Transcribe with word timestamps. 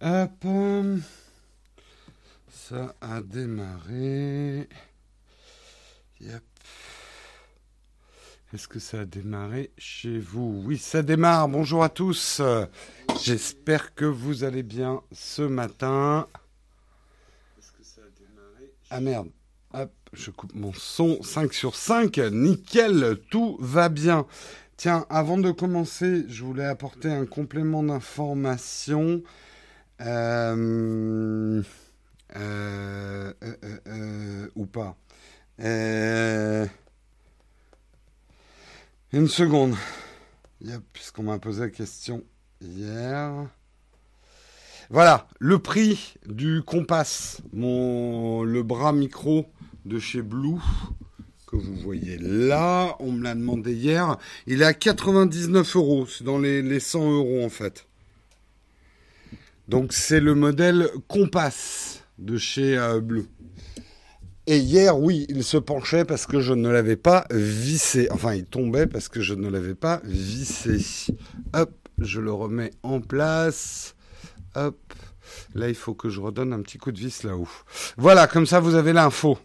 Hop. 0.00 0.30
euh, 0.44 0.98
Ça 2.50 2.94
a 3.00 3.20
démarré. 3.22 4.68
Yep. 6.20 6.42
Est-ce 8.52 8.68
que 8.68 8.78
ça 8.78 9.00
a 9.00 9.04
démarré 9.04 9.70
chez 9.78 10.18
vous? 10.18 10.62
Oui, 10.64 10.78
ça 10.78 11.02
démarre. 11.02 11.48
Bonjour 11.48 11.82
à 11.82 11.88
tous. 11.88 12.40
J'espère 13.22 13.94
que 13.94 14.04
vous 14.04 14.44
allez 14.44 14.62
bien 14.62 15.00
ce 15.12 15.42
matin. 15.42 16.26
Est-ce 17.58 17.72
que 17.72 17.82
ça 17.82 18.00
a 18.02 18.10
démarré 18.18 18.72
Ah 18.90 19.00
merde. 19.00 19.28
Hop, 19.72 19.90
je 20.12 20.30
coupe 20.30 20.54
mon 20.54 20.72
son 20.72 21.20
5 21.22 21.52
sur 21.52 21.74
5. 21.74 22.18
Nickel, 22.30 23.18
tout 23.30 23.56
va 23.60 23.88
bien. 23.88 24.26
Tiens, 24.76 25.04
avant 25.10 25.38
de 25.38 25.50
commencer, 25.50 26.24
je 26.28 26.44
voulais 26.44 26.64
apporter 26.64 27.10
un 27.10 27.26
complément 27.26 27.82
d'information. 27.82 29.22
Euh, 30.00 31.62
euh, 32.36 33.32
euh, 33.42 33.56
euh, 33.62 33.78
euh, 33.86 34.48
ou 34.56 34.66
pas. 34.66 34.96
Une 39.12 39.28
seconde. 39.28 39.74
Puisqu'on 40.92 41.24
m'a 41.24 41.38
posé 41.38 41.60
la 41.60 41.70
question 41.70 42.24
hier. 42.60 43.48
Voilà, 44.90 45.28
le 45.38 45.58
prix 45.58 46.14
du 46.26 46.62
Compass, 46.62 47.40
mon, 47.52 48.42
le 48.42 48.62
bras 48.62 48.92
micro 48.92 49.46
de 49.86 49.98
chez 49.98 50.20
Blue, 50.20 50.60
que 51.46 51.56
vous 51.56 51.74
voyez 51.76 52.18
là, 52.18 52.96
on 53.00 53.12
me 53.12 53.22
l'a 53.22 53.34
demandé 53.34 53.72
hier, 53.72 54.18
il 54.46 54.60
est 54.60 54.66
à 54.66 54.74
99 54.74 55.76
euros, 55.76 56.06
c'est 56.06 56.24
dans 56.24 56.38
les, 56.38 56.60
les 56.60 56.80
100 56.80 57.12
euros 57.12 57.44
en 57.44 57.48
fait. 57.48 57.86
Donc 59.68 59.92
c'est 59.92 60.20
le 60.20 60.34
modèle 60.34 60.88
Compass 61.08 62.02
de 62.18 62.36
chez 62.36 62.76
euh, 62.76 63.00
Blue. 63.00 63.26
Et 64.46 64.58
hier, 64.58 64.98
oui, 64.98 65.24
il 65.30 65.42
se 65.42 65.56
penchait 65.56 66.04
parce 66.04 66.26
que 66.26 66.40
je 66.40 66.52
ne 66.52 66.68
l'avais 66.68 66.96
pas 66.96 67.26
vissé. 67.30 68.08
Enfin, 68.10 68.34
il 68.34 68.44
tombait 68.44 68.86
parce 68.86 69.08
que 69.08 69.22
je 69.22 69.32
ne 69.32 69.48
l'avais 69.48 69.74
pas 69.74 70.02
vissé. 70.04 70.84
Hop, 71.54 71.72
je 71.98 72.20
le 72.20 72.30
remets 72.30 72.72
en 72.82 73.00
place. 73.00 73.94
Hop. 74.54 74.78
Là, 75.54 75.68
il 75.70 75.74
faut 75.74 75.94
que 75.94 76.10
je 76.10 76.20
redonne 76.20 76.52
un 76.52 76.60
petit 76.60 76.76
coup 76.76 76.92
de 76.92 76.98
vis 76.98 77.22
là-haut. 77.22 77.48
Voilà, 77.96 78.26
comme 78.26 78.44
ça, 78.44 78.60
vous 78.60 78.74
avez 78.74 78.92
l'info. 78.92 79.38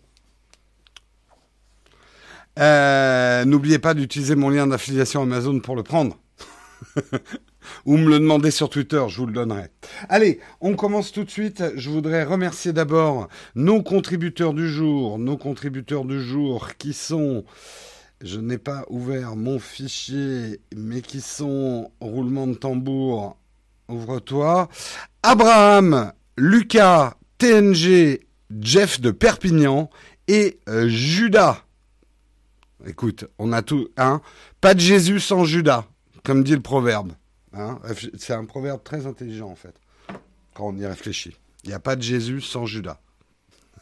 Euh, 2.60 3.46
N'oubliez 3.46 3.80
pas 3.80 3.94
d'utiliser 3.94 4.36
mon 4.36 4.50
lien 4.50 4.68
d'affiliation 4.68 5.22
Amazon 5.22 5.62
pour 5.62 5.78
le 5.78 5.84
prendre. 5.84 6.20
Ou 7.86 7.98
me 7.98 8.10
le 8.10 8.20
demander 8.20 8.52
sur 8.52 8.70
Twitter, 8.70 9.04
je 9.08 9.18
vous 9.18 9.26
le 9.26 9.34
donnerai. 9.34 9.70
Allez, 10.10 10.40
on 10.62 10.76
commence 10.76 11.12
tout 11.12 11.24
de 11.24 11.30
suite. 11.30 11.64
Je 11.76 11.90
voudrais 11.90 12.24
remercier 12.24 12.74
d'abord 12.74 13.28
nos 13.56 13.82
contributeurs 13.82 14.54
du 14.54 14.70
jour, 14.70 15.20
nos 15.20 15.38
contributeurs 15.38 16.06
du 16.06 16.22
jour 16.22 16.70
qui 16.78 16.94
sont, 16.94 17.46
je 18.22 18.40
n'ai 18.40 18.58
pas 18.58 18.86
ouvert 18.90 19.36
mon 19.36 19.60
fichier, 19.60 20.62
mais 20.76 21.02
qui 21.02 21.22
sont, 21.22 21.92
roulement 22.00 22.48
de 22.48 22.56
tambour, 22.56 23.38
ouvre-toi, 23.88 24.70
Abraham, 25.24 26.14
Lucas, 26.38 27.16
TNG, 27.38 28.22
Jeff 28.60 29.00
de 29.00 29.12
Perpignan 29.12 29.90
et 30.28 30.60
euh, 30.70 30.88
Judas. 30.88 31.64
Écoute, 32.88 33.26
on 33.38 33.52
a 33.52 33.62
tout, 33.62 33.90
hein 33.98 34.22
Pas 34.62 34.74
de 34.74 34.80
Jésus 34.80 35.20
sans 35.20 35.44
Judas, 35.44 35.86
comme 36.24 36.44
dit 36.44 36.56
le 36.56 36.62
proverbe. 36.62 37.14
Hein 37.54 37.80
c'est 38.18 38.34
un 38.34 38.46
proverbe 38.46 38.84
très 38.84 39.08
intelligent 39.08 39.50
en 39.50 39.56
fait, 39.56 39.76
quand 40.54 40.68
on 40.68 40.78
y 40.78 40.86
réfléchit. 40.86 41.38
Il 41.64 41.70
n'y 41.70 41.76
a 41.76 41.80
pas 41.80 41.96
de 41.96 42.02
Jésus 42.02 42.42
sans 42.42 42.66
Judas. 42.66 43.00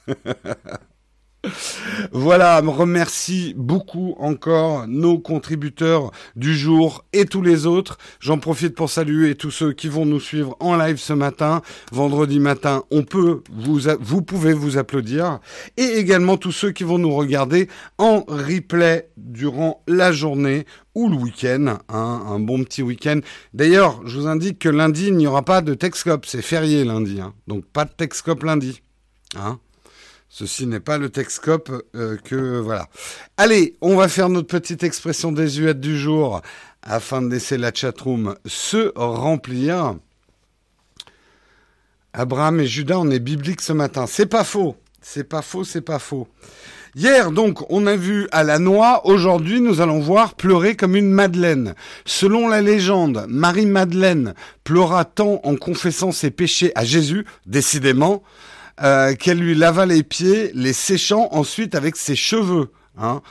Voilà, 2.12 2.62
me 2.62 2.70
remercie 2.70 3.54
beaucoup 3.58 4.16
encore 4.20 4.88
nos 4.88 5.20
contributeurs 5.20 6.12
du 6.36 6.56
jour 6.56 7.06
et 7.14 7.26
tous 7.26 7.42
les 7.42 7.66
autres. 7.66 7.98
J'en 8.20 8.38
profite 8.38 8.76
pour 8.76 8.90
saluer 8.90 9.36
tous 9.36 9.52
ceux 9.52 9.74
qui 9.74 9.88
vont 9.88 10.06
nous 10.06 10.20
suivre 10.20 10.56
en 10.60 10.76
live 10.76 10.98
ce 10.98 11.14
matin. 11.14 11.62
Vendredi 11.92 12.40
matin, 12.40 12.84
on 12.92 13.04
peut 13.04 13.42
vous, 13.52 13.82
vous 14.00 14.22
pouvez 14.22 14.54
vous 14.54 14.78
applaudir. 14.78 15.40
Et 15.78 15.98
également 15.98 16.38
tous 16.38 16.52
ceux 16.52 16.72
qui 16.72 16.84
vont 16.84 16.98
nous 16.98 17.14
regarder 17.14 17.68
en 17.98 18.24
replay 18.28 19.10
durant 19.18 19.84
la 19.88 20.12
journée 20.12 20.66
ou 20.96 21.10
le 21.10 21.16
week-end, 21.16 21.78
hein, 21.90 22.24
un 22.28 22.40
bon 22.40 22.64
petit 22.64 22.82
week-end. 22.82 23.20
D'ailleurs, 23.54 24.02
je 24.06 24.20
vous 24.20 24.28
indique 24.28 24.60
que 24.60 24.70
lundi, 24.70 25.08
il 25.08 25.18
n'y 25.18 25.28
aura 25.28 25.44
pas 25.44 25.62
de 25.62 25.76
Texcop, 25.76 26.26
c'est 26.26 26.42
férié 26.42 26.84
lundi, 26.84 27.22
hein, 27.22 27.34
donc 27.48 27.66
pas 27.66 27.86
de 27.86 27.92
Texcop 27.92 28.42
lundi. 28.44 28.82
Hein. 29.36 29.60
Ceci 30.30 30.68
n'est 30.68 30.80
pas 30.80 30.98
le 30.98 31.10
Texcop 31.10 31.72
euh, 31.96 32.18
que 32.18 32.60
voilà. 32.60 32.88
Allez, 33.38 33.76
on 33.82 33.96
va 33.96 34.08
faire 34.08 34.30
notre 34.30 34.48
petite 34.48 34.84
expression 34.84 35.32
désuète 35.32 35.80
du 35.80 35.98
jour 35.98 36.42
afin 36.82 37.22
de 37.22 37.30
laisser 37.30 37.58
la 37.58 37.74
chatroom 37.74 38.36
se 38.46 38.92
remplir. 38.96 39.96
Abraham 42.14 42.60
et 42.60 42.68
Judas, 42.68 43.00
on 43.00 43.10
est 43.10 43.20
biblique 43.20 43.62
ce 43.62 43.74
matin. 43.74 44.06
C'est 44.08 44.26
pas 44.26 44.44
faux. 44.44 44.76
C'est 45.02 45.24
pas 45.24 45.42
faux, 45.42 45.64
c'est 45.64 45.82
pas 45.82 46.00
faux. 46.00 46.28
Hier, 46.96 47.32
donc, 47.32 47.72
on 47.72 47.86
a 47.86 47.96
vu 47.96 48.28
à 48.32 48.44
la 48.44 48.58
noix. 48.58 49.06
Aujourd'hui, 49.06 49.62
nous 49.62 49.82
allons 49.82 50.00
voir 50.00 50.34
pleurer 50.34 50.76
comme 50.76 50.96
une 50.96 51.12
Madeleine. 51.12 51.76
Selon 52.06 52.48
la 52.48 52.62
légende, 52.62 53.26
Marie-Madeleine 53.30 54.34
pleura 54.64 55.06
tant 55.06 55.40
en 55.44 55.56
confessant 55.56 56.12
ses 56.12 56.32
péchés 56.32 56.72
à 56.76 56.84
Jésus, 56.84 57.26
décidément, 57.46 58.24
euh, 58.82 59.16
qu'elle 59.16 59.40
lui 59.40 59.56
lava 59.56 59.86
les 59.86 60.04
pieds, 60.04 60.52
les 60.54 60.74
séchant 60.74 61.30
ensuite 61.32 61.76
avec 61.76 61.96
ses 61.96 62.16
cheveux. 62.16 62.72
Hein. 62.98 63.22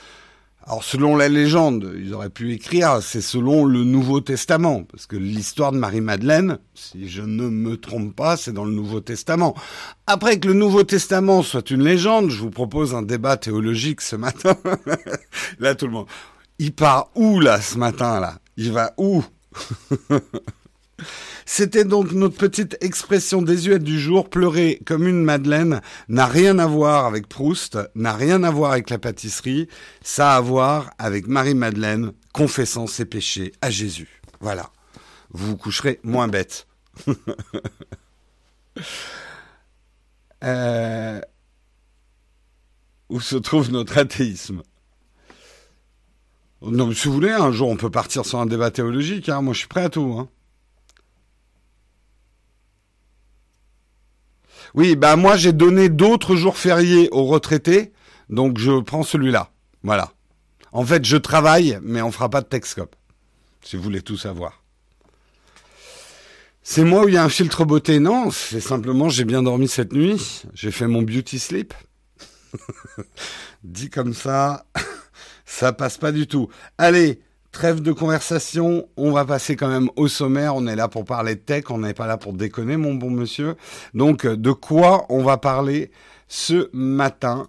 Alors 0.68 0.82
selon 0.82 1.14
la 1.14 1.28
légende, 1.28 1.92
ils 1.96 2.12
auraient 2.12 2.28
pu 2.28 2.52
écrire, 2.52 3.00
c'est 3.00 3.20
selon 3.20 3.64
le 3.64 3.84
Nouveau 3.84 4.20
Testament, 4.20 4.82
parce 4.82 5.06
que 5.06 5.14
l'histoire 5.14 5.70
de 5.70 5.78
Marie-Madeleine, 5.78 6.58
si 6.74 7.08
je 7.08 7.22
ne 7.22 7.48
me 7.48 7.76
trompe 7.76 8.16
pas, 8.16 8.36
c'est 8.36 8.52
dans 8.52 8.64
le 8.64 8.72
Nouveau 8.72 9.00
Testament. 9.00 9.54
Après 10.08 10.40
que 10.40 10.48
le 10.48 10.54
Nouveau 10.54 10.82
Testament 10.82 11.42
soit 11.42 11.70
une 11.70 11.84
légende, 11.84 12.30
je 12.30 12.40
vous 12.40 12.50
propose 12.50 12.96
un 12.96 13.02
débat 13.02 13.36
théologique 13.36 14.00
ce 14.00 14.16
matin. 14.16 14.56
là 15.60 15.76
tout 15.76 15.86
le 15.86 15.92
monde, 15.92 16.06
il 16.58 16.72
part 16.72 17.10
où 17.14 17.38
là 17.38 17.60
ce 17.60 17.78
matin 17.78 18.18
là? 18.18 18.40
Il 18.56 18.72
va 18.72 18.92
où? 18.96 19.22
C'était 21.48 21.84
donc 21.84 22.10
notre 22.10 22.36
petite 22.36 22.76
expression 22.80 23.40
désuète 23.40 23.84
du 23.84 24.00
jour. 24.00 24.28
Pleurer 24.28 24.80
comme 24.84 25.06
une 25.06 25.22
madeleine 25.22 25.80
n'a 26.08 26.26
rien 26.26 26.58
à 26.58 26.66
voir 26.66 27.06
avec 27.06 27.28
Proust, 27.28 27.78
n'a 27.94 28.12
rien 28.14 28.42
à 28.42 28.50
voir 28.50 28.72
avec 28.72 28.90
la 28.90 28.98
pâtisserie. 28.98 29.68
Ça 30.02 30.32
a 30.32 30.36
à 30.38 30.40
voir 30.40 30.90
avec 30.98 31.28
Marie-Madeleine 31.28 32.12
confessant 32.34 32.88
ses 32.88 33.04
péchés 33.04 33.52
à 33.62 33.70
Jésus. 33.70 34.20
Voilà. 34.40 34.70
Vous 35.30 35.46
vous 35.46 35.56
coucherez 35.56 36.00
moins 36.02 36.26
bête. 36.26 36.66
euh... 40.44 41.20
Où 43.08 43.20
se 43.20 43.36
trouve 43.36 43.70
notre 43.70 43.98
athéisme? 43.98 44.62
Non, 46.60 46.88
mais 46.88 46.94
si 46.94 47.06
vous 47.06 47.14
voulez, 47.14 47.30
un 47.30 47.52
jour 47.52 47.68
on 47.68 47.76
peut 47.76 47.90
partir 47.90 48.26
sur 48.26 48.40
un 48.40 48.46
débat 48.46 48.72
théologique. 48.72 49.28
Hein. 49.28 49.42
Moi, 49.42 49.54
je 49.54 49.60
suis 49.60 49.68
prêt 49.68 49.84
à 49.84 49.90
tout. 49.90 50.16
Hein. 50.18 50.28
Oui, 54.76 54.94
bah 54.94 55.16
moi 55.16 55.36
j'ai 55.36 55.54
donné 55.54 55.88
d'autres 55.88 56.36
jours 56.36 56.58
fériés 56.58 57.08
aux 57.10 57.24
retraités, 57.24 57.92
donc 58.28 58.58
je 58.58 58.80
prends 58.80 59.02
celui-là. 59.02 59.50
Voilà. 59.82 60.12
En 60.72 60.84
fait, 60.84 61.04
je 61.04 61.16
travaille, 61.16 61.78
mais 61.82 62.02
on 62.02 62.12
fera 62.12 62.28
pas 62.28 62.42
de 62.42 62.46
Texcop, 62.46 62.94
si 63.62 63.76
vous 63.76 63.82
voulez 63.82 64.02
tout 64.02 64.18
savoir. 64.18 64.62
C'est 66.62 66.84
moi 66.84 67.04
où 67.04 67.08
il 67.08 67.14
y 67.14 67.16
a 67.16 67.24
un 67.24 67.30
filtre 67.30 67.64
beauté? 67.64 68.00
Non, 68.00 68.30
c'est 68.30 68.60
simplement 68.60 69.08
j'ai 69.08 69.24
bien 69.24 69.42
dormi 69.42 69.66
cette 69.66 69.94
nuit, 69.94 70.42
j'ai 70.52 70.70
fait 70.70 70.86
mon 70.86 71.00
beauty 71.00 71.38
sleep. 71.38 71.72
Dit 73.64 73.88
comme 73.88 74.12
ça, 74.12 74.66
ça 75.46 75.72
passe 75.72 75.96
pas 75.96 76.12
du 76.12 76.26
tout. 76.26 76.50
Allez, 76.76 77.20
Trêve 77.56 77.80
de 77.80 77.92
conversation, 77.92 78.86
on 78.98 79.12
va 79.12 79.24
passer 79.24 79.56
quand 79.56 79.68
même 79.68 79.88
au 79.96 80.08
sommaire. 80.08 80.54
On 80.56 80.66
est 80.66 80.76
là 80.76 80.88
pour 80.88 81.06
parler 81.06 81.36
de 81.36 81.40
tech, 81.40 81.64
on 81.70 81.78
n'est 81.78 81.94
pas 81.94 82.06
là 82.06 82.18
pour 82.18 82.34
déconner, 82.34 82.76
mon 82.76 82.92
bon 82.92 83.08
monsieur. 83.08 83.56
Donc, 83.94 84.26
de 84.26 84.52
quoi 84.52 85.06
on 85.08 85.22
va 85.22 85.38
parler 85.38 85.90
ce 86.28 86.68
matin? 86.74 87.48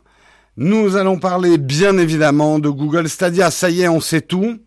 Nous 0.56 0.95
allons 0.95 1.19
parler 1.19 1.57
bien 1.57 1.98
évidemment 1.98 2.57
de 2.59 2.69
Google 2.69 3.09
Stadia. 3.09 3.51
Ça 3.51 3.69
y 3.69 3.81
est, 3.81 3.89
on 3.89 4.00
sait 4.00 4.21
tout. 4.21 4.59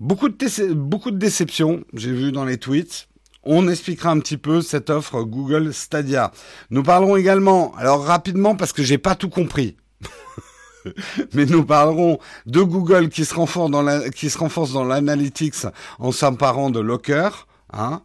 Beaucoup 0.00 0.28
de, 0.28 0.72
beaucoup 0.72 1.12
de 1.12 1.18
déceptions, 1.18 1.84
j'ai 1.94 2.12
vu 2.12 2.32
dans 2.32 2.44
les 2.44 2.58
tweets. 2.58 3.06
On 3.44 3.68
expliquera 3.68 4.10
un 4.10 4.18
petit 4.18 4.38
peu 4.38 4.60
cette 4.60 4.90
offre 4.90 5.22
Google 5.22 5.72
Stadia. 5.72 6.32
Nous 6.70 6.82
parlerons 6.82 7.14
également, 7.14 7.76
alors 7.76 8.04
rapidement 8.04 8.56
parce 8.56 8.72
que 8.72 8.82
j'ai 8.82 8.98
pas 8.98 9.14
tout 9.14 9.30
compris. 9.30 9.76
mais 11.34 11.46
nous 11.46 11.64
parlerons 11.64 12.18
de 12.46 12.62
Google 12.62 13.08
qui 13.08 13.24
se 13.24 13.34
renforce 13.34 13.70
dans 13.70 13.82
la, 13.82 15.00
l'analytics 15.00 15.54
en 15.98 16.12
s'emparant 16.12 16.70
de 16.70 16.80
Locker, 16.80 17.30
hein. 17.72 18.02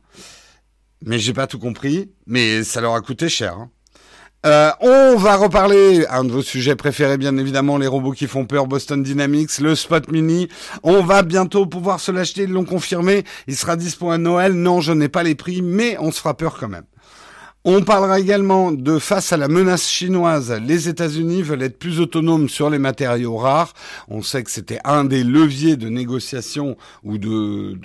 mais 1.06 1.20
j'ai 1.20 1.34
pas 1.34 1.48
tout 1.48 1.60
compris. 1.60 2.12
Mais 2.26 2.64
ça 2.64 2.82
leur 2.82 2.96
a 2.96 3.02
coûté 3.02 3.30
cher. 3.30 3.54
Hein. 3.54 3.70
Euh, 4.46 4.72
on 4.82 5.16
va 5.16 5.38
reparler 5.38 6.06
un 6.08 6.26
de 6.26 6.32
vos 6.32 6.42
sujets 6.42 6.76
préférés, 6.76 7.18
bien 7.18 7.38
évidemment, 7.38 7.78
les 7.78 7.88
robots 7.88 8.12
qui 8.12 8.28
font 8.28 8.46
peur, 8.46 8.68
Boston 8.68 9.02
Dynamics, 9.02 9.60
le 9.60 9.74
Spot 9.74 10.12
Mini. 10.12 10.50
On 10.84 11.02
va 11.02 11.24
bientôt 11.24 11.66
pouvoir 11.66 12.02
se 12.02 12.12
l'acheter, 12.12 12.44
ils 12.44 12.50
l'ont 12.50 12.66
confirmé. 12.66 13.24
Il 13.48 13.56
sera 13.56 13.78
dispo 13.78 14.12
à 14.12 14.18
Noël. 14.18 14.52
Non, 14.52 14.82
je 14.82 14.92
n'ai 14.92 15.08
pas 15.08 15.24
les 15.24 15.36
prix, 15.36 15.62
mais 15.62 15.96
on 16.00 16.12
se 16.12 16.20
fera 16.20 16.36
peur 16.36 16.58
quand 16.60 16.68
même. 16.68 16.84
On 17.66 17.82
parlera 17.82 18.20
également 18.20 18.74
de 18.74 19.00
face 19.00 19.32
à 19.32 19.38
la 19.38 19.48
menace 19.48 19.88
chinoise, 19.88 20.52
les 20.68 20.90
États-Unis 20.90 21.44
veulent 21.44 21.62
être 21.62 21.80
plus 21.80 22.02
autonomes 22.02 22.50
sur 22.50 22.70
les 22.70 22.78
matériaux 22.78 23.38
rares. 23.38 23.72
On 24.10 24.22
sait 24.22 24.44
que 24.44 24.52
c'était 24.52 24.80
un 24.84 25.06
des 25.06 25.24
leviers 25.24 25.78
de 25.78 25.88
négociation 25.88 26.76
ou 27.06 27.18
de, 27.18 27.80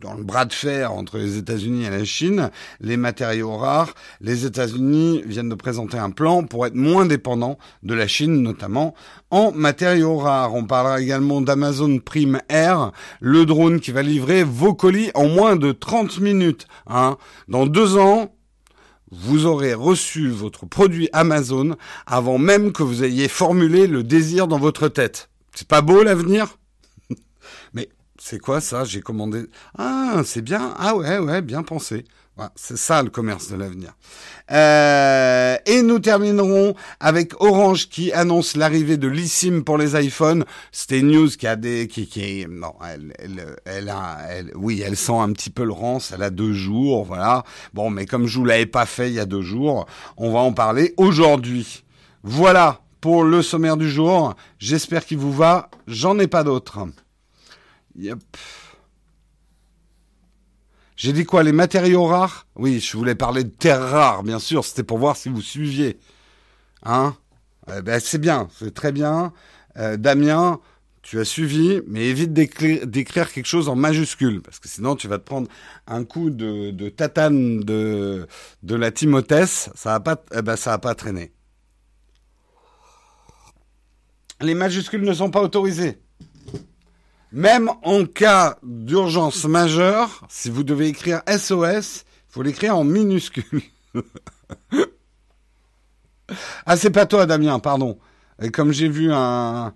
dans 0.00 0.14
le 0.14 0.22
bras 0.22 0.44
de 0.44 0.52
fer 0.52 0.92
entre 0.92 1.18
les 1.18 1.38
États-Unis 1.38 1.86
et 1.86 1.90
la 1.90 2.04
Chine, 2.04 2.50
les 2.80 2.96
matériaux 2.96 3.56
rares. 3.56 3.94
Les 4.20 4.46
États-Unis 4.46 5.24
viennent 5.26 5.48
de 5.48 5.56
présenter 5.56 5.98
un 5.98 6.10
plan 6.10 6.44
pour 6.44 6.64
être 6.64 6.76
moins 6.76 7.04
dépendants 7.04 7.58
de 7.82 7.94
la 7.94 8.06
Chine, 8.06 8.40
notamment 8.40 8.94
en 9.32 9.50
matériaux 9.50 10.18
rares. 10.18 10.54
On 10.54 10.66
parlera 10.66 11.00
également 11.00 11.40
d'Amazon 11.40 11.98
Prime 11.98 12.38
Air, 12.48 12.92
le 13.18 13.44
drone 13.44 13.80
qui 13.80 13.90
va 13.90 14.02
livrer 14.02 14.44
vos 14.44 14.72
colis 14.72 15.10
en 15.14 15.26
moins 15.26 15.56
de 15.56 15.72
30 15.72 16.20
minutes. 16.20 16.68
Hein. 16.86 17.16
Dans 17.48 17.66
deux 17.66 17.96
ans, 17.96 18.30
vous 19.10 19.46
aurez 19.46 19.74
reçu 19.74 20.28
votre 20.28 20.66
produit 20.66 21.08
Amazon 21.12 21.76
avant 22.06 22.38
même 22.38 22.72
que 22.72 22.82
vous 22.82 23.04
ayez 23.04 23.28
formulé 23.28 23.86
le 23.86 24.02
désir 24.02 24.46
dans 24.46 24.58
votre 24.58 24.88
tête. 24.88 25.30
C'est 25.54 25.68
pas 25.68 25.82
beau 25.82 26.02
l'avenir? 26.02 26.58
Mais 27.74 27.88
c'est 28.18 28.38
quoi 28.38 28.60
ça? 28.60 28.84
J'ai 28.84 29.00
commandé. 29.00 29.46
Ah, 29.76 30.22
c'est 30.24 30.42
bien. 30.42 30.74
Ah 30.78 30.94
ouais, 30.94 31.18
ouais, 31.18 31.42
bien 31.42 31.62
pensé 31.62 32.04
c'est 32.54 32.76
ça 32.76 33.02
le 33.02 33.10
commerce 33.10 33.48
de 33.50 33.56
l'avenir. 33.56 33.94
Euh, 34.50 35.56
et 35.66 35.82
nous 35.82 35.98
terminerons 35.98 36.74
avec 36.98 37.40
Orange 37.40 37.88
qui 37.88 38.12
annonce 38.12 38.56
l'arrivée 38.56 38.96
de 38.96 39.08
l'eSIM 39.08 39.62
pour 39.62 39.78
les 39.78 40.00
iPhones. 40.00 40.44
C'était 40.72 41.00
une 41.00 41.10
news 41.10 41.28
qui 41.28 41.46
a 41.46 41.56
des, 41.56 41.88
non, 42.48 42.74
elle, 43.64 44.52
oui, 44.54 44.82
elle 44.84 44.96
sent 44.96 45.18
un 45.18 45.32
petit 45.32 45.50
peu 45.50 45.64
le 45.64 45.72
rance. 45.72 46.12
Elle 46.12 46.22
a 46.22 46.30
deux 46.30 46.52
jours, 46.52 47.04
voilà. 47.04 47.44
Bon, 47.74 47.90
mais 47.90 48.06
comme 48.06 48.26
je 48.26 48.38
vous 48.38 48.44
l'avais 48.44 48.66
pas 48.66 48.86
fait 48.86 49.08
il 49.08 49.14
y 49.14 49.20
a 49.20 49.26
deux 49.26 49.42
jours, 49.42 49.86
on 50.16 50.32
va 50.32 50.40
en 50.40 50.52
parler 50.52 50.94
aujourd'hui. 50.96 51.84
Voilà 52.22 52.80
pour 53.00 53.24
le 53.24 53.42
sommaire 53.42 53.76
du 53.76 53.90
jour. 53.90 54.34
J'espère 54.58 55.04
qu'il 55.04 55.18
vous 55.18 55.32
va. 55.32 55.70
J'en 55.86 56.18
ai 56.18 56.26
pas 56.26 56.44
d'autres. 56.44 56.80
Yep. 57.96 58.18
J'ai 61.00 61.14
dit 61.14 61.24
quoi 61.24 61.42
Les 61.42 61.52
matériaux 61.52 62.04
rares? 62.04 62.46
Oui, 62.56 62.78
je 62.78 62.94
voulais 62.94 63.14
parler 63.14 63.42
de 63.42 63.48
terres 63.48 63.80
rares, 63.80 64.22
bien 64.22 64.38
sûr. 64.38 64.66
C'était 64.66 64.82
pour 64.82 64.98
voir 64.98 65.16
si 65.16 65.30
vous 65.30 65.40
suiviez. 65.40 65.98
Hein? 66.82 67.16
Eh 67.74 67.80
ben, 67.80 67.98
C'est 67.98 68.18
bien, 68.18 68.48
c'est 68.58 68.74
très 68.74 68.92
bien. 68.92 69.32
Euh, 69.78 69.96
Damien, 69.96 70.60
tu 71.00 71.18
as 71.18 71.24
suivi, 71.24 71.80
mais 71.86 72.04
évite 72.04 72.34
d'écrire 72.34 73.32
quelque 73.32 73.46
chose 73.46 73.70
en 73.70 73.76
majuscule, 73.76 74.42
parce 74.42 74.58
que 74.58 74.68
sinon 74.68 74.94
tu 74.94 75.08
vas 75.08 75.16
te 75.16 75.24
prendre 75.24 75.48
un 75.86 76.04
coup 76.04 76.28
de, 76.28 76.90
tatane 76.90 77.60
de, 77.60 78.26
la 78.62 78.90
Timothée. 78.90 79.46
Ça 79.46 79.72
va 79.84 80.00
pas, 80.00 80.22
eh 80.36 80.42
ben, 80.42 80.56
ça 80.56 80.72
va 80.72 80.78
pas 80.80 80.94
traîner. 80.94 81.32
Les 84.42 84.54
majuscules 84.54 85.00
ne 85.00 85.14
sont 85.14 85.30
pas 85.30 85.40
autorisées. 85.40 85.98
Même 87.32 87.70
en 87.82 88.06
cas 88.06 88.58
d'urgence 88.62 89.44
majeure, 89.44 90.26
si 90.28 90.50
vous 90.50 90.64
devez 90.64 90.88
écrire 90.88 91.22
SOS, 91.28 92.04
il 92.04 92.32
faut 92.32 92.42
l'écrire 92.42 92.76
en 92.76 92.82
minuscule. 92.82 93.62
ah, 96.66 96.76
c'est 96.76 96.90
pas 96.90 97.06
toi, 97.06 97.26
Damien, 97.26 97.60
pardon. 97.60 97.98
Comme 98.52 98.72
j'ai 98.72 98.88
vu 98.88 99.12
un... 99.12 99.72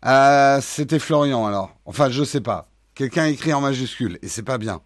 Ah, 0.00 0.60
c'était 0.62 0.98
Florian, 0.98 1.44
alors. 1.46 1.76
Enfin, 1.84 2.08
je 2.10 2.24
sais 2.24 2.40
pas. 2.40 2.68
Quelqu'un 2.94 3.26
écrit 3.26 3.52
en 3.52 3.60
majuscule, 3.60 4.18
et 4.22 4.28
c'est 4.28 4.42
pas 4.42 4.56
bien. 4.56 4.80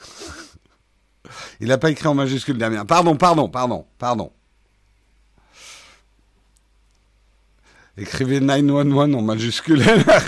Il 1.60 1.68
n'a 1.68 1.78
pas 1.78 1.90
écrit 1.90 2.08
en 2.08 2.14
majuscule, 2.14 2.58
Damien. 2.58 2.84
Pardon, 2.84 3.16
pardon, 3.16 3.48
pardon, 3.48 3.86
pardon. 3.98 4.32
Écrivez 7.96 8.40
911 8.40 9.14
en 9.14 9.22
majuscule 9.22 9.82
à 10.08 10.20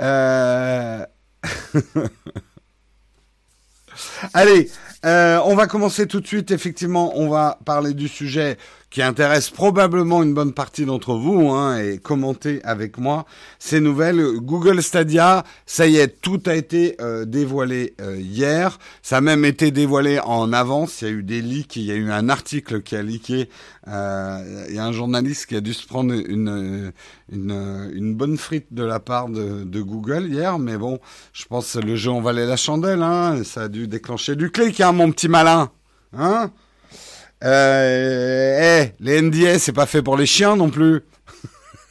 euh... 0.02 1.06
Allez, 4.34 4.70
euh, 5.04 5.40
on 5.44 5.54
va 5.54 5.66
commencer 5.66 6.06
tout 6.06 6.20
de 6.20 6.26
suite. 6.26 6.50
Effectivement, 6.50 7.12
on 7.16 7.28
va 7.28 7.58
parler 7.64 7.92
du 7.94 8.08
sujet 8.08 8.56
qui 8.90 9.02
intéresse 9.02 9.50
probablement 9.50 10.22
une 10.22 10.32
bonne 10.32 10.52
partie 10.52 10.86
d'entre 10.86 11.14
vous 11.14 11.50
hein, 11.50 11.78
et 11.78 11.98
commenter 11.98 12.62
avec 12.64 12.98
moi 12.98 13.26
ces 13.58 13.80
nouvelles. 13.80 14.24
Google 14.38 14.82
Stadia, 14.82 15.44
ça 15.66 15.86
y 15.86 15.96
est, 15.96 16.20
tout 16.20 16.40
a 16.46 16.54
été 16.54 16.96
euh, 17.00 17.24
dévoilé 17.24 17.94
euh, 18.00 18.16
hier. 18.16 18.78
Ça 19.02 19.18
a 19.18 19.20
même 19.20 19.44
été 19.44 19.70
dévoilé 19.70 20.20
en 20.20 20.52
avance. 20.52 21.02
Il 21.02 21.04
y 21.04 21.10
a 21.10 21.14
eu 21.14 21.22
des 21.22 21.42
leaks, 21.42 21.76
il 21.76 21.82
y 21.82 21.90
a 21.90 21.96
eu 21.96 22.10
un 22.10 22.28
article 22.28 22.82
qui 22.82 22.96
a 22.96 23.02
leaké. 23.02 23.48
Euh, 23.88 24.66
il 24.68 24.76
y 24.76 24.78
a 24.78 24.84
un 24.84 24.92
journaliste 24.92 25.46
qui 25.46 25.56
a 25.56 25.60
dû 25.60 25.74
se 25.74 25.86
prendre 25.86 26.14
une, 26.14 26.92
une, 27.30 27.90
une 27.92 28.14
bonne 28.14 28.38
frite 28.38 28.72
de 28.72 28.84
la 28.84 29.00
part 29.00 29.28
de, 29.28 29.64
de, 29.64 29.82
Google 29.82 30.28
hier. 30.30 30.58
Mais 30.58 30.76
bon, 30.76 31.00
je 31.32 31.44
pense 31.46 31.72
que 31.72 31.78
le 31.80 31.96
jeu 31.96 32.12
en 32.12 32.20
valait 32.20 32.46
la 32.46 32.56
chandelle. 32.56 33.02
Hein, 33.02 33.42
ça 33.44 33.62
a 33.62 33.68
dû 33.68 33.88
déclencher 33.88 34.36
du 34.36 34.50
clic, 34.50 34.80
hein, 34.80 34.92
mon 34.92 35.10
petit 35.10 35.28
malin. 35.28 35.70
Hein 36.16 36.50
euh, 37.46 38.82
eh, 38.82 38.94
les 38.98 39.22
NDA, 39.22 39.60
c'est 39.60 39.72
pas 39.72 39.86
fait 39.86 40.02
pour 40.02 40.16
les 40.16 40.26
chiens 40.26 40.56
non 40.56 40.68
plus. 40.68 41.02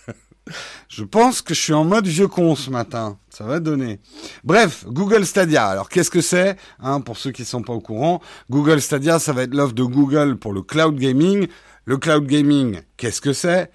je 0.90 1.04
pense 1.04 1.42
que 1.42 1.54
je 1.54 1.62
suis 1.62 1.74
en 1.74 1.86
mode 1.86 2.08
vieux 2.08 2.28
con 2.28 2.56
ce 2.56 2.70
matin. 2.70 3.18
Ça 3.30 3.46
va 3.46 3.62
donner. 3.62 4.02
Bref, 4.44 4.86
Google 4.86 5.26
Stadia. 5.26 5.66
Alors, 5.68 5.88
qu'est-ce 5.88 6.12
que 6.12 6.20
c'est 6.20 6.58
hein, 6.82 7.00
Pour 7.00 7.18
ceux 7.18 7.32
qui 7.32 7.46
sont 7.46 7.62
pas 7.62 7.74
au 7.74 7.80
courant, 7.80 8.22
Google 8.50 8.82
Stadia, 8.82 9.18
ça 9.18 9.32
va 9.32 9.44
être 9.44 9.54
l'offre 9.54 9.74
de 9.74 9.84
Google 9.84 10.36
pour 10.36 10.52
le 10.52 10.62
cloud 10.62 10.98
gaming. 10.98 11.48
Le 11.86 11.98
cloud 11.98 12.26
gaming, 12.26 12.82
qu'est-ce 12.98 13.22
que 13.22 13.32
c'est? 13.32 13.72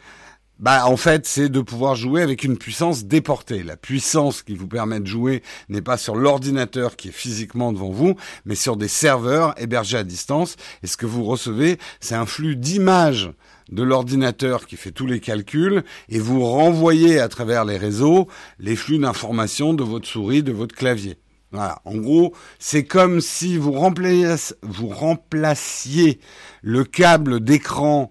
Bah, 0.61 0.87
en 0.87 0.99
fait, 0.99 1.27
c'est 1.27 1.49
de 1.49 1.63
pouvoir 1.63 1.95
jouer 1.95 2.21
avec 2.21 2.45
une 2.45 2.59
puissance 2.59 3.05
déportée. 3.07 3.63
La 3.63 3.79
puissance 3.79 4.43
qui 4.43 4.55
vous 4.55 4.69
permet 4.69 5.01
de 5.01 5.07
jouer 5.07 5.43
n'est 5.71 5.81
pas 5.81 5.97
sur 5.97 6.15
l'ordinateur 6.15 6.97
qui 6.97 7.09
est 7.09 7.13
physiquement 7.13 7.73
devant 7.73 7.91
vous, 7.91 8.15
mais 8.45 8.55
sur 8.55 8.77
des 8.77 8.89
serveurs 8.89 9.55
hébergés 9.59 9.97
à 9.97 10.05
distance. 10.05 10.57
Et 10.83 10.87
ce 10.87 10.99
que 10.99 11.07
vous 11.07 11.25
recevez, 11.25 11.79
c'est 12.01 12.15
un 12.15 12.27
flux 12.27 12.57
d'images 12.57 13.31
de 13.73 13.83
l'ordinateur 13.83 14.67
qui 14.67 14.77
fait 14.77 14.91
tous 14.91 15.07
les 15.07 15.21
calculs 15.21 15.83
et 16.11 16.19
vous 16.19 16.45
renvoyez 16.45 17.21
à 17.21 17.29
travers 17.29 17.65
les 17.65 17.79
réseaux 17.79 18.29
les 18.59 18.77
flux 18.77 18.99
d'informations 18.99 19.73
de 19.73 19.83
votre 19.83 20.07
souris, 20.07 20.43
de 20.43 20.53
votre 20.53 20.75
clavier. 20.75 21.17
Voilà. 21.53 21.81
En 21.87 21.97
gros, 21.97 22.35
c'est 22.59 22.85
comme 22.85 23.23
si 23.23 23.57
vous, 23.57 23.73
vous 23.73 24.89
remplaciez 24.89 26.21
le 26.63 26.85
câble 26.85 27.41
d'écran 27.41 28.11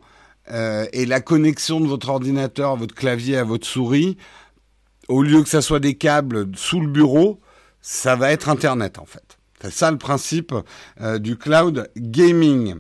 euh, 0.52 0.86
et 0.94 1.06
la 1.06 1.22
connexion 1.22 1.80
de 1.80 1.88
votre 1.88 2.10
ordinateur, 2.10 2.76
votre 2.76 2.96
clavier, 2.96 3.38
à 3.38 3.44
votre 3.44 3.68
souris, 3.68 4.18
au 5.08 5.24
lieu 5.24 5.42
que 5.42 5.50
ça 5.50 5.62
soit 5.62 5.80
des 5.80 5.96
câbles 5.96 6.48
sous 6.56 6.80
le 6.80 6.88
bureau, 6.88 7.40
ça 7.82 8.16
va 8.16 8.32
être 8.32 8.50
Internet 8.50 9.00
en 9.00 9.06
fait. 9.06 9.38
C'est 9.62 9.72
ça 9.72 9.92
le 9.92 9.98
principe 9.98 10.54
euh, 11.02 11.20
du 11.20 11.38
cloud 11.38 11.90
gaming. 11.98 12.76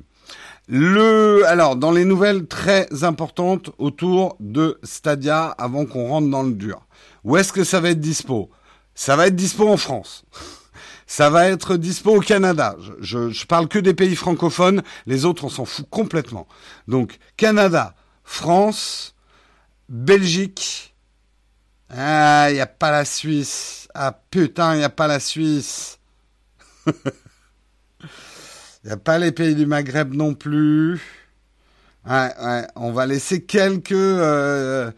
Le, 0.68 1.44
alors, 1.48 1.76
dans 1.76 1.92
les 1.92 2.06
nouvelles 2.06 2.46
très 2.46 3.04
importantes 3.04 3.72
autour 3.80 4.38
de 4.40 4.80
Stadia, 4.84 5.48
avant 5.58 5.86
qu'on 5.86 6.08
rentre 6.08 6.30
dans 6.30 6.44
le 6.44 6.54
dur. 6.54 6.86
Où 7.24 7.38
est-ce 7.38 7.52
que 7.52 7.64
ça 7.64 7.80
va 7.80 7.90
être 7.90 8.00
dispo? 8.00 8.52
Ça 8.94 9.16
va 9.16 9.28
être 9.28 9.36
dispo 9.36 9.68
en 9.68 9.78
France. 9.78 10.26
Ça 11.10 11.32
va 11.32 11.48
être 11.48 11.75
dispo 11.75 12.18
au 12.18 12.20
Canada. 12.20 12.75
Je, 13.01 13.32
je, 13.32 13.46
parle 13.48 13.68
que 13.68 13.80
des 13.80 13.96
pays 13.96 14.16
francophones, 14.16 14.84
les 15.08 15.25
autres 15.25 15.44
on 15.44 15.50
s'en 15.50 15.66
fout 15.66 15.88
complètement. 15.89 16.48
Donc 16.88 17.18
Canada, 17.36 17.96
France, 18.24 19.16
Belgique. 19.89 20.94
Ah, 21.89 22.46
il 22.51 22.54
n'y 22.54 22.60
a 22.62 22.68
pas 22.68 22.92
la 22.92 23.06
Suisse. 23.06 23.88
Ah 23.96 24.22
putain, 24.30 24.75
il 24.75 24.78
n'y 24.78 24.84
a 24.84 24.92
pas 24.92 25.08
la 25.08 25.20
Suisse. 25.20 25.98
Il 28.84 28.88
n'y 28.88 28.92
a 28.92 28.98
pas 28.98 29.18
les 29.18 29.34
pays 29.34 29.56
du 29.56 29.66
Maghreb 29.66 30.13
non 30.13 30.36
plus. 30.36 31.01
Ouais, 32.08 32.32
ouais, 32.42 32.68
on 32.78 32.94
va 32.94 33.06
laisser 33.06 33.44
quelques, 33.44 33.92
euh, 33.92 34.89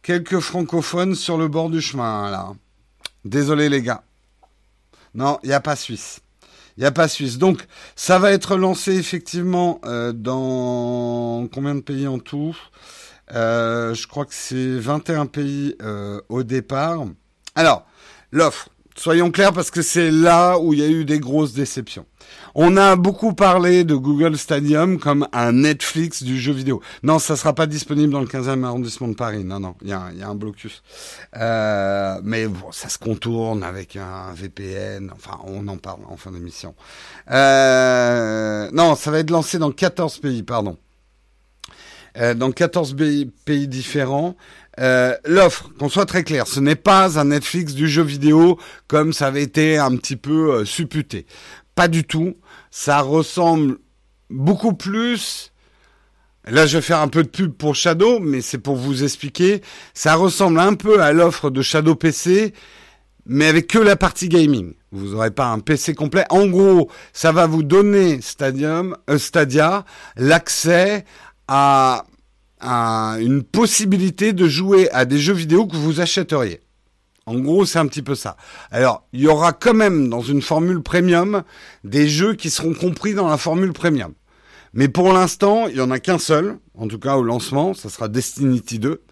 quelques 0.00 0.38
francophones 0.38 1.14
sur 1.14 1.36
le 1.36 1.48
bord 1.48 1.68
du 1.68 1.82
chemin, 1.82 2.30
là. 2.30 2.54
Désolé 3.26 3.68
les 3.68 3.82
gars. 3.82 4.05
Non, 5.16 5.38
il 5.42 5.48
n'y 5.48 5.54
a 5.54 5.60
pas 5.60 5.76
Suisse. 5.76 6.20
Il 6.76 6.80
n'y 6.80 6.86
a 6.86 6.92
pas 6.92 7.08
Suisse. 7.08 7.38
Donc, 7.38 7.66
ça 7.96 8.18
va 8.18 8.32
être 8.32 8.56
lancé 8.56 8.94
effectivement 8.96 9.80
euh, 9.86 10.12
dans 10.12 11.48
combien 11.52 11.74
de 11.74 11.80
pays 11.80 12.06
en 12.06 12.18
tout? 12.18 12.54
Euh, 13.32 13.94
je 13.94 14.06
crois 14.06 14.26
que 14.26 14.34
c'est 14.34 14.78
21 14.78 15.26
pays 15.26 15.74
euh, 15.82 16.20
au 16.28 16.42
départ. 16.42 17.06
Alors, 17.54 17.86
l'offre, 18.30 18.68
soyons 18.94 19.30
clairs 19.30 19.54
parce 19.54 19.70
que 19.70 19.80
c'est 19.80 20.10
là 20.10 20.58
où 20.58 20.74
il 20.74 20.80
y 20.80 20.84
a 20.84 20.88
eu 20.88 21.06
des 21.06 21.18
grosses 21.18 21.54
déceptions. 21.54 22.04
On 22.58 22.78
a 22.78 22.96
beaucoup 22.96 23.34
parlé 23.34 23.84
de 23.84 23.94
Google 23.94 24.38
Stadium 24.38 24.98
comme 24.98 25.28
un 25.34 25.52
Netflix 25.52 26.22
du 26.22 26.40
jeu 26.40 26.54
vidéo. 26.54 26.80
Non, 27.02 27.18
ça 27.18 27.36
sera 27.36 27.54
pas 27.54 27.66
disponible 27.66 28.10
dans 28.10 28.20
le 28.20 28.26
15e 28.26 28.64
arrondissement 28.64 29.08
de 29.08 29.14
Paris. 29.14 29.44
Non, 29.44 29.60
non, 29.60 29.74
il 29.82 29.88
y 29.88 29.92
a, 29.92 30.08
un 30.26 30.34
blocus. 30.34 30.82
Euh, 31.36 32.18
mais 32.24 32.46
bon, 32.46 32.72
ça 32.72 32.88
se 32.88 32.96
contourne 32.96 33.62
avec 33.62 33.96
un 33.96 34.32
VPN. 34.32 35.12
Enfin, 35.14 35.38
on 35.44 35.68
en 35.68 35.76
parle 35.76 36.00
en 36.08 36.16
fin 36.16 36.32
d'émission. 36.32 36.74
Euh, 37.30 38.70
non, 38.72 38.94
ça 38.94 39.10
va 39.10 39.18
être 39.18 39.30
lancé 39.30 39.58
dans 39.58 39.70
14 39.70 40.16
pays, 40.20 40.42
pardon. 40.42 40.78
Euh, 42.18 42.32
dans 42.32 42.52
14 42.52 42.96
pays, 43.44 43.68
différents. 43.68 44.34
Euh, 44.80 45.14
l'offre, 45.26 45.68
qu'on 45.78 45.90
soit 45.90 46.06
très 46.06 46.24
clair, 46.24 46.46
ce 46.46 46.60
n'est 46.60 46.74
pas 46.74 47.18
un 47.18 47.26
Netflix 47.26 47.74
du 47.74 47.86
jeu 47.86 48.02
vidéo 48.02 48.58
comme 48.88 49.12
ça 49.12 49.26
avait 49.26 49.42
été 49.42 49.76
un 49.76 49.94
petit 49.96 50.16
peu 50.16 50.54
euh, 50.54 50.64
supputé. 50.64 51.26
Pas 51.74 51.88
du 51.88 52.04
tout. 52.04 52.34
Ça 52.70 53.00
ressemble 53.00 53.78
beaucoup 54.30 54.74
plus. 54.74 55.52
Là, 56.48 56.66
je 56.66 56.78
vais 56.78 56.82
faire 56.82 57.00
un 57.00 57.08
peu 57.08 57.24
de 57.24 57.28
pub 57.28 57.52
pour 57.52 57.74
Shadow, 57.74 58.20
mais 58.20 58.40
c'est 58.40 58.58
pour 58.58 58.76
vous 58.76 59.02
expliquer. 59.02 59.62
Ça 59.94 60.14
ressemble 60.14 60.60
un 60.60 60.74
peu 60.74 61.02
à 61.02 61.12
l'offre 61.12 61.50
de 61.50 61.60
Shadow 61.60 61.96
PC, 61.96 62.54
mais 63.26 63.46
avec 63.46 63.66
que 63.66 63.78
la 63.78 63.96
partie 63.96 64.28
gaming. 64.28 64.74
Vous 64.92 65.08
n'aurez 65.08 65.32
pas 65.32 65.48
un 65.48 65.58
PC 65.58 65.94
complet. 65.94 66.24
En 66.30 66.46
gros, 66.46 66.88
ça 67.12 67.32
va 67.32 67.46
vous 67.46 67.64
donner 67.64 68.20
Stadium, 68.20 68.96
euh, 69.10 69.18
Stadia 69.18 69.84
l'accès 70.16 71.04
à, 71.48 72.06
à 72.60 73.16
une 73.20 73.42
possibilité 73.42 74.32
de 74.32 74.46
jouer 74.46 74.88
à 74.92 75.04
des 75.04 75.18
jeux 75.18 75.34
vidéo 75.34 75.66
que 75.66 75.76
vous 75.76 76.00
achèteriez. 76.00 76.60
En 77.28 77.40
gros, 77.40 77.66
c'est 77.66 77.80
un 77.80 77.88
petit 77.88 78.02
peu 78.02 78.14
ça. 78.14 78.36
Alors, 78.70 79.04
il 79.12 79.20
y 79.20 79.26
aura 79.26 79.52
quand 79.52 79.74
même 79.74 80.08
dans 80.08 80.20
une 80.20 80.42
formule 80.42 80.80
premium 80.80 81.42
des 81.82 82.08
jeux 82.08 82.34
qui 82.34 82.50
seront 82.50 82.72
compris 82.72 83.14
dans 83.14 83.26
la 83.26 83.36
formule 83.36 83.72
premium. 83.72 84.14
Mais 84.74 84.86
pour 84.86 85.12
l'instant, 85.12 85.66
il 85.66 85.74
y 85.74 85.80
en 85.80 85.90
a 85.90 85.98
qu'un 85.98 86.18
seul, 86.18 86.58
en 86.76 86.86
tout 86.86 87.00
cas 87.00 87.16
au 87.16 87.24
lancement, 87.24 87.74
ça 87.74 87.88
sera 87.88 88.06
Destiny 88.06 88.60
2. 88.60 89.02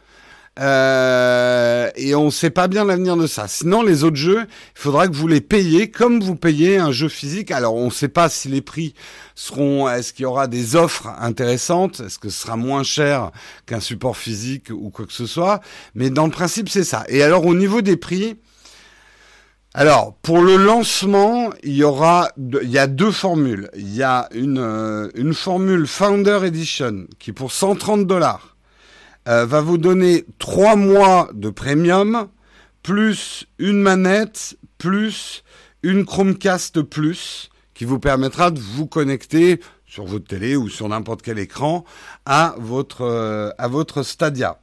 Euh, 0.60 1.90
et 1.96 2.14
on 2.14 2.26
ne 2.26 2.30
sait 2.30 2.50
pas 2.50 2.68
bien 2.68 2.84
l'avenir 2.84 3.16
de 3.16 3.26
ça. 3.26 3.48
Sinon, 3.48 3.82
les 3.82 4.04
autres 4.04 4.16
jeux, 4.16 4.42
il 4.42 4.80
faudra 4.80 5.08
que 5.08 5.14
vous 5.14 5.26
les 5.26 5.40
payiez 5.40 5.90
comme 5.90 6.20
vous 6.20 6.36
payez 6.36 6.78
un 6.78 6.92
jeu 6.92 7.08
physique. 7.08 7.50
Alors, 7.50 7.74
on 7.74 7.86
ne 7.86 7.90
sait 7.90 8.08
pas 8.08 8.28
si 8.28 8.48
les 8.48 8.60
prix 8.60 8.94
seront. 9.34 9.88
Est-ce 9.88 10.12
qu'il 10.12 10.22
y 10.22 10.26
aura 10.26 10.46
des 10.46 10.76
offres 10.76 11.08
intéressantes 11.18 12.00
Est-ce 12.00 12.18
que 12.18 12.28
ce 12.28 12.42
sera 12.42 12.56
moins 12.56 12.84
cher 12.84 13.32
qu'un 13.66 13.80
support 13.80 14.16
physique 14.16 14.70
ou 14.70 14.90
quoi 14.90 15.06
que 15.06 15.12
ce 15.12 15.26
soit 15.26 15.60
Mais 15.94 16.10
dans 16.10 16.26
le 16.26 16.32
principe, 16.32 16.68
c'est 16.68 16.84
ça. 16.84 17.04
Et 17.08 17.22
alors, 17.22 17.46
au 17.46 17.54
niveau 17.54 17.82
des 17.82 17.96
prix. 17.96 18.36
Alors, 19.76 20.14
pour 20.22 20.40
le 20.40 20.56
lancement, 20.56 21.50
il 21.64 21.74
y 21.74 21.82
aura, 21.82 22.28
il 22.38 22.70
y 22.70 22.78
a 22.78 22.86
deux 22.86 23.10
formules. 23.10 23.68
Il 23.74 23.92
y 23.92 24.04
a 24.04 24.28
une, 24.32 24.60
euh, 24.60 25.08
une 25.16 25.34
formule 25.34 25.88
Founder 25.88 26.42
Edition 26.44 27.08
qui 27.18 27.32
pour 27.32 27.50
130 27.50 28.06
dollars 28.06 28.53
euh, 29.28 29.46
va 29.46 29.60
vous 29.60 29.78
donner 29.78 30.24
trois 30.38 30.76
mois 30.76 31.30
de 31.32 31.50
premium, 31.50 32.28
plus 32.82 33.46
une 33.58 33.80
manette, 33.80 34.56
plus 34.78 35.44
une 35.82 36.04
Chromecast 36.04 36.82
Plus, 36.82 37.50
qui 37.74 37.84
vous 37.84 37.98
permettra 37.98 38.50
de 38.50 38.60
vous 38.60 38.86
connecter 38.86 39.60
sur 39.86 40.04
votre 40.04 40.26
télé 40.26 40.56
ou 40.56 40.68
sur 40.68 40.88
n'importe 40.88 41.22
quel 41.22 41.38
écran 41.38 41.84
à 42.26 42.54
votre, 42.58 43.02
euh, 43.02 43.50
à 43.58 43.68
votre 43.68 44.02
Stadia. 44.02 44.58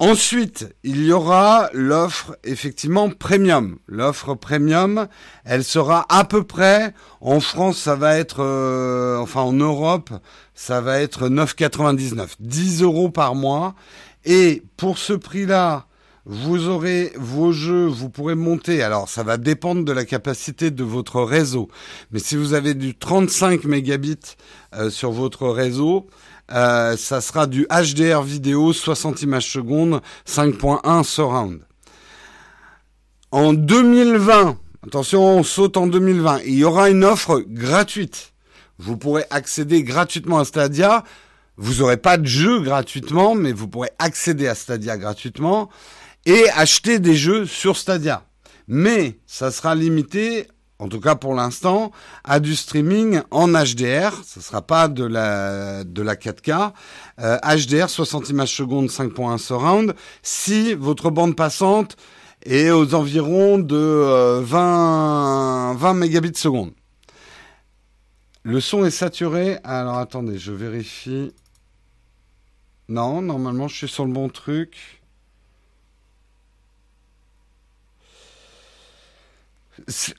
Ensuite, 0.00 0.74
il 0.82 1.04
y 1.04 1.12
aura 1.12 1.70
l'offre 1.72 2.36
effectivement 2.42 3.08
premium. 3.10 3.78
L'offre 3.86 4.34
premium, 4.34 5.06
elle 5.44 5.62
sera 5.62 6.04
à 6.08 6.24
peu 6.24 6.42
près, 6.42 6.92
en 7.20 7.38
France 7.38 7.78
ça 7.78 7.94
va 7.94 8.18
être, 8.18 8.42
euh, 8.42 9.18
enfin 9.18 9.42
en 9.42 9.52
Europe, 9.52 10.10
ça 10.54 10.80
va 10.80 11.00
être 11.00 11.28
9,99, 11.28 12.36
10 12.40 12.82
euros 12.82 13.10
par 13.10 13.34
mois. 13.34 13.74
Et 14.24 14.62
pour 14.76 14.98
ce 14.98 15.12
prix-là, 15.12 15.86
vous 16.26 16.68
aurez 16.68 17.12
vos 17.16 17.52
jeux, 17.52 17.86
vous 17.86 18.08
pourrez 18.08 18.34
monter. 18.34 18.82
Alors, 18.82 19.08
ça 19.08 19.22
va 19.22 19.36
dépendre 19.36 19.84
de 19.84 19.92
la 19.92 20.04
capacité 20.04 20.70
de 20.70 20.84
votre 20.84 21.20
réseau. 21.22 21.68
Mais 22.12 22.18
si 22.18 22.36
vous 22.36 22.54
avez 22.54 22.74
du 22.74 22.94
35 22.94 23.64
mégabits 23.64 24.36
euh, 24.74 24.88
sur 24.88 25.12
votre 25.12 25.48
réseau, 25.48 26.06
euh, 26.52 26.96
ça 26.96 27.20
sera 27.20 27.46
du 27.46 27.66
HDR 27.66 28.22
vidéo 28.22 28.72
60 28.72 29.22
images 29.22 29.50
secondes 29.50 30.00
5.1 30.26 31.02
surround. 31.04 31.60
En 33.30 33.52
2020, 33.52 34.58
attention, 34.86 35.38
on 35.38 35.42
saute 35.42 35.76
en 35.76 35.86
2020, 35.86 36.40
il 36.46 36.54
y 36.54 36.64
aura 36.64 36.88
une 36.88 37.04
offre 37.04 37.40
gratuite. 37.46 38.33
Vous 38.84 38.98
pourrez 38.98 39.24
accéder 39.30 39.82
gratuitement 39.82 40.38
à 40.38 40.44
Stadia. 40.44 41.04
Vous 41.56 41.76
n'aurez 41.76 41.96
pas 41.96 42.18
de 42.18 42.26
jeu 42.26 42.60
gratuitement, 42.60 43.34
mais 43.34 43.52
vous 43.52 43.66
pourrez 43.66 43.90
accéder 43.98 44.46
à 44.46 44.54
Stadia 44.54 44.98
gratuitement 44.98 45.70
et 46.26 46.50
acheter 46.50 46.98
des 46.98 47.16
jeux 47.16 47.46
sur 47.46 47.78
Stadia. 47.78 48.24
Mais 48.68 49.18
ça 49.26 49.50
sera 49.50 49.74
limité 49.74 50.48
en 50.80 50.88
tout 50.88 51.00
cas 51.00 51.14
pour 51.14 51.34
l'instant, 51.34 51.92
à 52.24 52.40
du 52.40 52.54
streaming 52.54 53.20
en 53.30 53.48
HDR. 53.48 54.22
Ce 54.26 54.38
ne 54.38 54.42
sera 54.42 54.60
pas 54.60 54.88
de 54.88 55.04
la, 55.04 55.84
de 55.84 56.02
la 56.02 56.14
4K. 56.14 56.72
HDR, 57.18 57.88
60 57.88 58.28
images 58.28 58.54
secondes, 58.54 58.88
5.1 58.88 59.38
surround. 59.38 59.94
Si 60.22 60.74
votre 60.74 61.10
bande 61.10 61.36
passante 61.36 61.96
est 62.44 62.70
aux 62.70 62.94
environs 62.94 63.58
de 63.58 64.40
20, 64.42 65.72
euh, 65.72 65.74
20 65.78 65.94
mégabits 65.94 66.32
seconde. 66.34 66.72
Le 68.46 68.60
son 68.60 68.84
est 68.84 68.90
saturé. 68.90 69.58
Alors 69.64 69.96
attendez, 69.96 70.38
je 70.38 70.52
vérifie. 70.52 71.32
Non, 72.90 73.22
normalement 73.22 73.68
je 73.68 73.74
suis 73.74 73.88
sur 73.88 74.04
le 74.04 74.12
bon 74.12 74.28
truc. 74.28 75.02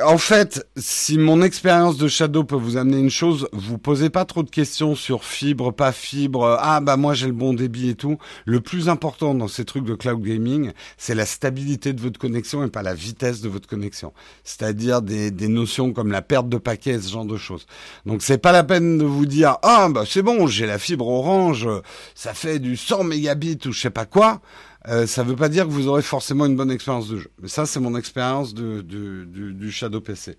En 0.04 0.18
fait, 0.18 0.68
si 0.76 1.18
mon 1.18 1.42
expérience 1.42 1.96
de 1.96 2.10
Shadow 2.10 2.44
peut 2.44 2.58
vous 2.58 2.76
amener 2.76 3.00
une 3.00 3.10
chose, 3.10 3.48
vous 3.54 3.78
posez 3.78 4.10
pas 4.10 4.26
trop 4.26 4.44
de 4.44 4.50
questions 4.50 4.96
sur 4.96 5.24
fibre, 5.24 5.72
pas 5.72 5.94
fibre, 5.94 6.58
ah 6.60 6.82
bah 6.82 6.98
moi 6.98 7.14
j'ai 7.14 7.28
le 7.28 7.34
bon 7.34 7.54
débit 7.54 7.90
et 7.90 7.96
tout. 7.96 8.18
Le 8.44 8.60
plus 8.60 8.90
important 8.90 9.34
dans 9.34 9.48
ces 9.48 9.64
trucs 9.64 9.86
de 9.86 9.96
cloud 9.96 10.22
gaming, 10.22 10.72
c'est 10.98 11.16
la 11.16 11.26
stabilité 11.26 11.94
de 11.94 12.02
votre 12.02 12.20
connexion 12.20 12.66
et 12.66 12.70
pas 12.70 12.84
la 12.84 12.94
vitesse 12.94 13.40
de 13.40 13.48
votre 13.48 13.68
connexion. 13.68 14.12
C'est-à-dire 14.44 15.02
des, 15.02 15.32
des 15.32 15.48
notions 15.48 15.94
comme 15.94 16.12
la 16.12 16.22
perte 16.22 16.50
de 16.50 16.58
paquets, 16.58 17.00
ce 17.00 17.10
genre 17.10 17.26
de 17.26 17.38
choses. 17.38 17.66
Donc 18.06 18.24
c'est 18.24 18.38
pas 18.38 18.52
la 18.52 18.66
peine 18.66 18.98
de 18.98 19.06
vous 19.06 19.26
dire, 19.26 19.58
ah 19.64 19.88
bah 19.90 20.04
c'est 20.06 20.22
bon, 20.22 20.48
j'ai 20.48 20.66
la 20.66 20.80
fibre 20.80 21.08
orange, 21.08 21.70
ça 22.14 22.34
fait 22.34 22.60
du 22.60 22.76
100 22.76 23.06
mégabits 23.06 23.60
ou 23.66 23.72
je 23.72 23.80
sais 23.80 23.90
pas 23.90 24.06
quoi. 24.06 24.42
Euh, 24.88 25.08
ça 25.08 25.24
ne 25.24 25.30
veut 25.30 25.36
pas 25.36 25.50
dire 25.50 25.66
que 25.66 25.72
vous 25.72 25.88
aurez 25.88 26.02
forcément 26.02 26.46
une 26.46 26.56
bonne 26.56 26.72
expérience 26.72 27.08
de 27.08 27.18
jeu. 27.18 27.32
Mais 27.42 27.48
ça, 27.48 27.66
c'est 27.66 27.80
mon 27.80 27.96
expérience 27.98 28.54
de, 28.54 28.82
du, 28.82 29.72
Shadow 29.72 30.02
PC. 30.02 30.38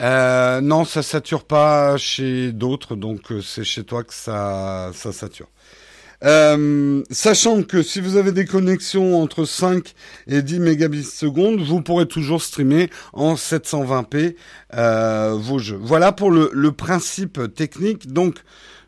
Euh, 0.00 0.62
non, 0.62 0.86
ça 0.86 1.02
sature 1.02 1.44
pas 1.44 1.98
chez 1.98 2.52
d'autres, 2.52 2.96
donc 2.96 3.30
euh, 3.30 3.42
c'est 3.42 3.64
chez 3.64 3.84
toi 3.84 4.02
que 4.02 4.14
ça, 4.14 4.90
ça 4.94 5.12
sature. 5.12 5.48
sachant 7.10 7.62
que 7.62 7.82
si 7.82 8.00
vous 8.00 8.16
avez 8.16 8.32
des 8.32 8.46
connexions 8.46 9.20
entre 9.20 9.44
5 9.44 9.92
et 10.26 10.40
10 10.40 10.60
mégabits 10.60 11.04
seconde, 11.04 11.60
vous 11.60 11.82
pourrez 11.82 12.08
toujours 12.08 12.40
streamer 12.40 12.88
en 13.12 13.34
720p 13.34 14.36
vos 15.36 15.58
jeux. 15.58 15.78
Voilà 15.78 16.12
pour 16.12 16.30
le, 16.30 16.50
le 16.54 16.72
principe 16.72 17.54
technique. 17.54 18.10
Donc, 18.10 18.36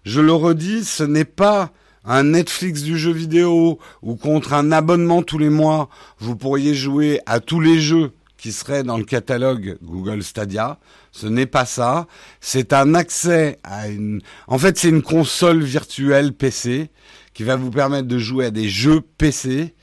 je 0.05 0.23
le 0.23 0.33
redis, 0.33 0.87
ce 0.87 1.05
n'est 1.05 1.27
pas 1.27 1.73
un 2.05 2.25
Netflix 2.25 2.83
du 2.83 2.99
jeu 2.99 3.13
vidéo 3.13 3.79
ou 4.03 4.17
contre 4.17 4.55
un 4.55 4.73
abonnement 4.73 5.23
tous 5.23 5.39
les 5.39 5.51
mois, 5.51 5.89
vous 6.19 6.37
pourriez 6.37 6.75
jouer 6.75 7.21
à 7.27 7.41
tous 7.41 7.61
les 7.61 7.81
jeux 7.81 8.13
qui 8.43 8.51
seraient 8.51 8.83
dans 8.83 8.99
le 8.99 9.05
catalogue 9.05 9.79
Google 9.85 10.25
Stadia. 10.25 10.81
Ce 11.13 11.29
n'est 11.29 11.47
pas 11.47 11.65
ça. 11.65 12.09
C'est 12.41 12.73
un 12.73 12.95
accès 12.95 13.59
à 13.63 13.89
une... 13.89 14.21
En 14.49 14.59
fait, 14.59 14.77
c'est 14.77 14.89
une 14.89 15.03
console 15.03 15.63
virtuelle 15.63 16.33
PC 16.33 16.91
qui 17.35 17.45
va 17.45 17.55
vous 17.55 17.71
permettre 17.71 18.09
de 18.09 18.19
jouer 18.19 18.47
à 18.47 18.51
des 18.51 18.69
jeux 18.69 19.01
PC 19.01 19.77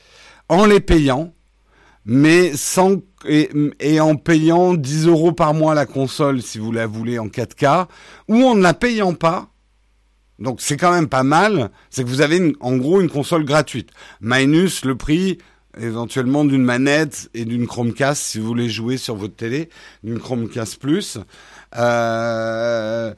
en 0.49 0.65
les 0.65 0.81
payant, 0.81 1.33
mais 2.05 2.51
sans... 2.55 2.97
Et, 3.25 3.99
en 3.99 4.15
payant 4.15 4.73
10 4.73 5.07
euros 5.07 5.33
par 5.33 5.53
mois 5.53 5.73
la 5.73 5.85
console 5.85 6.41
si 6.41 6.57
vous 6.57 6.71
la 6.71 6.87
voulez 6.87 7.19
en 7.19 7.27
4K, 7.27 7.87
ou 8.29 8.43
en 8.45 8.55
ne 8.55 8.61
la 8.61 8.73
payant 8.73 9.13
pas, 9.13 9.49
donc 10.39 10.61
c'est 10.61 10.77
quand 10.77 10.91
même 10.91 11.09
pas 11.09 11.23
mal. 11.23 11.69
C'est 11.89 12.03
que 12.03 12.09
vous 12.09 12.21
avez 12.21 12.55
en 12.59 12.77
gros 12.77 13.01
une 13.01 13.09
console 13.09 13.45
gratuite. 13.45 13.89
Minus 14.21 14.85
le 14.85 14.95
prix 14.95 15.37
éventuellement 15.79 16.45
d'une 16.45 16.63
manette 16.63 17.29
et 17.33 17.45
d'une 17.45 17.67
Chromecast 17.67 18.21
si 18.21 18.39
vous 18.39 18.47
voulez 18.47 18.69
jouer 18.69 18.97
sur 18.97 19.15
votre 19.15 19.35
télé, 19.35 19.69
d'une 20.03 20.19
Chromecast 20.19 20.79
Plus. 20.79 21.17
Euh, 21.77 23.13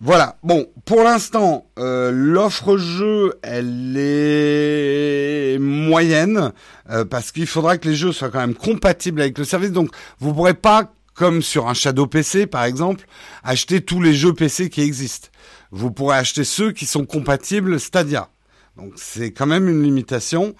Voilà. 0.00 0.36
Bon, 0.42 0.66
pour 0.84 1.02
l'instant, 1.02 1.66
euh, 1.78 2.10
l'offre 2.12 2.76
jeu, 2.76 3.38
elle 3.42 3.94
est 3.96 5.58
moyenne 5.58 6.52
euh, 6.90 7.06
parce 7.06 7.32
qu'il 7.32 7.46
faudra 7.46 7.78
que 7.78 7.88
les 7.88 7.94
jeux 7.94 8.12
soient 8.12 8.28
quand 8.28 8.40
même 8.40 8.54
compatibles 8.54 9.22
avec 9.22 9.38
le 9.38 9.44
service. 9.44 9.72
Donc, 9.72 9.88
vous 10.18 10.34
pourrez 10.34 10.52
pas, 10.52 10.92
comme 11.14 11.40
sur 11.40 11.66
un 11.66 11.74
Shadow 11.74 12.06
PC 12.06 12.46
par 12.46 12.64
exemple, 12.64 13.06
acheter 13.42 13.80
tous 13.80 14.02
les 14.02 14.12
jeux 14.12 14.34
PC 14.34 14.68
qui 14.68 14.82
existent. 14.82 15.28
Vous 15.70 15.90
pourrez 15.90 16.16
acheter 16.16 16.44
ceux 16.44 16.72
qui 16.72 16.86
sont 16.86 17.04
compatibles 17.04 17.80
Stadia. 17.80 18.30
Donc 18.76 18.92
c'est 18.96 19.32
quand 19.32 19.46
même 19.46 19.68
une 19.68 19.82
limitation. 19.82 20.54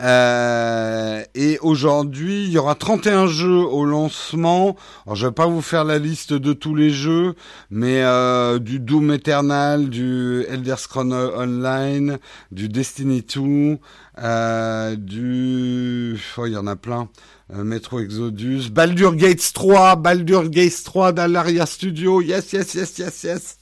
Euh, 0.00 1.22
et 1.36 1.58
aujourd'hui, 1.60 2.44
il 2.46 2.50
y 2.50 2.58
aura 2.58 2.74
31 2.74 3.28
jeux 3.28 3.60
au 3.60 3.84
lancement. 3.84 4.76
Alors 5.06 5.14
je 5.14 5.26
vais 5.28 5.32
pas 5.32 5.46
vous 5.46 5.62
faire 5.62 5.84
la 5.84 5.98
liste 5.98 6.32
de 6.32 6.52
tous 6.52 6.74
les 6.74 6.90
jeux, 6.90 7.34
mais 7.70 8.02
euh, 8.02 8.58
du 8.58 8.80
Doom 8.80 9.12
Eternal, 9.12 9.88
du 9.88 10.44
Elder 10.48 10.74
Scrolls 10.78 11.12
Online, 11.12 12.18
du 12.50 12.68
Destiny 12.68 13.22
2, 13.22 13.78
euh, 14.18 14.96
du... 14.96 16.20
Oh, 16.38 16.46
il 16.46 16.52
y 16.54 16.56
en 16.56 16.66
a 16.66 16.74
plein. 16.74 17.08
Euh, 17.54 17.62
Metro 17.62 18.00
Exodus, 18.00 18.70
Baldur 18.70 19.14
Gates 19.14 19.52
3, 19.54 19.94
Baldur 19.94 20.48
Gates 20.50 20.82
3 20.84 21.12
d'Alaria 21.12 21.66
Studio. 21.66 22.20
Yes, 22.20 22.52
yes, 22.52 22.74
yes, 22.74 22.98
yes, 22.98 23.22
yes. 23.22 23.58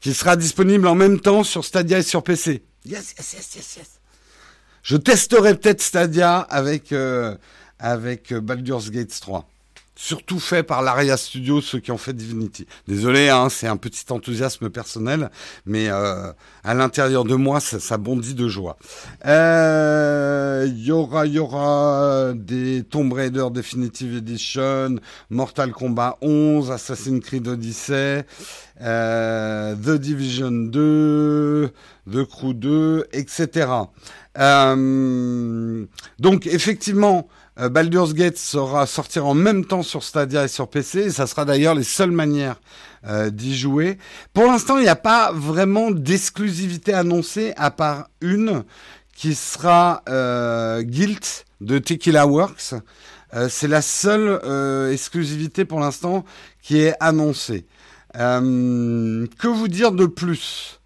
Qui 0.00 0.14
sera 0.14 0.36
disponible 0.36 0.86
en 0.86 0.94
même 0.94 1.20
temps 1.20 1.42
sur 1.42 1.64
Stadia 1.64 1.98
et 1.98 2.02
sur 2.02 2.22
PC. 2.22 2.62
Yes, 2.84 3.14
yes, 3.18 3.32
yes, 3.34 3.56
yes, 3.56 3.76
yes. 3.76 3.88
Je 4.82 4.96
testerai 4.96 5.54
peut-être 5.56 5.82
Stadia 5.82 6.38
avec, 6.38 6.92
euh, 6.92 7.36
avec 7.78 8.32
euh, 8.32 8.40
Baldur's 8.40 8.90
Gate 8.90 9.18
3. 9.20 9.48
Surtout 10.00 10.38
fait 10.38 10.62
par 10.62 10.80
l'Aria 10.80 11.16
Studio, 11.16 11.60
ceux 11.60 11.80
qui 11.80 11.90
ont 11.90 11.98
fait 11.98 12.12
Divinity. 12.12 12.68
Désolé, 12.86 13.30
hein, 13.30 13.48
c'est 13.50 13.66
un 13.66 13.76
petit 13.76 14.04
enthousiasme 14.10 14.70
personnel, 14.70 15.28
mais 15.66 15.88
euh, 15.88 16.32
à 16.62 16.74
l'intérieur 16.74 17.24
de 17.24 17.34
moi, 17.34 17.58
ça, 17.58 17.80
ça 17.80 17.96
bondit 17.96 18.34
de 18.34 18.46
joie. 18.46 18.76
Il 19.24 19.30
euh, 19.30 20.68
y 20.72 20.92
aura, 20.92 21.26
y 21.26 21.40
aura 21.40 22.32
des 22.32 22.84
Tomb 22.84 23.12
Raider 23.12 23.48
Definitive 23.50 24.18
Edition, 24.18 25.00
Mortal 25.30 25.72
Kombat 25.72 26.16
11, 26.20 26.70
Assassin's 26.70 27.18
Creed 27.18 27.48
Odyssey, 27.48 28.24
euh, 28.80 29.74
The 29.74 29.98
Division 29.98 30.52
2, 30.52 31.72
The 32.08 32.24
Crew 32.24 32.54
2, 32.54 33.08
etc. 33.12 33.66
Euh, 34.38 35.84
donc 36.20 36.46
effectivement, 36.46 37.28
Baldur's 37.58 38.14
Gate 38.14 38.38
sera 38.38 38.86
sortir 38.86 39.26
en 39.26 39.34
même 39.34 39.64
temps 39.64 39.82
sur 39.82 40.04
Stadia 40.04 40.44
et 40.44 40.48
sur 40.48 40.68
PC, 40.68 41.00
et 41.00 41.10
ça 41.10 41.26
sera 41.26 41.44
d'ailleurs 41.44 41.74
les 41.74 41.82
seules 41.82 42.12
manières 42.12 42.60
euh, 43.06 43.30
d'y 43.30 43.56
jouer. 43.56 43.98
Pour 44.32 44.44
l'instant, 44.44 44.78
il 44.78 44.82
n'y 44.82 44.88
a 44.88 44.96
pas 44.96 45.32
vraiment 45.32 45.90
d'exclusivité 45.90 46.94
annoncée, 46.94 47.52
à 47.56 47.70
part 47.70 48.08
une 48.20 48.64
qui 49.18 49.34
sera 49.34 50.02
euh, 50.08 50.82
Guilt 50.82 51.44
de 51.60 51.78
Tequila 51.78 52.26
Works. 52.28 52.74
Euh, 53.34 53.48
c'est 53.50 53.66
la 53.66 53.82
seule 53.82 54.40
euh, 54.44 54.92
exclusivité 54.92 55.64
pour 55.64 55.80
l'instant 55.80 56.24
qui 56.62 56.78
est 56.78 56.94
annoncée. 57.00 57.66
que 58.14 59.46
vous 59.48 59.68
dire 59.68 59.90
de 59.90 60.06
plus? 60.06 60.77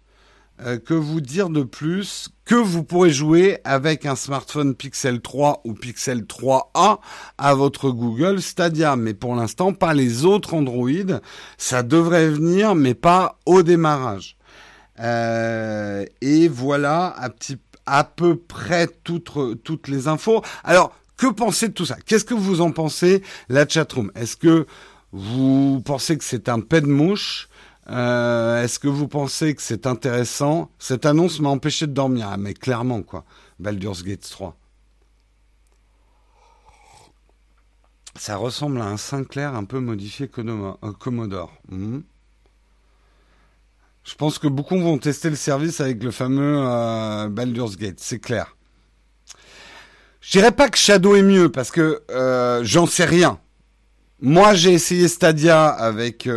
Que 0.85 0.93
vous 0.93 1.21
dire 1.21 1.49
de 1.49 1.63
plus 1.63 2.29
que 2.45 2.55
vous 2.55 2.83
pourrez 2.83 3.09
jouer 3.09 3.59
avec 3.63 4.05
un 4.05 4.15
smartphone 4.15 4.75
Pixel 4.75 5.21
3 5.21 5.61
ou 5.63 5.73
Pixel 5.73 6.23
3a 6.23 6.99
à 7.37 7.53
votre 7.53 7.89
Google 7.89 8.41
Stadia. 8.41 8.95
Mais 8.95 9.13
pour 9.13 9.35
l'instant, 9.35 9.73
pas 9.73 9.93
les 9.93 10.25
autres 10.25 10.53
Android. 10.53 11.19
Ça 11.57 11.83
devrait 11.83 12.27
venir, 12.27 12.75
mais 12.75 12.93
pas 12.93 13.39
au 13.45 13.63
démarrage. 13.63 14.37
Euh, 14.99 16.05
et 16.21 16.47
voilà 16.47 17.15
à, 17.85 18.03
peu 18.03 18.35
près 18.35 18.87
toutes, 19.03 19.87
les 19.87 20.07
infos. 20.07 20.41
Alors, 20.63 20.95
que 21.17 21.27
pensez 21.27 21.69
de 21.69 21.73
tout 21.73 21.85
ça? 21.85 21.97
Qu'est-ce 22.05 22.25
que 22.25 22.33
vous 22.33 22.61
en 22.61 22.71
pensez, 22.71 23.23
la 23.49 23.67
chatroom? 23.67 24.11
Est-ce 24.15 24.35
que 24.35 24.65
vous 25.11 25.81
pensez 25.85 26.17
que 26.17 26.23
c'est 26.23 26.49
un 26.49 26.59
pet 26.59 26.81
de 26.81 26.87
mouche? 26.87 27.47
Euh, 27.89 28.63
Est-ce 28.63 28.79
que 28.79 28.87
vous 28.87 29.07
pensez 29.07 29.55
que 29.55 29.61
c'est 29.61 29.87
intéressant? 29.87 30.69
Cette 30.79 31.05
annonce 31.05 31.39
m'a 31.39 31.49
empêché 31.49 31.87
de 31.87 31.91
dormir, 31.91 32.29
ah, 32.31 32.37
mais 32.37 32.53
clairement 32.53 33.01
quoi. 33.01 33.25
Baldur's 33.59 34.03
Gate 34.03 34.27
3. 34.29 34.55
Ça 38.15 38.37
ressemble 38.37 38.79
à 38.79 38.85
un 38.85 38.97
Sinclair 38.97 39.55
un 39.55 39.63
peu 39.63 39.79
modifié 39.79 40.29
euh, 40.37 40.73
Commodore. 40.99 41.51
Mmh. 41.69 41.99
Je 44.03 44.15
pense 44.15 44.37
que 44.37 44.47
beaucoup 44.47 44.77
vont 44.77 44.97
tester 44.97 45.29
le 45.29 45.35
service 45.35 45.81
avec 45.81 46.03
le 46.03 46.11
fameux 46.11 46.59
euh, 46.59 47.29
Baldur's 47.29 47.77
Gate, 47.77 47.99
c'est 47.99 48.19
clair. 48.19 48.55
Je 50.21 50.31
dirais 50.31 50.51
pas 50.51 50.69
que 50.69 50.77
Shadow 50.77 51.15
est 51.15 51.23
mieux 51.23 51.51
parce 51.51 51.71
que 51.71 52.01
j'en 52.63 52.85
sais 52.85 53.05
rien. 53.05 53.39
Moi, 54.21 54.53
j'ai 54.53 54.71
essayé 54.71 55.09
Stadia 55.09 55.67
avec 55.67 56.29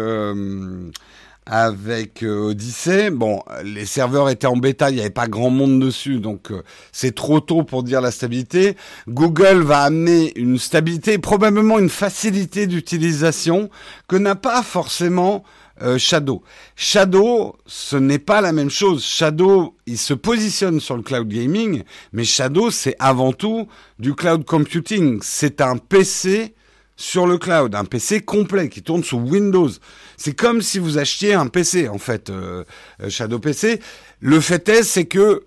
avec 1.47 2.25
euh, 2.25 2.51
Odyssey. 2.51 3.11
Bon, 3.11 3.43
les 3.63 3.87
serveurs 3.87 4.29
étaient 4.29 4.49
en 4.49 4.57
bêta, 4.57 4.91
il 4.91 4.95
n'y 4.95 5.01
avait 5.01 5.11
pas 5.11 5.29
grand 5.29 5.51
monde 5.51 5.81
dessus, 5.81 6.19
donc 6.19 6.51
euh, 6.51 6.63
c'est 6.93 7.15
trop 7.15 7.41
tôt 7.41 7.63
pour 7.63 7.85
dire 7.85 8.01
la 8.01 8.11
stabilité. 8.11 8.77
Google 9.09 9.63
va 9.63 9.83
amener 9.83 10.37
une 10.37 10.59
stabilité, 10.59 11.19
probablement 11.19 11.79
une 11.79 11.89
facilité 11.89 12.67
d'utilisation 12.67 13.71
que 14.09 14.17
n'a 14.17 14.35
pas 14.35 14.63
forcément 14.63 15.45
euh, 15.83 15.99
Shadow. 15.99 16.43
Shadow, 16.75 17.57
ce 17.67 17.97
n'est 17.97 18.19
pas 18.19 18.41
la 18.41 18.53
même 18.53 18.71
chose. 18.71 19.05
Shadow, 19.05 19.77
il 19.87 19.99
se 19.99 20.15
positionne 20.15 20.81
sur 20.81 20.97
le 20.97 21.03
cloud 21.03 21.29
gaming, 21.29 21.85
mais 22.13 22.25
Shadow, 22.25 22.71
c'est 22.71 22.97
avant 22.99 23.33
tout 23.33 23.69
du 24.01 24.15
cloud 24.15 24.45
computing. 24.45 25.21
C'est 25.23 25.61
un 25.61 25.77
PC 25.77 26.55
sur 26.97 27.27
le 27.27 27.39
cloud, 27.39 27.75
un 27.75 27.85
PC 27.85 28.23
complet 28.23 28.69
qui 28.69 28.83
tourne 28.83 29.05
sous 29.05 29.19
Windows. 29.19 29.71
C'est 30.17 30.35
comme 30.35 30.63
si 30.63 30.79
vous 30.79 30.99
achetiez 30.99 31.35
un 31.35 31.47
PC 31.47 31.89
en 31.89 31.99
fait, 31.99 32.31
euh, 32.31 32.65
euh, 33.03 33.11
Shadow 33.11 33.39
PC. 33.39 33.81
Le 34.21 34.41
fait 34.41 34.69
est, 34.69 34.83
c'est 34.83 35.05
que 35.05 35.45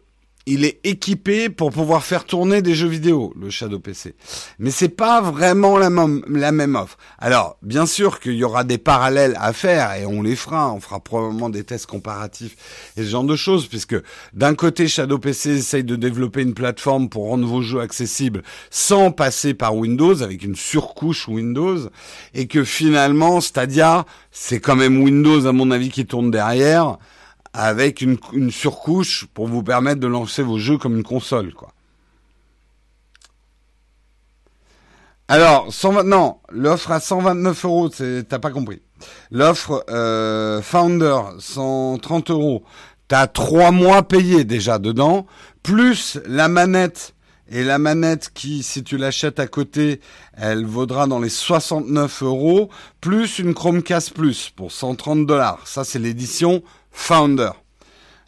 il 0.50 0.66
est 0.66 0.80
équipé 0.84 1.50
pour 1.50 1.70
pouvoir 1.70 2.04
faire 2.04 2.26
tourner 2.26 2.64
des 2.64 2.74
jeux 2.74 2.88
vidéo, 2.88 3.34
le 3.40 3.52
Shadow 3.52 3.78
PC. 3.78 4.16
Mais 4.58 4.72
c'est 4.72 4.90
pas 4.90 5.22
vraiment 5.22 5.78
la, 5.78 5.90
la 6.28 6.52
même 6.52 6.76
offre. 6.76 6.98
Alors, 7.20 7.58
bien 7.62 7.86
sûr 7.86 8.20
qu'il 8.20 8.34
y 8.34 8.44
aura 8.44 8.64
des 8.64 8.80
parallèles 8.80 9.38
à 9.40 9.54
faire 9.54 9.94
et 9.94 10.08
on 10.08 10.24
les 10.24 10.36
fera. 10.36 10.74
On 10.74 10.80
fera 10.80 11.00
probablement 11.02 11.50
des 11.50 11.64
tests 11.64 11.86
comparatifs 11.86 12.56
et 12.98 13.04
ce 13.04 13.10
genre 13.10 13.24
de 13.24 13.36
choses 13.36 13.68
puisque 13.68 13.96
d'un 14.34 14.56
côté, 14.56 14.88
Shadow 14.88 15.20
PC 15.20 15.52
essaye 15.52 15.84
de 15.84 15.96
développer 15.96 16.42
une 16.42 16.56
plateforme 16.56 17.10
pour 17.10 17.28
rendre 17.28 17.46
vos 17.46 17.62
jeux 17.62 17.82
accessibles 17.82 18.42
sans 18.72 19.12
passer 19.12 19.54
par 19.54 19.76
Windows 19.76 20.24
avec 20.24 20.44
une 20.44 20.56
surcouche 20.56 21.28
Windows 21.28 21.78
et 22.34 22.48
que 22.48 22.64
finalement, 22.64 23.40
Stadia, 23.40 24.06
c'est 24.32 24.60
quand 24.60 24.76
même 24.76 25.04
Windows 25.04 25.46
à 25.46 25.52
mon 25.52 25.70
avis 25.70 25.90
qui 25.90 26.08
tourne 26.08 26.32
derrière 26.32 26.98
avec 27.62 28.00
une, 28.00 28.52
surcouche 28.52 29.28
pour 29.34 29.50
vous 29.50 29.64
permettre 29.64 30.00
de 30.00 30.08
lancer 30.08 30.44
vos 30.44 30.58
jeux 30.58 30.78
comme 30.78 30.96
une 30.96 31.04
console, 31.04 31.54
quoi. 31.54 31.74
Alors, 35.28 35.72
120, 35.72 36.04
non, 36.06 36.38
l'offre 36.50 36.92
à 36.92 37.02
129 37.02 37.66
euros, 37.66 37.90
t'as 37.90 38.40
pas 38.40 38.52
compris. 38.52 38.82
L'offre 39.30 39.84
euh, 39.90 40.62
Founder, 40.62 41.20
130 41.38 42.32
euros, 42.32 42.64
t'as 43.10 43.28
trois 43.28 43.72
mois 43.72 44.04
payés 44.04 44.46
déjà 44.46 44.80
dedans, 44.80 45.28
plus 45.62 46.18
la 46.26 46.48
manette 46.48 47.14
et 47.52 47.66
la 47.66 47.78
manette 47.78 48.32
qui, 48.34 48.64
si 48.64 48.84
tu 48.84 48.98
l'achètes 48.98 49.40
à 49.40 49.48
côté, 49.48 50.00
elle 50.34 50.66
vaudra 50.66 51.08
dans 51.08 51.20
les 51.20 51.30
69 51.30 52.24
euros, 52.24 52.70
plus 53.02 53.40
une 53.40 53.54
Chromecast 53.54 54.14
Plus 54.14 54.50
pour 54.50 54.72
130 54.72 55.26
dollars. 55.26 55.68
Ça, 55.68 55.84
c'est 55.84 56.00
l'édition 56.00 56.64
Founder. 57.00 57.52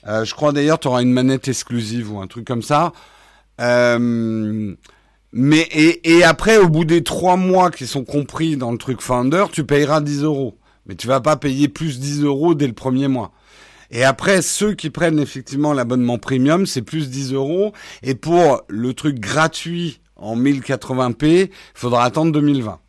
Euh, 0.08 0.26
je 0.26 0.34
crois 0.34 0.52
d'ailleurs 0.52 0.80
tu 0.80 0.88
auras 0.88 1.04
une 1.04 1.12
manette 1.12 1.48
exclusive 1.48 2.12
ou 2.12 2.20
un 2.20 2.28
truc 2.28 2.46
comme 2.46 2.64
ça. 2.64 2.94
Euh, 3.60 4.76
mais 5.34 5.70
et, 5.72 6.24
après, 6.24 6.58
au 6.58 6.68
bout 6.68 6.84
des 6.84 7.04
trois 7.04 7.38
mois 7.38 7.72
qui 7.72 7.88
sont 7.88 8.04
compris 8.04 8.58
dans 8.58 8.72
le 8.72 8.78
truc 8.78 9.02
Founder, 9.02 9.46
tu 9.52 9.64
payeras 9.64 10.02
10 10.02 10.24
euros. 10.24 10.58
Mais 10.86 10.96
tu 10.96 11.08
vas 11.08 11.22
pas 11.22 11.38
payer 11.38 11.70
plus 11.70 12.00
10 12.00 12.24
euros 12.24 12.54
dès 12.54 12.68
le 12.68 12.74
premier 12.74 13.08
mois. 13.08 13.32
Et 13.92 14.04
après, 14.04 14.42
ceux 14.42 14.74
qui 14.74 14.90
prennent 14.90 15.20
effectivement 15.20 15.74
l'abonnement 15.74 16.18
premium, 16.18 16.66
c'est 16.66 16.82
plus 16.82 17.10
10 17.10 17.34
euros. 17.34 17.72
Et 18.04 18.16
pour 18.16 18.62
le 18.68 18.94
truc 18.94 19.20
gratuit 19.20 20.02
en 20.18 20.36
1080p, 20.36 21.24
il 21.24 21.50
faudra 21.76 22.04
attendre 22.04 22.34
2020. 22.34 22.81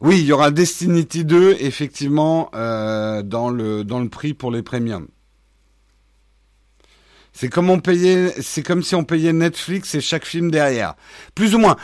Oui, 0.00 0.20
il 0.20 0.26
y 0.26 0.32
aura 0.32 0.50
Destiny 0.50 1.04
2 1.04 1.56
effectivement 1.60 2.50
euh, 2.54 3.22
dans 3.22 3.50
le 3.50 3.84
dans 3.84 3.98
le 3.98 4.08
prix 4.08 4.32
pour 4.32 4.50
les 4.50 4.62
premiums. 4.62 5.08
C'est 7.32 7.48
comme 7.48 7.70
on 7.70 7.78
payait, 7.78 8.34
c'est 8.40 8.62
comme 8.62 8.82
si 8.82 8.96
on 8.96 9.04
payait 9.04 9.32
Netflix 9.32 9.94
et 9.94 10.00
chaque 10.00 10.24
film 10.24 10.50
derrière. 10.50 10.94
Plus 11.36 11.54
ou 11.54 11.58
moins. 11.58 11.76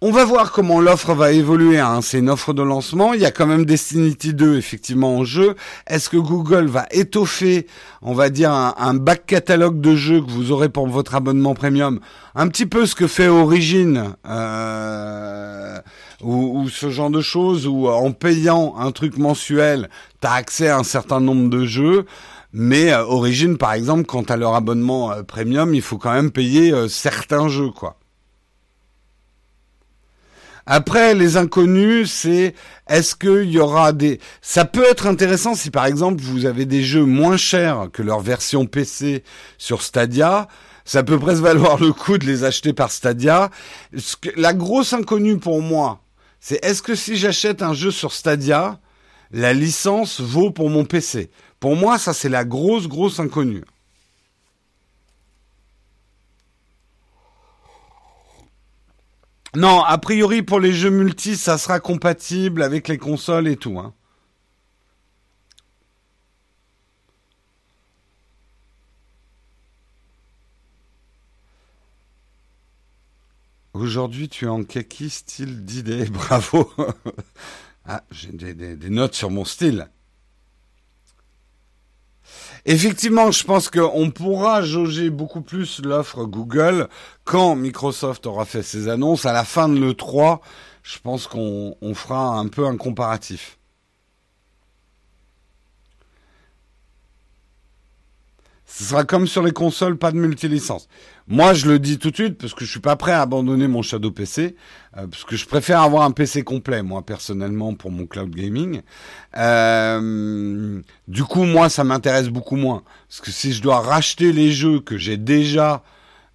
On 0.00 0.12
va 0.12 0.24
voir 0.24 0.52
comment 0.52 0.80
l'offre 0.80 1.12
va 1.12 1.32
évoluer. 1.32 1.80
Hein. 1.80 2.02
C'est 2.02 2.20
une 2.20 2.30
offre 2.30 2.52
de 2.52 2.62
lancement. 2.62 3.14
Il 3.14 3.20
y 3.20 3.24
a 3.24 3.32
quand 3.32 3.46
même 3.46 3.64
Destiny 3.64 4.14
2 4.14 4.56
effectivement 4.56 5.16
en 5.16 5.24
jeu. 5.24 5.56
Est-ce 5.88 6.08
que 6.08 6.16
Google 6.16 6.66
va 6.66 6.86
étoffer, 6.92 7.66
on 8.00 8.14
va 8.14 8.30
dire, 8.30 8.52
un, 8.52 8.94
back 8.94 9.26
catalogue 9.26 9.80
de 9.80 9.96
jeux 9.96 10.20
que 10.20 10.30
vous 10.30 10.52
aurez 10.52 10.68
pour 10.68 10.86
votre 10.86 11.16
abonnement 11.16 11.54
premium? 11.54 11.98
Un 12.36 12.46
petit 12.46 12.66
peu 12.66 12.86
ce 12.86 12.94
que 12.94 13.08
fait 13.08 13.26
Origin 13.26 14.14
euh, 14.24 15.80
ou, 16.22 16.68
ce 16.68 16.90
genre 16.90 17.10
de 17.10 17.20
choses 17.20 17.66
où 17.66 17.88
en 17.88 18.12
payant 18.12 18.76
un 18.78 18.92
truc 18.92 19.18
mensuel, 19.18 19.90
tu 20.20 20.28
as 20.28 20.34
accès 20.34 20.68
à 20.68 20.78
un 20.78 20.84
certain 20.84 21.18
nombre 21.18 21.50
de 21.50 21.64
jeux. 21.64 22.06
Mais 22.52 22.92
euh, 22.92 23.04
Origin, 23.04 23.56
par 23.58 23.72
exemple, 23.72 24.04
quant 24.04 24.22
à 24.22 24.36
leur 24.36 24.54
abonnement 24.54 25.10
euh, 25.10 25.24
premium, 25.24 25.74
il 25.74 25.82
faut 25.82 25.98
quand 25.98 26.12
même 26.12 26.30
payer 26.30 26.72
certains 26.88 27.48
jeux, 27.48 27.70
quoi. 27.70 27.96
Après, 30.70 31.14
les 31.14 31.38
inconnus, 31.38 32.12
c'est 32.12 32.54
est-ce 32.90 33.16
qu'il 33.16 33.50
y 33.50 33.58
aura 33.58 33.94
des... 33.94 34.20
Ça 34.42 34.66
peut 34.66 34.84
être 34.84 35.06
intéressant 35.06 35.54
si 35.54 35.70
par 35.70 35.86
exemple 35.86 36.20
vous 36.20 36.44
avez 36.44 36.66
des 36.66 36.82
jeux 36.82 37.06
moins 37.06 37.38
chers 37.38 37.88
que 37.90 38.02
leur 38.02 38.20
version 38.20 38.66
PC 38.66 39.24
sur 39.56 39.80
Stadia. 39.80 40.46
Ça 40.84 41.02
peut 41.02 41.18
presque 41.18 41.40
valoir 41.40 41.80
le 41.80 41.94
coup 41.94 42.18
de 42.18 42.26
les 42.26 42.44
acheter 42.44 42.74
par 42.74 42.90
Stadia. 42.90 43.48
La 44.36 44.52
grosse 44.52 44.92
inconnue 44.92 45.38
pour 45.38 45.62
moi, 45.62 46.02
c'est 46.38 46.62
est-ce 46.62 46.82
que 46.82 46.94
si 46.94 47.16
j'achète 47.16 47.62
un 47.62 47.72
jeu 47.72 47.90
sur 47.90 48.12
Stadia, 48.12 48.78
la 49.30 49.54
licence 49.54 50.20
vaut 50.20 50.50
pour 50.50 50.68
mon 50.68 50.84
PC 50.84 51.30
Pour 51.60 51.76
moi, 51.76 51.96
ça 51.96 52.12
c'est 52.12 52.28
la 52.28 52.44
grosse, 52.44 52.88
grosse 52.88 53.20
inconnue. 53.20 53.64
Non, 59.58 59.82
a 59.82 59.98
priori 59.98 60.42
pour 60.42 60.60
les 60.60 60.72
jeux 60.72 60.88
multi, 60.88 61.36
ça 61.36 61.58
sera 61.58 61.80
compatible 61.80 62.62
avec 62.62 62.86
les 62.86 62.96
consoles 62.96 63.48
et 63.48 63.56
tout. 63.56 63.80
Hein. 63.80 63.92
Aujourd'hui, 73.72 74.28
tu 74.28 74.44
es 74.44 74.48
en 74.48 74.62
kaki 74.62 75.10
style 75.10 75.64
d'idée. 75.64 76.04
Bravo. 76.08 76.72
ah, 77.84 78.04
j'ai 78.12 78.30
des 78.30 78.90
notes 78.90 79.16
sur 79.16 79.28
mon 79.28 79.44
style. 79.44 79.88
Effectivement, 82.70 83.30
je 83.30 83.44
pense 83.44 83.70
qu'on 83.70 84.10
pourra 84.10 84.60
jauger 84.60 85.08
beaucoup 85.08 85.40
plus 85.40 85.80
l'offre 85.82 86.24
Google 86.24 86.88
quand 87.24 87.56
Microsoft 87.56 88.26
aura 88.26 88.44
fait 88.44 88.62
ses 88.62 88.88
annonces. 88.88 89.24
À 89.24 89.32
la 89.32 89.44
fin 89.44 89.70
de 89.70 89.78
l'E3, 89.78 90.40
je 90.82 90.98
pense 90.98 91.26
qu'on 91.26 91.74
fera 91.94 92.38
un 92.38 92.46
peu 92.48 92.66
un 92.66 92.76
comparatif. 92.76 93.57
Ce 98.78 98.84
sera 98.84 99.02
comme 99.02 99.26
sur 99.26 99.42
les 99.42 99.50
consoles, 99.50 99.98
pas 99.98 100.12
de 100.12 100.18
multilicence. 100.18 100.88
Moi, 101.26 101.52
je 101.52 101.68
le 101.68 101.80
dis 101.80 101.98
tout 101.98 102.12
de 102.12 102.14
suite 102.14 102.38
parce 102.38 102.54
que 102.54 102.64
je 102.64 102.70
suis 102.70 102.78
pas 102.78 102.94
prêt 102.94 103.10
à 103.10 103.22
abandonner 103.22 103.66
mon 103.66 103.82
Shadow 103.82 104.12
PC, 104.12 104.54
euh, 104.96 105.08
parce 105.08 105.24
que 105.24 105.34
je 105.34 105.46
préfère 105.46 105.82
avoir 105.82 106.04
un 106.04 106.12
PC 106.12 106.44
complet, 106.44 106.84
moi 106.84 107.02
personnellement, 107.02 107.74
pour 107.74 107.90
mon 107.90 108.06
cloud 108.06 108.30
gaming. 108.30 108.82
Euh, 109.36 110.80
du 111.08 111.24
coup, 111.24 111.42
moi, 111.42 111.68
ça 111.68 111.82
m'intéresse 111.82 112.28
beaucoup 112.28 112.54
moins, 112.54 112.84
parce 113.08 113.20
que 113.20 113.32
si 113.32 113.52
je 113.52 113.62
dois 113.62 113.80
racheter 113.80 114.32
les 114.32 114.52
jeux 114.52 114.78
que 114.78 114.96
j'ai 114.96 115.16
déjà 115.16 115.82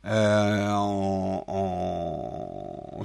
euh, 0.05 0.67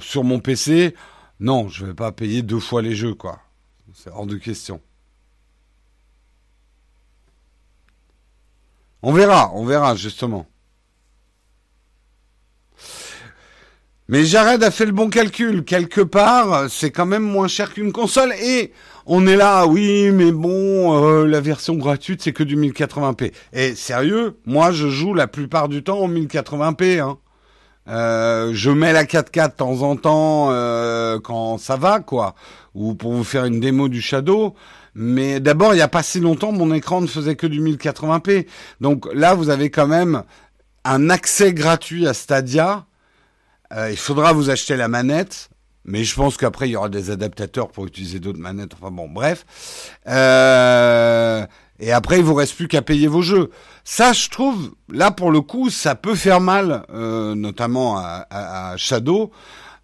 sur 0.01 0.25
mon 0.25 0.39
PC, 0.39 0.95
non, 1.39 1.69
je 1.69 1.85
vais 1.85 1.93
pas 1.93 2.11
payer 2.11 2.41
deux 2.41 2.59
fois 2.59 2.81
les 2.81 2.93
jeux, 2.93 3.13
quoi. 3.13 3.39
C'est 3.93 4.09
hors 4.09 4.25
de 4.25 4.35
question. 4.35 4.81
On 9.01 9.13
verra, 9.13 9.51
on 9.55 9.65
verra 9.65 9.95
justement. 9.95 10.45
Mais 14.09 14.25
Jared 14.25 14.63
a 14.63 14.71
fait 14.71 14.87
le 14.87 14.91
bon 14.91 15.09
calcul. 15.09 15.63
Quelque 15.63 16.01
part, 16.01 16.67
c'est 16.67 16.89
quand 16.89 17.05
même 17.05 17.21
moins 17.21 17.47
cher 17.47 17.71
qu'une 17.73 17.91
console. 17.91 18.33
Et 18.41 18.73
on 19.05 19.27
est 19.27 19.35
là, 19.35 19.67
oui, 19.67 20.09
mais 20.11 20.31
bon, 20.31 21.05
euh, 21.05 21.27
la 21.27 21.39
version 21.41 21.75
gratuite, 21.75 22.23
c'est 22.23 22.33
que 22.33 22.41
du 22.43 22.57
1080p. 22.57 23.31
Et 23.53 23.75
sérieux, 23.75 24.39
moi, 24.47 24.71
je 24.71 24.87
joue 24.87 25.13
la 25.13 25.27
plupart 25.27 25.69
du 25.69 25.83
temps 25.83 25.99
en 25.99 26.09
1080p. 26.09 26.99
Hein. 26.99 27.19
Euh, 27.87 28.51
je 28.53 28.71
mets 28.71 28.93
la 28.93 29.05
4K 29.05 29.51
de 29.51 29.55
temps 29.55 29.81
en 29.83 29.95
temps 29.95 30.47
euh, 30.49 31.19
quand 31.19 31.59
ça 31.59 31.75
va, 31.75 31.99
quoi. 31.99 32.33
Ou 32.73 32.95
pour 32.95 33.13
vous 33.13 33.23
faire 33.23 33.45
une 33.45 33.59
démo 33.59 33.89
du 33.89 34.01
Shadow. 34.01 34.55
Mais 34.95 35.39
d'abord, 35.39 35.73
il 35.73 35.77
n'y 35.77 35.81
a 35.81 35.87
pas 35.87 36.03
si 36.03 36.19
longtemps, 36.19 36.51
mon 36.51 36.73
écran 36.73 37.01
ne 37.01 37.07
faisait 37.07 37.35
que 37.35 37.47
du 37.47 37.61
1080p. 37.61 38.47
Donc 38.81 39.07
là, 39.13 39.33
vous 39.33 39.49
avez 39.49 39.69
quand 39.69 39.87
même 39.87 40.23
un 40.83 41.09
accès 41.09 41.53
gratuit 41.53 42.07
à 42.07 42.13
Stadia. 42.13 42.85
Euh, 43.73 43.91
il 43.91 43.97
faudra 43.97 44.33
vous 44.33 44.49
acheter 44.49 44.75
la 44.75 44.87
manette. 44.87 45.49
Mais 45.85 46.03
je 46.03 46.15
pense 46.15 46.37
qu'après, 46.37 46.67
il 46.69 46.73
y 46.73 46.75
aura 46.75 46.89
des 46.89 47.09
adaptateurs 47.09 47.69
pour 47.69 47.85
utiliser 47.85 48.19
d'autres 48.19 48.39
manettes. 48.39 48.73
Enfin 48.79 48.91
bon, 48.91 49.09
bref. 49.09 49.45
Euh, 50.07 51.45
et 51.79 51.91
après, 51.91 52.19
il 52.19 52.23
vous 52.23 52.33
reste 52.33 52.55
plus 52.55 52.67
qu'à 52.67 52.81
payer 52.81 53.07
vos 53.07 53.21
jeux. 53.21 53.49
Ça, 53.83 54.13
je 54.13 54.29
trouve, 54.29 54.71
là, 54.89 55.11
pour 55.11 55.31
le 55.31 55.41
coup, 55.41 55.69
ça 55.69 55.95
peut 55.95 56.15
faire 56.15 56.41
mal, 56.41 56.83
euh, 56.93 57.33
notamment 57.33 57.97
à, 57.97 58.27
à, 58.29 58.77
Shadow. 58.77 59.31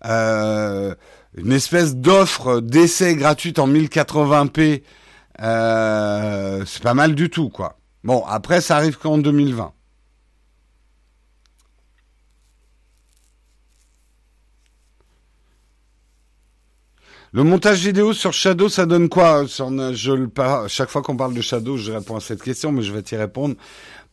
Euh, 0.06 0.94
une 1.38 1.52
espèce 1.52 1.96
d'offre 1.96 2.62
d'essai 2.62 3.16
gratuite 3.16 3.60
en 3.60 3.68
1080p, 3.68 4.84
euh, 5.42 6.64
c'est 6.66 6.82
pas 6.84 6.94
mal 6.94 7.16
du 7.16 7.30
tout, 7.30 7.50
quoi. 7.50 7.78
Bon, 8.04 8.24
après, 8.26 8.62
ça 8.62 8.78
arrive 8.78 8.98
qu'en 8.98 9.18
2020. 9.18 9.74
Le 17.34 17.44
montage 17.44 17.80
vidéo 17.80 18.14
sur 18.14 18.32
Shadow, 18.32 18.70
ça 18.70 18.86
donne 18.86 19.10
quoi? 19.10 19.44
Chaque 20.70 20.90
fois 20.90 21.02
qu'on 21.02 21.18
parle 21.18 21.34
de 21.34 21.42
Shadow, 21.42 21.76
je 21.76 21.92
réponds 21.92 22.16
à 22.16 22.22
cette 22.22 22.42
question, 22.42 22.72
mais 22.72 22.82
je 22.82 22.94
vais 22.94 23.02
t'y 23.02 23.18
répondre. 23.18 23.56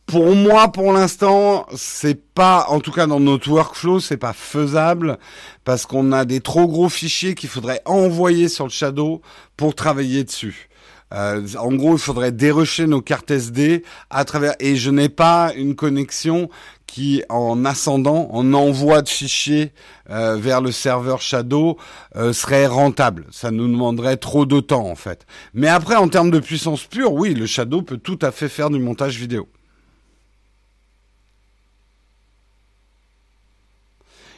Pour 0.05 0.35
moi, 0.35 0.71
pour 0.71 0.91
l'instant, 0.91 1.65
c'est 1.75 2.21
pas, 2.33 2.65
en 2.69 2.79
tout 2.79 2.91
cas 2.91 3.07
dans 3.07 3.19
notre 3.19 3.49
workflow, 3.49 3.99
c'est 3.99 4.17
pas 4.17 4.33
faisable 4.33 5.17
parce 5.63 5.85
qu'on 5.85 6.11
a 6.11 6.25
des 6.25 6.41
trop 6.41 6.67
gros 6.67 6.89
fichiers 6.89 7.35
qu'il 7.35 7.49
faudrait 7.49 7.81
envoyer 7.85 8.49
sur 8.49 8.65
le 8.65 8.69
Shadow 8.69 9.21
pour 9.55 9.75
travailler 9.75 10.23
dessus. 10.23 10.69
Euh, 11.13 11.45
en 11.59 11.73
gros, 11.73 11.93
il 11.93 11.99
faudrait 11.99 12.31
dérocher 12.31 12.87
nos 12.87 13.01
cartes 13.01 13.31
SD 13.31 13.83
à 14.09 14.25
travers 14.25 14.55
et 14.59 14.75
je 14.75 14.89
n'ai 14.89 15.09
pas 15.09 15.53
une 15.55 15.75
connexion 15.75 16.49
qui, 16.87 17.23
en 17.29 17.65
ascendant, 17.65 18.29
en 18.31 18.53
envoi 18.53 19.01
de 19.01 19.09
fichiers 19.09 19.73
euh, 20.09 20.35
vers 20.35 20.61
le 20.61 20.71
serveur 20.71 21.21
Shadow, 21.21 21.77
euh, 22.15 22.33
serait 22.33 22.67
rentable. 22.67 23.25
Ça 23.31 23.51
nous 23.51 23.67
demanderait 23.67 24.17
trop 24.17 24.45
de 24.45 24.59
temps 24.59 24.87
en 24.87 24.95
fait. 24.95 25.25
Mais 25.53 25.67
après, 25.67 25.95
en 25.95 26.07
termes 26.07 26.31
de 26.31 26.39
puissance 26.39 26.83
pure, 26.83 27.13
oui, 27.13 27.33
le 27.33 27.45
Shadow 27.45 27.81
peut 27.81 27.97
tout 27.97 28.19
à 28.21 28.31
fait 28.31 28.49
faire 28.49 28.69
du 28.69 28.79
montage 28.79 29.17
vidéo. 29.17 29.47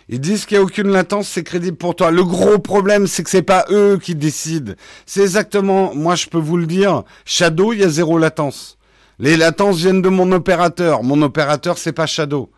Ils 0.08 0.20
disent 0.20 0.46
qu'il 0.46 0.58
n'y 0.58 0.62
a 0.62 0.64
aucune 0.64 0.90
latence, 0.90 1.28
c'est 1.28 1.44
crédible 1.44 1.78
pour 1.78 1.96
toi. 1.96 2.12
Le 2.12 2.24
gros 2.24 2.60
problème, 2.60 3.08
c'est 3.08 3.24
que 3.24 3.30
c'est 3.30 3.42
pas 3.42 3.66
eux 3.72 3.98
qui 4.02 4.14
décident. 4.16 4.74
C'est 5.06 5.22
exactement, 5.22 5.96
moi 5.96 6.16
je 6.16 6.28
peux 6.28 6.38
vous 6.38 6.58
le 6.58 6.68
dire, 6.68 7.04
Shadow, 7.26 7.74
il 7.74 7.80
y 7.80 7.84
a 7.84 7.90
zéro 7.90 8.18
latence. 8.18 8.78
Les 9.18 9.38
latences 9.38 9.78
viennent 9.78 10.02
de 10.02 10.10
mon 10.10 10.32
opérateur. 10.32 11.02
Mon 11.02 11.22
opérateur, 11.22 11.78
c'est 11.78 11.94
pas 11.94 12.06
Shadow. 12.06 12.52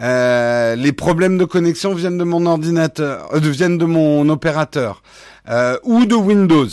Euh, 0.00 0.76
les 0.76 0.92
problèmes 0.92 1.36
de 1.36 1.44
connexion 1.44 1.94
viennent 1.94 2.16
de 2.16 2.24
mon 2.24 2.46
ordinateur, 2.46 3.28
euh, 3.34 3.40
viennent 3.40 3.76
de 3.76 3.84
mon 3.84 4.28
opérateur 4.28 5.02
euh, 5.48 5.76
ou 5.82 6.06
de 6.06 6.14
Windows. 6.14 6.68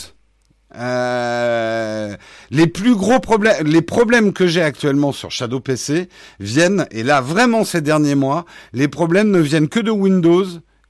Euh, 0.77 2.15
les 2.51 2.67
plus 2.67 2.95
gros 2.95 3.19
problèmes, 3.19 3.65
les 3.65 3.81
problèmes 3.81 4.31
que 4.31 4.45
j'ai 4.45 4.61
actuellement 4.61 5.11
sur 5.11 5.31
Shadow 5.31 5.59
PC 5.59 6.07
viennent, 6.39 6.87
et 6.91 7.03
là 7.03 7.19
vraiment 7.19 7.63
ces 7.63 7.81
derniers 7.81 8.15
mois, 8.15 8.45
les 8.73 8.87
problèmes 8.87 9.31
ne 9.31 9.39
viennent 9.39 9.69
que 9.69 9.79
de 9.79 9.91
Windows 9.91 10.45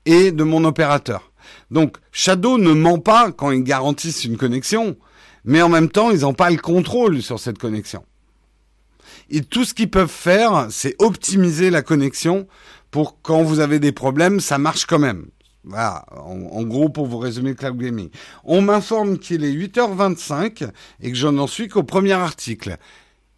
et 0.05 0.31
de 0.31 0.43
mon 0.43 0.65
opérateur. 0.65 1.31
Donc 1.71 1.97
Shadow 2.11 2.57
ne 2.57 2.73
ment 2.73 2.99
pas 2.99 3.31
quand 3.31 3.51
ils 3.51 3.63
garantissent 3.63 4.25
une 4.25 4.37
connexion, 4.37 4.97
mais 5.45 5.61
en 5.61 5.69
même 5.69 5.89
temps 5.89 6.11
ils 6.11 6.21
n'ont 6.21 6.33
pas 6.33 6.49
le 6.49 6.57
contrôle 6.57 7.21
sur 7.21 7.39
cette 7.39 7.57
connexion. 7.57 8.03
Et 9.29 9.41
tout 9.41 9.63
ce 9.63 9.73
qu'ils 9.73 9.89
peuvent 9.89 10.09
faire, 10.09 10.67
c'est 10.69 10.95
optimiser 10.99 11.69
la 11.69 11.81
connexion 11.81 12.47
pour 12.91 13.21
quand 13.21 13.43
vous 13.43 13.59
avez 13.59 13.79
des 13.79 13.91
problèmes, 13.91 14.39
ça 14.39 14.57
marche 14.57 14.85
quand 14.85 14.99
même. 14.99 15.27
Voilà, 15.69 16.05
en, 16.11 16.63
gros 16.63 16.89
pour 16.89 17.07
vous 17.07 17.17
résumer 17.17 17.49
le 17.49 17.55
cloud 17.55 17.77
gaming. 17.77 18.09
On 18.43 18.61
m'informe 18.61 19.17
qu'il 19.17 19.43
est 19.43 19.51
8h25 19.51 20.69
et 21.01 21.11
que 21.11 21.17
je 21.17 21.27
n'en 21.27 21.47
suis 21.47 21.67
qu'au 21.67 21.83
premier 21.83 22.13
article. 22.13 22.77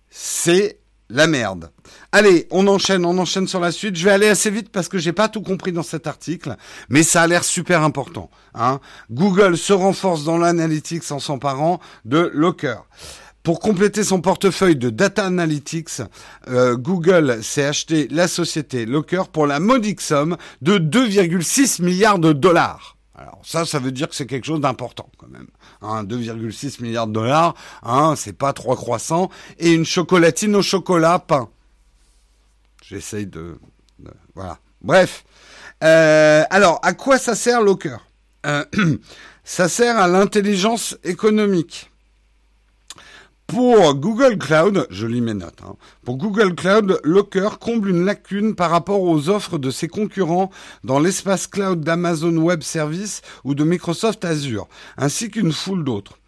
C'est 0.10 0.80
la 1.10 1.26
merde. 1.26 1.72
Allez, 2.12 2.48
on 2.52 2.68
enchaîne, 2.68 3.04
on 3.04 3.18
enchaîne 3.18 3.48
sur 3.48 3.60
la 3.60 3.72
suite. 3.72 3.96
Je 3.96 4.06
vais 4.06 4.12
aller 4.12 4.28
assez 4.28 4.52
vite 4.52 4.70
parce 4.72 4.88
que 4.88 5.00
j'ai 5.00 5.14
pas 5.14 5.28
tout 5.28 5.42
compris 5.42 5.72
dans 5.72 5.84
cet 5.84 6.06
article, 6.06 6.56
mais 6.88 7.02
ça 7.02 7.24
a 7.24 7.28
l'air 7.28 7.44
super 7.44 7.82
important. 7.82 8.30
Hein. 8.54 8.80
Google 9.10 9.58
se 9.58 9.74
renforce 9.74 10.24
dans 10.24 10.38
l'analytics 10.38 11.12
en 11.12 11.20
s'emparant 11.20 11.80
de 12.06 12.30
Locker. 12.34 12.86
Pour 13.44 13.60
compléter 13.60 14.04
son 14.04 14.22
portefeuille 14.22 14.76
de 14.76 14.90
data 14.90 15.26
analytics, 15.26 16.02
euh, 16.50 16.76
Google 16.76 17.42
s'est 17.42 17.66
acheté 17.66 18.08
la 18.10 18.28
société 18.28 18.86
Locker 18.86 19.24
pour 19.32 19.48
la 19.48 19.60
modique 19.60 20.02
somme 20.02 20.38
de 20.62 20.78
2,6 20.78 21.82
milliards 21.82 22.20
de 22.20 22.34
dollars. 22.34 22.98
Alors 23.16 23.42
ça, 23.44 23.66
ça 23.66 23.80
veut 23.80 23.92
dire 23.92 24.10
que 24.10 24.16
c'est 24.16 24.26
quelque 24.26 24.46
chose 24.46 24.62
d'important 24.62 25.10
quand 25.18 25.30
même. 25.30 25.48
Hein, 25.82 26.04
2,6 26.04 26.82
milliards 26.82 27.08
de 27.08 27.14
dollars, 27.14 27.56
hein, 27.84 28.16
c'est 28.18 28.34
pas 28.34 28.54
trois 28.54 28.76
croissants 28.76 29.30
et 29.58 29.72
une 29.72 29.86
chocolatine 29.86 30.56
au 30.56 30.62
chocolat 30.62 31.20
peint. 31.20 31.50
J'essaye 32.86 33.26
de, 33.26 33.58
voilà. 34.36 34.60
Bref. 34.82 35.24
Euh, 35.84 36.44
alors, 36.50 36.80
à 36.84 36.94
quoi 36.94 37.18
ça 37.18 37.36
sert 37.36 37.62
Locker 37.62 37.98
euh, 38.46 38.66
Ça 39.44 39.68
sert 39.68 39.98
à 39.98 40.08
l'intelligence 40.08 40.98
économique. 41.04 41.90
Pour 43.50 43.96
Google 43.96 44.38
Cloud, 44.38 44.86
je 44.92 45.08
lis 45.08 45.22
mes 45.22 45.34
notes, 45.34 45.64
hein. 45.66 45.74
pour 46.06 46.18
Google 46.18 46.54
Cloud, 46.54 47.00
Locker 47.04 47.50
comble 47.60 47.90
une 47.90 48.06
lacune 48.06 48.54
par 48.54 48.70
rapport 48.70 49.02
aux 49.02 49.28
offres 49.28 49.58
de 49.58 49.72
ses 49.72 49.88
concurrents 49.88 50.52
dans 50.84 51.00
l'espace 51.00 51.48
cloud 51.48 51.82
d'Amazon 51.82 52.38
Web 52.38 52.62
Services 52.62 53.24
ou 53.44 53.56
de 53.56 53.64
Microsoft 53.64 54.24
Azure, 54.24 54.68
ainsi 54.98 55.32
qu'une 55.32 55.52
foule 55.52 55.84
d'autres. 55.84 56.19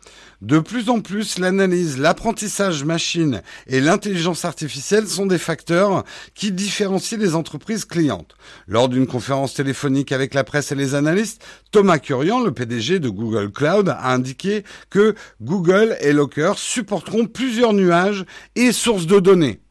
De 0.42 0.58
plus 0.58 0.90
en 0.90 1.02
plus, 1.02 1.38
l'analyse, 1.38 2.00
l'apprentissage 2.00 2.84
machine 2.84 3.44
et 3.68 3.80
l'intelligence 3.80 4.44
artificielle 4.44 5.08
sont 5.08 5.28
des 5.28 5.38
facteurs 5.38 6.04
qui 6.34 6.52
différencient 6.52 7.20
les 7.20 7.36
entreprises 7.36 7.86
clientes. 7.86 8.36
Lors 8.68 8.90
d'une 8.90 9.06
conférence 9.06 9.54
téléphonique 9.54 10.12
avec 10.12 10.34
la 10.34 10.44
presse 10.44 10.72
et 10.72 10.76
les 10.76 10.96
analystes, 10.96 11.44
Thomas 11.70 12.00
Curian, 12.00 12.40
le 12.40 12.52
PDG 12.52 12.98
de 12.98 13.10
Google 13.10 13.52
Cloud, 13.52 13.90
a 13.90 14.12
indiqué 14.12 14.64
que 14.90 15.14
Google 15.42 15.96
et 16.02 16.12
Locker 16.12 16.54
supporteront 16.56 17.28
plusieurs 17.28 17.74
nuages 17.74 18.26
et 18.56 18.72
sources 18.72 19.06
de 19.06 19.20
données. 19.20 19.62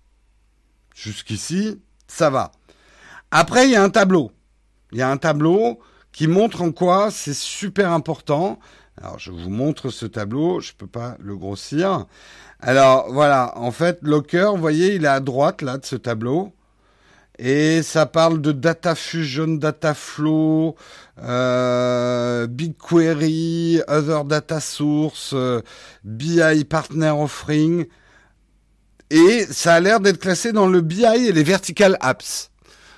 Jusqu'ici, 0.95 1.81
ça 2.07 2.31
va. 2.31 2.53
Après, 3.33 3.65
il 3.67 3.73
y 3.73 3.77
a 3.77 3.83
un 3.83 3.91
tableau. 3.91 4.31
Il 4.93 4.99
y 4.99 5.03
a 5.03 5.11
un 5.11 5.17
tableau 5.17 5.81
qui 6.13 6.27
montre 6.27 6.63
en 6.63 6.73
quoi 6.73 7.11
c'est 7.11 7.35
super 7.35 7.91
important 7.93 8.59
alors 9.01 9.19
je 9.19 9.31
vous 9.31 9.51
montre 9.51 9.89
ce 9.91 10.05
tableau, 10.05 10.61
je 10.61 10.73
peux 10.77 10.87
pas 10.87 11.17
le 11.21 11.37
grossir. 11.37 12.07
Alors 12.61 13.11
voilà, 13.11 13.57
en 13.57 13.71
fait, 13.71 13.99
Locker, 14.03 14.51
vous 14.53 14.61
voyez, 14.61 14.95
il 14.95 15.05
est 15.05 15.09
à 15.09 15.21
droite 15.21 15.63
là 15.63 15.79
de 15.79 15.87
ce 15.87 15.97
tableau. 15.97 16.53
Et 17.39 17.83
ça 17.83 18.05
parle 18.05 18.43
de 18.43 18.53
data 18.53 18.95
fusion, 18.95 19.49
data 19.49 19.95
flow, 19.95 20.77
euh, 21.23 22.47
BigQuery, 22.47 23.81
other 23.89 24.27
data 24.27 24.61
source, 24.61 25.31
euh, 25.33 25.63
BI 26.05 26.65
partner 26.69 27.09
offering. 27.09 27.87
Et 29.09 29.47
ça 29.51 29.75
a 29.75 29.81
l'air 29.81 30.01
d'être 30.01 30.19
classé 30.19 30.53
dans 30.53 30.67
le 30.67 30.83
BI 30.83 31.05
et 31.05 31.33
les 31.33 31.43
vertical 31.43 31.97
apps. 32.03 32.50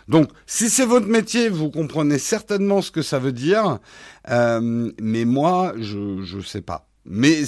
Donc, 0.09 0.31
si 0.47 0.69
c'est 0.69 0.85
votre 0.85 1.07
métier, 1.07 1.49
vous 1.49 1.71
comprenez 1.71 2.19
certainement 2.19 2.83
ce 2.83 2.91
que 2.91 3.03
ça 3.03 3.19
veut 3.19 3.33
dire. 3.33 3.79
Euh, 4.31 4.91
mais 5.01 5.25
moi, 5.25 5.75
je 5.79 6.37
ne 6.37 6.43
sais 6.43 6.63
pas. 6.63 6.89
Mais 7.05 7.43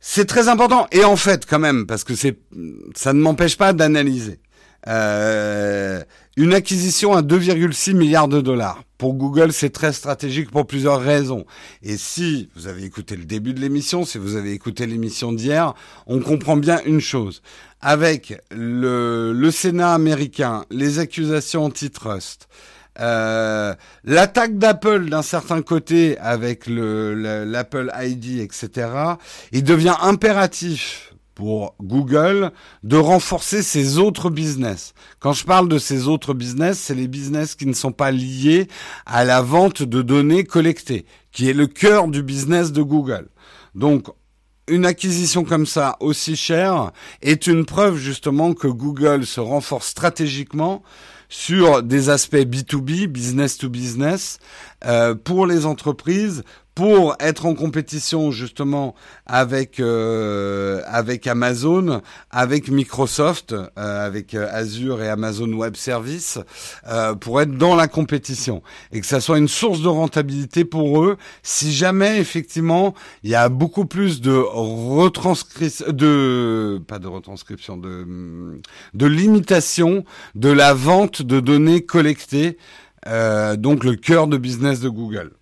c'est 0.00 0.26
très 0.26 0.48
important. 0.48 0.86
Et 0.92 1.04
en 1.04 1.16
fait, 1.16 1.46
quand 1.46 1.58
même, 1.58 1.86
parce 1.86 2.04
que 2.04 2.14
ça 2.14 3.12
ne 3.12 3.20
m'empêche 3.20 3.56
pas 3.56 3.72
d'analyser. 3.72 4.40
Euh, 4.86 6.02
une 6.38 6.54
acquisition 6.54 7.14
à 7.14 7.22
2,6 7.22 7.94
milliards 7.94 8.28
de 8.28 8.40
dollars. 8.40 8.84
Pour 8.96 9.14
Google, 9.14 9.52
c'est 9.52 9.70
très 9.70 9.92
stratégique 9.92 10.52
pour 10.52 10.68
plusieurs 10.68 11.00
raisons. 11.00 11.44
Et 11.82 11.96
si 11.96 12.48
vous 12.54 12.68
avez 12.68 12.84
écouté 12.84 13.16
le 13.16 13.24
début 13.24 13.54
de 13.54 13.60
l'émission, 13.60 14.04
si 14.04 14.18
vous 14.18 14.36
avez 14.36 14.52
écouté 14.52 14.86
l'émission 14.86 15.32
d'hier, 15.32 15.74
on 16.06 16.20
comprend 16.20 16.56
bien 16.56 16.80
une 16.86 17.00
chose 17.00 17.42
avec 17.80 18.40
le, 18.52 19.50
Sénat 19.50 19.92
américain, 19.92 20.64
les 20.70 21.00
accusations 21.00 21.64
antitrust, 21.64 22.46
euh, 23.00 23.74
l'attaque 24.04 24.58
d'Apple 24.58 25.08
d'un 25.08 25.22
certain 25.22 25.60
côté 25.62 26.18
avec 26.18 26.66
l'Apple 26.68 27.90
ID, 28.00 28.40
etc., 28.40 28.90
il 29.50 29.64
devient 29.64 29.96
impératif 30.00 31.07
pour 31.38 31.76
Google 31.80 32.50
de 32.82 32.96
renforcer 32.96 33.62
ses 33.62 33.98
autres 33.98 34.28
business. 34.28 34.92
Quand 35.20 35.32
je 35.32 35.44
parle 35.44 35.68
de 35.68 35.78
ces 35.78 36.08
autres 36.08 36.34
business, 36.34 36.80
c'est 36.80 36.96
les 36.96 37.06
business 37.06 37.54
qui 37.54 37.64
ne 37.66 37.74
sont 37.74 37.92
pas 37.92 38.10
liés 38.10 38.66
à 39.06 39.24
la 39.24 39.40
vente 39.40 39.84
de 39.84 40.02
données 40.02 40.42
collectées, 40.42 41.06
qui 41.30 41.48
est 41.48 41.54
le 41.54 41.68
cœur 41.68 42.08
du 42.08 42.24
business 42.24 42.72
de 42.72 42.82
Google. 42.82 43.28
Donc, 43.76 44.08
une 44.66 44.84
acquisition 44.84 45.44
comme 45.44 45.64
ça 45.64 45.96
aussi 46.00 46.34
chère 46.34 46.90
est 47.22 47.46
une 47.46 47.64
preuve 47.64 47.96
justement 47.96 48.52
que 48.52 48.66
Google 48.66 49.24
se 49.24 49.38
renforce 49.38 49.86
stratégiquement 49.86 50.82
sur 51.28 51.84
des 51.84 52.08
aspects 52.08 52.34
B2B, 52.34 53.06
business 53.06 53.58
to 53.58 53.68
business, 53.68 54.40
euh, 54.84 55.14
pour 55.14 55.46
les 55.46 55.66
entreprises, 55.66 56.42
pour 56.78 57.16
être 57.18 57.44
en 57.44 57.54
compétition 57.54 58.30
justement 58.30 58.94
avec 59.26 59.80
euh, 59.80 60.80
avec 60.86 61.26
Amazon, 61.26 62.02
avec 62.30 62.70
Microsoft, 62.70 63.52
euh, 63.52 63.66
avec 63.76 64.32
euh, 64.32 64.46
Azure 64.52 65.02
et 65.02 65.08
Amazon 65.08 65.52
Web 65.54 65.74
Services, 65.74 66.38
pour 67.20 67.40
être 67.40 67.50
dans 67.58 67.74
la 67.74 67.88
compétition 67.88 68.62
et 68.92 69.00
que 69.00 69.06
ça 69.06 69.20
soit 69.20 69.38
une 69.38 69.48
source 69.48 69.80
de 69.80 69.88
rentabilité 69.88 70.64
pour 70.64 71.02
eux. 71.02 71.16
Si 71.42 71.72
jamais 71.72 72.20
effectivement 72.20 72.94
il 73.24 73.30
y 73.30 73.34
a 73.34 73.48
beaucoup 73.48 73.84
plus 73.84 74.20
de 74.20 74.30
retranscription, 74.30 75.86
de 75.88 76.80
pas 76.86 77.00
de 77.00 77.08
retranscription, 77.08 77.76
de 77.76 78.60
de 78.94 79.06
limitation 79.06 80.04
de 80.36 80.50
la 80.50 80.74
vente 80.74 81.22
de 81.22 81.40
données 81.40 81.84
collectées, 81.84 82.56
donc 83.04 83.82
le 83.82 83.96
cœur 83.96 84.28
de 84.28 84.36
business 84.36 84.78
de 84.78 84.88
Google. 84.88 85.32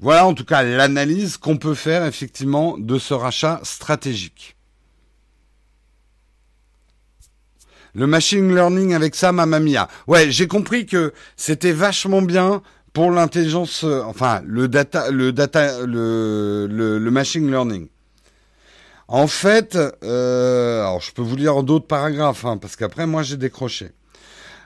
Voilà 0.00 0.26
en 0.26 0.32
tout 0.32 0.46
cas 0.46 0.62
l'analyse 0.62 1.36
qu'on 1.36 1.58
peut 1.58 1.74
faire 1.74 2.06
effectivement 2.06 2.78
de 2.78 2.98
ce 2.98 3.12
rachat 3.12 3.60
stratégique. 3.64 4.56
Le 7.94 8.06
machine 8.06 8.54
learning 8.54 8.94
avec 8.94 9.14
ça, 9.14 9.32
mamma 9.32 9.60
mia. 9.60 9.88
Ouais, 10.06 10.30
j'ai 10.30 10.46
compris 10.46 10.86
que 10.86 11.12
c'était 11.36 11.72
vachement 11.72 12.22
bien 12.22 12.62
pour 12.92 13.10
l'intelligence, 13.10 13.84
euh, 13.84 14.02
enfin 14.04 14.42
le 14.46 14.68
data, 14.68 15.10
le 15.10 15.32
data, 15.32 15.84
le, 15.84 16.66
le, 16.70 17.10
machine 17.10 17.50
learning. 17.50 17.88
En 19.06 19.26
fait, 19.26 19.76
euh, 20.02 20.80
alors 20.80 21.00
je 21.00 21.12
peux 21.12 21.22
vous 21.22 21.36
lire 21.36 21.62
d'autres 21.62 21.86
paragraphes, 21.86 22.44
hein, 22.44 22.56
parce 22.56 22.76
qu'après 22.76 23.06
moi 23.06 23.22
j'ai 23.22 23.36
décroché. 23.36 23.90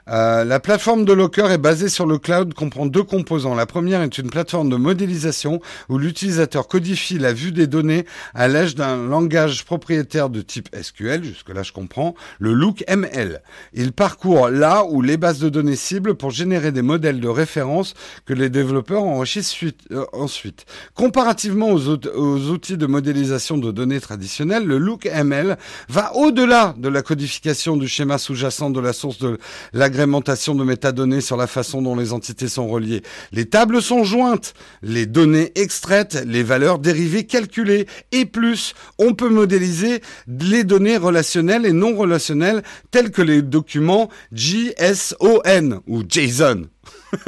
Euh, 0.09 0.45
la 0.45 0.61
plateforme 0.61 1.05
de 1.05 1.13
Locker 1.13 1.47
est 1.51 1.59
basée 1.59 1.89
sur 1.89 2.07
le 2.07 2.19
cloud, 2.19 2.53
comprend 2.55 2.87
deux 2.87 3.03
composants. 3.03 3.55
La 3.55 3.67
première 3.67 4.03
est 4.03 4.19
une 4.19 4.29
plateforme 4.29 4.69
de 4.69 4.77
modélisation 4.77 5.61
où 5.89 5.99
l'utilisateur 5.99 6.69
codifie 6.69 7.19
la 7.19 7.33
vue 7.33 7.53
des 7.53 7.67
données 7.67 8.05
à 8.35 8.49
l'aide 8.49 8.75
d'un 8.75 8.97
langage 9.09 9.65
propriétaire 9.65 10.31
de 10.31 10.41
type 10.41 10.69
SQL, 10.81 11.25
jusque-là 11.25 11.63
je 11.63 11.73
comprends, 11.73 12.15
le 12.39 12.53
Look 12.53 12.85
ML. 12.87 13.43
Il 13.73 13.93
parcourt 13.93 14.49
là 14.49 14.85
où 14.85 15.01
les 15.03 15.17
bases 15.17 15.39
de 15.39 15.49
données 15.49 15.77
cibles 15.77 16.15
pour 16.15 16.31
générer 16.31 16.73
des 16.73 16.83
modèles 16.83 17.21
de 17.21 17.29
référence 17.29 17.95
que 18.27 18.35
les 18.35 18.51
développeurs 18.51 19.05
enrichissent 19.05 19.57
euh, 19.91 20.05
ensuite. 20.13 20.67
Comparativement 20.95 21.71
aux, 21.71 21.89
aux 21.89 22.39
outils 22.51 22.77
de 22.77 22.87
modélisation 22.87 23.59
de 23.59 23.71
données 23.71 24.01
traditionnels, 24.01 24.65
le 24.65 24.79
Look 24.79 25.07
ML 25.07 25.57
va 25.89 26.15
au-delà 26.15 26.75
de 26.77 26.89
la 26.89 27.03
codification 27.03 27.77
du 27.77 27.89
schéma 27.89 28.19
sous-jacent 28.19 28.71
de 28.71 28.81
la 28.81 28.93
source 28.93 29.19
de 29.19 29.39
la 29.73 29.91
agrémentation 29.95 30.57
de 30.57 30.65
métadonnées 30.65 31.21
sur 31.21 31.37
la 31.37 31.47
façon 31.47 31.81
dont 31.81 31.95
les 31.95 32.13
entités 32.13 32.49
sont 32.49 32.67
reliées. 32.67 33.05
Les 33.31 33.45
tables 33.45 33.81
sont 33.81 34.03
jointes, 34.03 34.55
les 34.83 35.07
données 35.07 35.53
extraites, 35.55 36.25
les 36.27 36.43
valeurs 36.43 36.81
dérivées 36.81 37.27
calculées, 37.27 37.87
et 38.11 38.25
plus, 38.25 38.75
on 38.99 39.15
peut 39.15 39.29
modéliser 39.29 40.03
les 40.27 40.65
données 40.65 40.97
relationnelles 40.97 41.65
et 41.65 41.73
non 41.73 41.97
relationnelles 41.97 42.65
telles 42.91 43.13
que 43.13 43.23
les 43.23 43.41
documents 43.41 44.11
JSON 44.33 45.81
ou 45.87 46.03
JSON. 46.09 46.67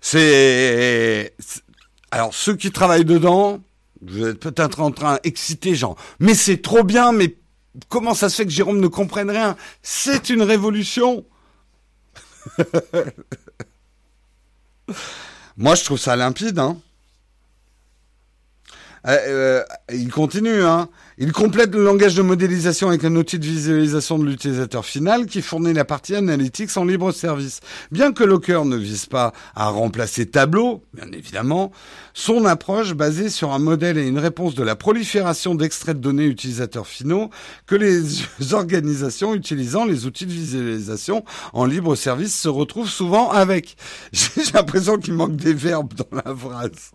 C'est 0.00 1.34
alors 2.10 2.34
ceux 2.34 2.56
qui 2.56 2.72
travaillent 2.72 3.04
dedans, 3.04 3.60
vous 4.02 4.26
êtes 4.26 4.40
peut-être 4.40 4.80
en 4.80 4.90
train 4.90 5.18
d'exciter 5.22 5.74
gens, 5.74 5.94
mais 6.18 6.34
c'est 6.34 6.62
trop 6.62 6.82
bien, 6.82 7.12
mais 7.12 7.36
Comment 7.88 8.14
ça 8.14 8.28
se 8.28 8.36
fait 8.36 8.44
que 8.44 8.50
Jérôme 8.50 8.80
ne 8.80 8.88
comprenne 8.88 9.30
rien? 9.30 9.56
C'est 9.82 10.30
une 10.30 10.42
révolution 10.42 11.24
Moi, 15.56 15.74
je 15.74 15.84
trouve 15.84 15.98
ça 15.98 16.16
limpide. 16.16 16.58
Hein 16.58 16.78
Euh, 19.06 19.18
euh, 19.26 19.62
il 19.92 20.10
continue, 20.10 20.62
hein. 20.62 20.88
Il 21.18 21.32
complète 21.32 21.74
le 21.74 21.82
langage 21.82 22.14
de 22.14 22.22
modélisation 22.22 22.88
avec 22.88 23.04
un 23.04 23.14
outil 23.16 23.38
de 23.38 23.44
visualisation 23.44 24.18
de 24.18 24.24
l'utilisateur 24.24 24.84
final 24.84 25.26
qui 25.26 25.42
fournit 25.42 25.72
la 25.72 25.84
partie 25.84 26.14
analytics 26.14 26.76
en 26.76 26.84
libre 26.84 27.10
service. 27.10 27.60
Bien 27.90 28.12
que 28.12 28.22
Locker 28.22 28.64
ne 28.64 28.76
vise 28.76 29.06
pas 29.06 29.32
à 29.56 29.68
remplacer 29.68 30.26
Tableau, 30.26 30.84
bien 30.94 31.10
évidemment, 31.12 31.72
son 32.14 32.44
approche 32.44 32.94
basée 32.94 33.30
sur 33.30 33.52
un 33.52 33.58
modèle 33.58 33.98
et 33.98 34.06
une 34.06 34.18
réponse 34.18 34.54
de 34.54 34.62
la 34.62 34.76
prolifération 34.76 35.54
d'extraits 35.54 35.96
de 35.96 36.02
données 36.02 36.26
utilisateurs 36.26 36.86
finaux 36.86 37.30
que 37.66 37.74
les 37.74 38.02
organisations 38.52 39.34
utilisant 39.34 39.84
les 39.84 40.06
outils 40.06 40.26
de 40.26 40.32
visualisation 40.32 41.24
en 41.52 41.64
libre 41.64 41.96
service 41.96 42.38
se 42.38 42.48
retrouvent 42.48 42.88
souvent 42.88 43.30
avec. 43.30 43.76
J'ai 44.12 44.52
l'impression 44.54 44.98
qu'il 44.98 45.14
manque 45.14 45.36
des 45.36 45.54
verbes 45.54 45.94
dans 45.94 46.22
la 46.24 46.34
phrase. 46.34 46.92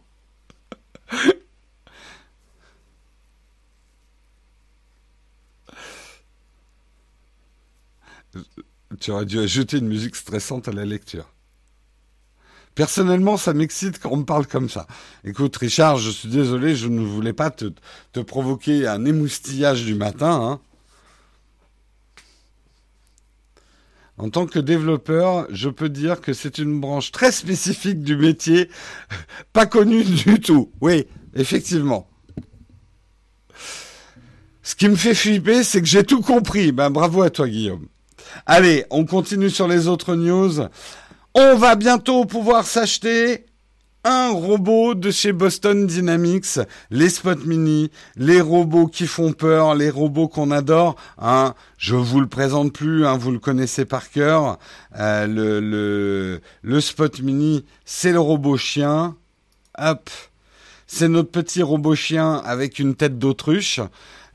Tu 9.00 9.12
aurais 9.12 9.26
dû 9.26 9.40
ajouter 9.40 9.78
une 9.78 9.88
musique 9.88 10.16
stressante 10.16 10.68
à 10.68 10.72
la 10.72 10.86
lecture. 10.86 11.34
Personnellement, 12.76 13.38
ça 13.38 13.54
m'excite 13.54 14.00
quand 14.00 14.10
on 14.12 14.18
me 14.18 14.26
parle 14.26 14.48
comme 14.48 14.68
ça. 14.68 14.88
Écoute, 15.24 15.56
Richard, 15.58 15.98
je 15.98 16.10
suis 16.10 16.30
désolé, 16.30 16.76
je 16.76 16.88
ne 16.88 17.06
voulais 17.06 17.34
pas 17.34 17.52
te, 17.52 18.20
provoquer 18.20 18.88
un 18.88 19.06
émoustillage 19.06 19.86
du 19.86 19.94
matin. 19.94 20.60
Hein. 20.60 20.60
En 24.18 24.30
tant 24.30 24.48
que 24.48 24.60
développeur, 24.60 25.48
je 25.50 25.70
peux 25.70 25.90
dire 25.90 26.22
que 26.22 26.34
c'est 26.34 26.58
une 26.58 26.80
branche 26.80 27.12
très 27.12 27.32
spécifique 27.32 28.02
du 28.02 28.16
métier, 28.16 28.70
pas 29.54 29.66
connue 29.66 30.04
du 30.04 30.40
tout. 30.40 30.72
Oui, 30.82 31.06
effectivement. 31.36 32.10
Ce 34.64 34.76
qui 34.76 34.88
me 34.88 34.96
fait 34.96 35.14
flipper, 35.14 35.64
c'est 35.64 35.82
que 35.82 35.88
j'ai 35.88 36.04
tout 36.04 36.22
compris. 36.22 36.72
Ben, 36.72 36.90
bravo 36.90 37.22
à 37.22 37.30
toi, 37.30 37.48
Guillaume. 37.48 37.88
Allez, 38.46 38.86
on 38.90 39.06
continue 39.06 39.50
sur 39.50 39.68
les 39.68 39.88
autres 39.88 40.16
news. 40.16 40.68
On 41.34 41.56
va 41.56 41.76
bientôt 41.76 42.26
pouvoir 42.26 42.66
s'acheter 42.66 43.46
un 44.04 44.32
robot 44.32 44.96
de 44.96 45.12
chez 45.12 45.32
Boston 45.32 45.88
Dynamics, 45.88 46.60
les 46.92 47.10
Spot 47.10 47.46
Mini, 47.46 47.90
les 48.18 48.42
robots 48.42 48.88
qui 48.88 49.08
font 49.08 49.32
peur, 49.32 49.76
les 49.76 49.90
robots 49.90 50.28
qu'on 50.28 50.52
adore. 50.52 50.96
Hein. 51.18 51.54
Je 51.78 51.96
vous 51.96 52.20
le 52.20 52.28
présente 52.28 52.74
plus, 52.74 53.06
hein, 53.06 53.18
vous 53.18 53.32
le 53.32 53.40
connaissez 53.40 53.86
par 53.86 54.10
cœur. 54.10 54.60
Euh, 55.00 55.26
le, 55.26 55.60
le, 55.62 56.42
le 56.62 56.82
Spot 56.82 57.22
Mini, 57.22 57.66
c'est 57.86 58.12
le 58.12 58.20
robot 58.20 58.58
chien. 58.58 59.16
Hop, 59.78 60.10
c'est 60.86 61.08
notre 61.08 61.32
petit 61.32 61.64
robot 61.64 61.96
chien 61.96 62.42
avec 62.46 62.80
une 62.80 62.96
tête 62.96 63.18
d'autruche 63.18 63.80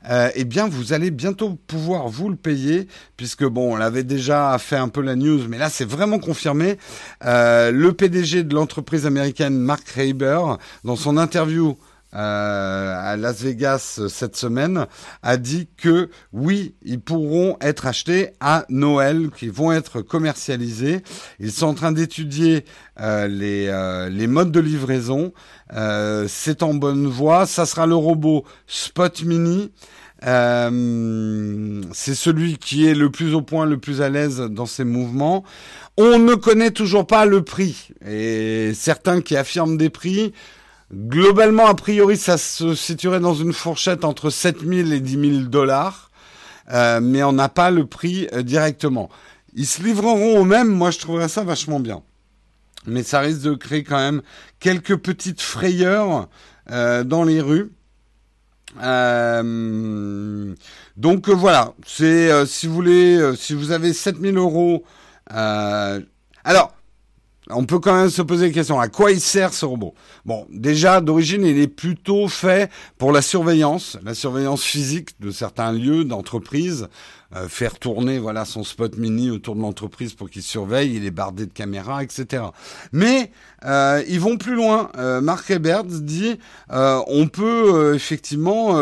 euh, 0.09 0.29
eh 0.33 0.43
bien, 0.43 0.67
vous 0.67 0.93
allez 0.93 1.11
bientôt 1.11 1.57
pouvoir 1.67 2.07
vous 2.07 2.29
le 2.29 2.35
payer, 2.35 2.87
puisque 3.15 3.45
bon, 3.45 3.73
on 3.73 3.75
l'avait 3.75 4.03
déjà 4.03 4.57
fait 4.57 4.75
un 4.75 4.87
peu 4.87 5.01
la 5.01 5.15
news, 5.15 5.47
mais 5.47 5.57
là, 5.57 5.69
c'est 5.69 5.87
vraiment 5.87 6.19
confirmé. 6.19 6.77
Euh, 7.25 7.71
le 7.71 7.93
PDG 7.93 8.43
de 8.43 8.55
l'entreprise 8.55 9.05
américaine, 9.05 9.57
Mark 9.57 9.87
Reiber, 9.89 10.39
dans 10.83 10.95
son 10.95 11.17
interview 11.17 11.77
euh, 12.15 12.95
à 12.97 13.17
Las 13.17 13.39
Vegas 13.41 14.01
cette 14.09 14.35
semaine, 14.35 14.87
a 15.21 15.37
dit 15.37 15.67
que 15.77 16.09
oui, 16.33 16.73
ils 16.81 16.99
pourront 16.99 17.57
être 17.61 17.85
achetés 17.85 18.31
à 18.39 18.65
Noël, 18.69 19.29
qu'ils 19.29 19.51
vont 19.51 19.71
être 19.71 20.01
commercialisés. 20.01 21.03
Ils 21.39 21.51
sont 21.51 21.67
en 21.67 21.75
train 21.75 21.91
d'étudier 21.91 22.65
les, 22.99 24.07
les 24.09 24.27
modes 24.27 24.51
de 24.51 24.59
livraison. 24.59 25.33
C'est 26.27 26.63
en 26.63 26.73
bonne 26.73 27.05
voie. 27.05 27.45
Ça 27.45 27.67
sera 27.67 27.85
le 27.85 27.95
robot 27.95 28.43
Spot 28.65 29.21
Mini. 29.21 29.71
C'est 30.21 32.15
celui 32.15 32.57
qui 32.57 32.87
est 32.87 32.93
le 32.93 33.09
plus 33.09 33.33
au 33.33 33.41
point, 33.41 33.65
le 33.65 33.77
plus 33.77 34.01
à 34.01 34.09
l'aise 34.09 34.39
dans 34.39 34.65
ses 34.65 34.83
mouvements. 34.83 35.43
On 35.97 36.19
ne 36.19 36.35
connaît 36.35 36.71
toujours 36.71 37.07
pas 37.07 37.25
le 37.25 37.43
prix. 37.43 37.89
Et 38.05 38.73
certains 38.73 39.21
qui 39.21 39.35
affirment 39.35 39.77
des 39.77 39.89
prix, 39.89 40.33
Globalement, 40.91 41.67
a 41.67 41.75
priori, 41.75 42.17
ça 42.17 42.37
se 42.37 42.73
situerait 42.73 43.19
dans 43.19 43.35
une 43.35 43.53
fourchette 43.53 44.03
entre 44.03 44.31
7000 44.31 44.91
et 44.91 44.99
10 44.99 45.31
000 45.33 45.43
dollars, 45.43 46.09
euh, 46.71 46.99
mais 46.99 47.21
on 47.21 47.31
n'a 47.31 47.47
pas 47.47 47.69
le 47.69 47.85
prix 47.85 48.27
euh, 48.33 48.41
directement. 48.41 49.09
Ils 49.53 49.67
se 49.67 49.83
livreront 49.83 50.39
au 50.39 50.43
même, 50.45 50.67
moi 50.67 50.89
je 50.89 50.97
trouverais 50.97 51.27
ça 51.27 51.43
vachement 51.43 51.79
bien. 51.79 52.01
Mais 52.87 53.03
ça 53.03 53.19
risque 53.19 53.41
de 53.41 53.53
créer 53.53 53.83
quand 53.83 53.99
même 53.99 54.23
quelques 54.59 54.97
petites 54.97 55.41
frayeurs 55.41 56.27
euh, 56.71 57.03
dans 57.03 57.23
les 57.23 57.39
rues. 57.39 57.71
Donc 60.97 61.29
voilà, 61.29 61.73
c'est 61.85 62.45
si 62.45 62.67
vous 62.67 62.73
voulez, 62.73 63.33
si 63.35 63.53
vous 63.53 63.71
avez 63.71 63.93
7000 63.93 64.37
euros. 64.37 64.83
alors, 65.29 66.73
on 67.51 67.65
peut 67.65 67.79
quand 67.79 67.95
même 67.95 68.11
se 68.11 68.21
poser 68.21 68.47
la 68.47 68.53
question, 68.53 68.79
à 68.79 68.89
quoi 68.89 69.11
il 69.11 69.19
sert 69.19 69.53
ce 69.53 69.65
robot? 69.65 69.95
Bon, 70.23 70.45
déjà, 70.51 71.01
d'origine, 71.01 71.43
il 71.43 71.59
est 71.59 71.67
plutôt 71.67 72.27
fait 72.27 72.71
pour 72.99 73.11
la 73.11 73.23
surveillance, 73.23 73.97
la 74.03 74.13
surveillance 74.13 74.61
physique 74.63 75.19
de 75.19 75.31
certains 75.31 75.71
lieux, 75.71 76.03
d'entreprises, 76.03 76.89
euh, 77.35 77.47
faire 77.47 77.77
tourner 77.77 78.17
voilà 78.17 78.43
son 78.43 78.63
spot 78.63 78.97
mini 78.97 79.29
autour 79.29 79.55
de 79.55 79.61
l'entreprise 79.61 80.15
pour 80.15 80.31
qu'il 80.31 80.41
surveille, 80.41 80.95
il 80.95 81.05
est 81.05 81.11
bardé 81.11 81.45
de 81.45 81.53
caméras, 81.53 82.03
etc. 82.03 82.43
Mais 82.91 83.31
euh, 83.65 84.03
ils 84.07 84.19
vont 84.19 84.37
plus 84.37 84.55
loin. 84.55 84.89
Euh, 84.97 85.21
Mark 85.21 85.47
Ebert 85.51 85.83
dit 85.83 86.39
on 86.71 87.27
peut 87.27 87.93
effectivement 87.93 88.79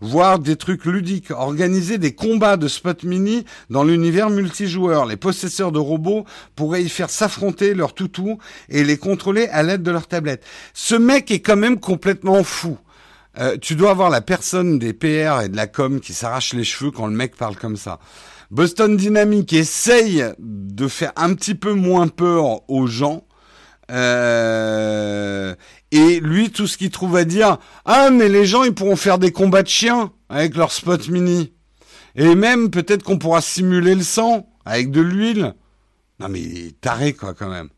voir 0.00 0.38
des 0.38 0.56
trucs 0.56 0.86
ludiques, 0.86 1.30
organiser 1.30 1.98
des 1.98 2.14
combats 2.14 2.56
de 2.56 2.68
spot 2.68 3.02
mini 3.02 3.44
dans 3.68 3.84
l'univers 3.84 4.30
multijoueur. 4.30 5.04
Les 5.04 5.16
possesseurs 5.16 5.72
de 5.72 5.78
robots 5.78 6.24
pourraient 6.54 6.82
y 6.82 6.88
faire 6.88 7.10
s'affronter 7.10 7.74
leurs 7.74 7.92
toutous 7.92 8.38
et 8.70 8.84
les 8.84 8.96
contrôler 8.96 9.48
à 9.48 9.62
l'aide 9.62 9.82
de 9.82 9.90
leur 9.90 10.06
tablette. 10.06 10.42
Ce 10.72 10.94
mec 10.94 11.30
est 11.30 11.40
quand 11.40 11.56
même 11.56 11.78
complètement 11.78 12.42
fou. 12.42 12.78
Euh, 13.38 13.56
tu 13.60 13.74
dois 13.74 13.90
avoir 13.90 14.10
la 14.10 14.20
personne 14.20 14.78
des 14.78 14.92
PR 14.92 15.42
et 15.42 15.48
de 15.48 15.56
la 15.56 15.66
com 15.66 16.00
qui 16.00 16.14
s'arrache 16.14 16.54
les 16.54 16.64
cheveux 16.64 16.90
quand 16.90 17.06
le 17.06 17.14
mec 17.14 17.36
parle 17.36 17.56
comme 17.56 17.76
ça. 17.76 17.98
Boston 18.50 18.96
Dynamics 18.96 19.52
essaye 19.52 20.24
de 20.38 20.88
faire 20.88 21.12
un 21.16 21.34
petit 21.34 21.54
peu 21.54 21.72
moins 21.74 22.08
peur 22.08 22.68
aux 22.70 22.86
gens. 22.86 23.24
Euh, 23.90 25.54
et 25.90 26.20
lui, 26.20 26.50
tout 26.50 26.66
ce 26.66 26.76
qu'il 26.78 26.90
trouve 26.90 27.16
à 27.16 27.24
dire, 27.24 27.58
ah 27.84 28.10
mais 28.10 28.28
les 28.28 28.46
gens, 28.46 28.64
ils 28.64 28.74
pourront 28.74 28.96
faire 28.96 29.18
des 29.18 29.32
combats 29.32 29.62
de 29.62 29.68
chiens 29.68 30.12
avec 30.28 30.56
leur 30.56 30.72
spot 30.72 31.08
mini. 31.08 31.52
Et 32.14 32.34
même 32.34 32.70
peut-être 32.70 33.02
qu'on 33.02 33.18
pourra 33.18 33.40
simuler 33.40 33.94
le 33.94 34.02
sang 34.02 34.48
avec 34.64 34.90
de 34.90 35.00
l'huile. 35.00 35.54
Non 36.18 36.28
mais 36.28 36.40
il 36.40 36.66
est 36.68 36.80
taré 36.80 37.12
quoi 37.12 37.34
quand 37.34 37.50
même. 37.50 37.68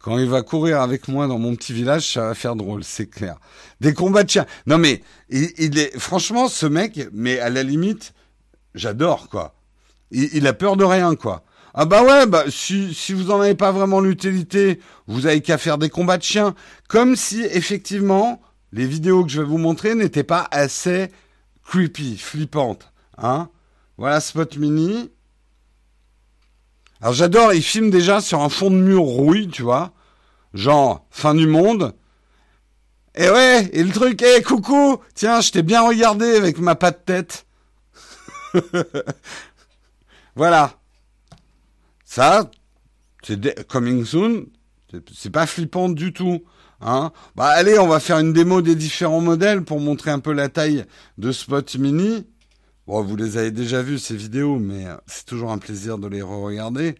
Quand 0.00 0.18
il 0.18 0.28
va 0.28 0.42
courir 0.42 0.80
avec 0.80 1.08
moi 1.08 1.26
dans 1.26 1.38
mon 1.38 1.56
petit 1.56 1.72
village, 1.72 2.12
ça 2.12 2.28
va 2.28 2.34
faire 2.34 2.54
drôle, 2.54 2.84
c'est 2.84 3.08
clair. 3.08 3.36
Des 3.80 3.94
combats 3.94 4.22
de 4.22 4.30
chiens. 4.30 4.46
Non 4.66 4.78
mais, 4.78 5.02
il, 5.28 5.78
est, 5.78 5.98
franchement, 5.98 6.48
ce 6.48 6.66
mec, 6.66 7.08
mais 7.12 7.40
à 7.40 7.50
la 7.50 7.62
limite, 7.62 8.12
j'adore 8.74 9.28
quoi. 9.28 9.54
Il, 10.10 10.46
a 10.46 10.52
peur 10.52 10.76
de 10.76 10.84
rien 10.84 11.14
quoi. 11.16 11.42
Ah 11.74 11.84
bah 11.84 12.02
ouais, 12.02 12.26
bah 12.26 12.44
si, 12.48 12.94
si 12.94 13.12
vous 13.12 13.30
en 13.30 13.40
avez 13.40 13.54
pas 13.54 13.72
vraiment 13.72 14.00
l'utilité, 14.00 14.80
vous 15.06 15.26
avez 15.26 15.42
qu'à 15.42 15.58
faire 15.58 15.78
des 15.78 15.90
combats 15.90 16.16
de 16.16 16.22
chiens. 16.22 16.54
Comme 16.88 17.14
si 17.14 17.42
effectivement 17.42 18.40
les 18.72 18.86
vidéos 18.86 19.24
que 19.24 19.30
je 19.30 19.42
vais 19.42 19.46
vous 19.46 19.58
montrer 19.58 19.94
n'étaient 19.94 20.24
pas 20.24 20.46
assez 20.50 21.10
creepy, 21.64 22.16
flippantes. 22.16 22.92
Hein 23.18 23.50
Voilà 23.96 24.20
Spot 24.20 24.56
Mini. 24.56 25.10
Alors 27.00 27.14
j'adore, 27.14 27.52
il 27.52 27.62
filme 27.62 27.90
déjà 27.90 28.20
sur 28.20 28.40
un 28.40 28.48
fond 28.48 28.70
de 28.70 28.76
mur 28.76 29.02
rouille, 29.02 29.48
tu 29.48 29.62
vois. 29.62 29.92
Genre, 30.54 31.06
fin 31.10 31.34
du 31.34 31.46
monde. 31.46 31.94
Et 33.14 33.28
ouais, 33.28 33.68
et 33.72 33.82
le 33.82 33.92
truc, 33.92 34.22
hé, 34.22 34.42
coucou, 34.42 34.98
tiens, 35.14 35.40
je 35.40 35.52
t'ai 35.52 35.62
bien 35.62 35.82
regardé 35.82 36.36
avec 36.36 36.58
ma 36.58 36.74
patte 36.74 37.04
tête. 37.04 37.46
voilà. 40.36 40.74
Ça, 42.04 42.50
c'est 43.22 43.66
coming 43.68 44.04
soon. 44.04 44.46
C'est 45.14 45.30
pas 45.30 45.46
flippant 45.46 45.88
du 45.88 46.12
tout. 46.12 46.42
Hein 46.80 47.12
bah 47.34 47.46
allez, 47.46 47.78
on 47.78 47.88
va 47.88 47.98
faire 47.98 48.18
une 48.18 48.32
démo 48.32 48.62
des 48.62 48.76
différents 48.76 49.20
modèles 49.20 49.64
pour 49.64 49.80
montrer 49.80 50.10
un 50.12 50.20
peu 50.20 50.32
la 50.32 50.48
taille 50.48 50.84
de 51.18 51.32
Spot 51.32 51.74
Mini. 51.76 52.24
Bon, 52.88 53.02
vous 53.02 53.16
les 53.16 53.36
avez 53.36 53.50
déjà 53.50 53.82
vus 53.82 53.98
ces 53.98 54.16
vidéos, 54.16 54.58
mais 54.58 54.86
euh, 54.86 54.96
c'est 55.06 55.26
toujours 55.26 55.52
un 55.52 55.58
plaisir 55.58 55.98
de 55.98 56.08
les 56.08 56.22
re-regarder. 56.22 56.94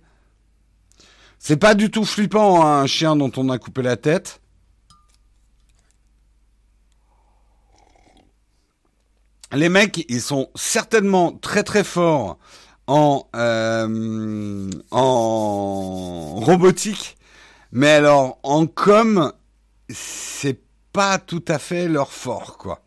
C'est 1.39 1.57
pas 1.57 1.75
du 1.75 1.91
tout 1.91 2.05
flippant, 2.05 2.63
hein, 2.63 2.83
un 2.83 2.87
chien 2.87 3.17
dont 3.17 3.33
on 3.39 3.49
a 3.49 3.57
coupé 3.57 3.81
la 3.81 3.97
tête. 3.97 4.43
Les 9.51 9.71
mecs, 9.71 10.05
ils 10.11 10.21
sont 10.21 10.51
certainement 10.55 11.33
très 11.33 11.63
très 11.63 11.85
forts 11.85 12.37
en, 12.87 13.27
euh, 13.35 14.71
en 14.91 16.35
robotique, 16.35 17.17
mais 17.73 17.93
alors 17.93 18.39
en 18.43 18.67
com, 18.67 19.33
c'est 19.89 20.61
pas 20.93 21.17
tout 21.19 21.45
à 21.49 21.59
fait 21.59 21.89
leur 21.89 22.13
fort, 22.13 22.59
quoi. 22.59 22.83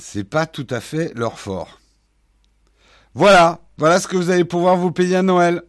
C'est 0.00 0.24
pas 0.24 0.46
tout 0.46 0.66
à 0.70 0.80
fait 0.80 1.12
leur 1.14 1.38
fort. 1.38 1.78
Voilà, 3.14 3.60
voilà 3.76 4.00
ce 4.00 4.08
que 4.08 4.16
vous 4.16 4.30
allez 4.30 4.44
pouvoir 4.44 4.76
vous 4.76 4.92
payer 4.92 5.16
à 5.16 5.22
Noël. 5.22 5.62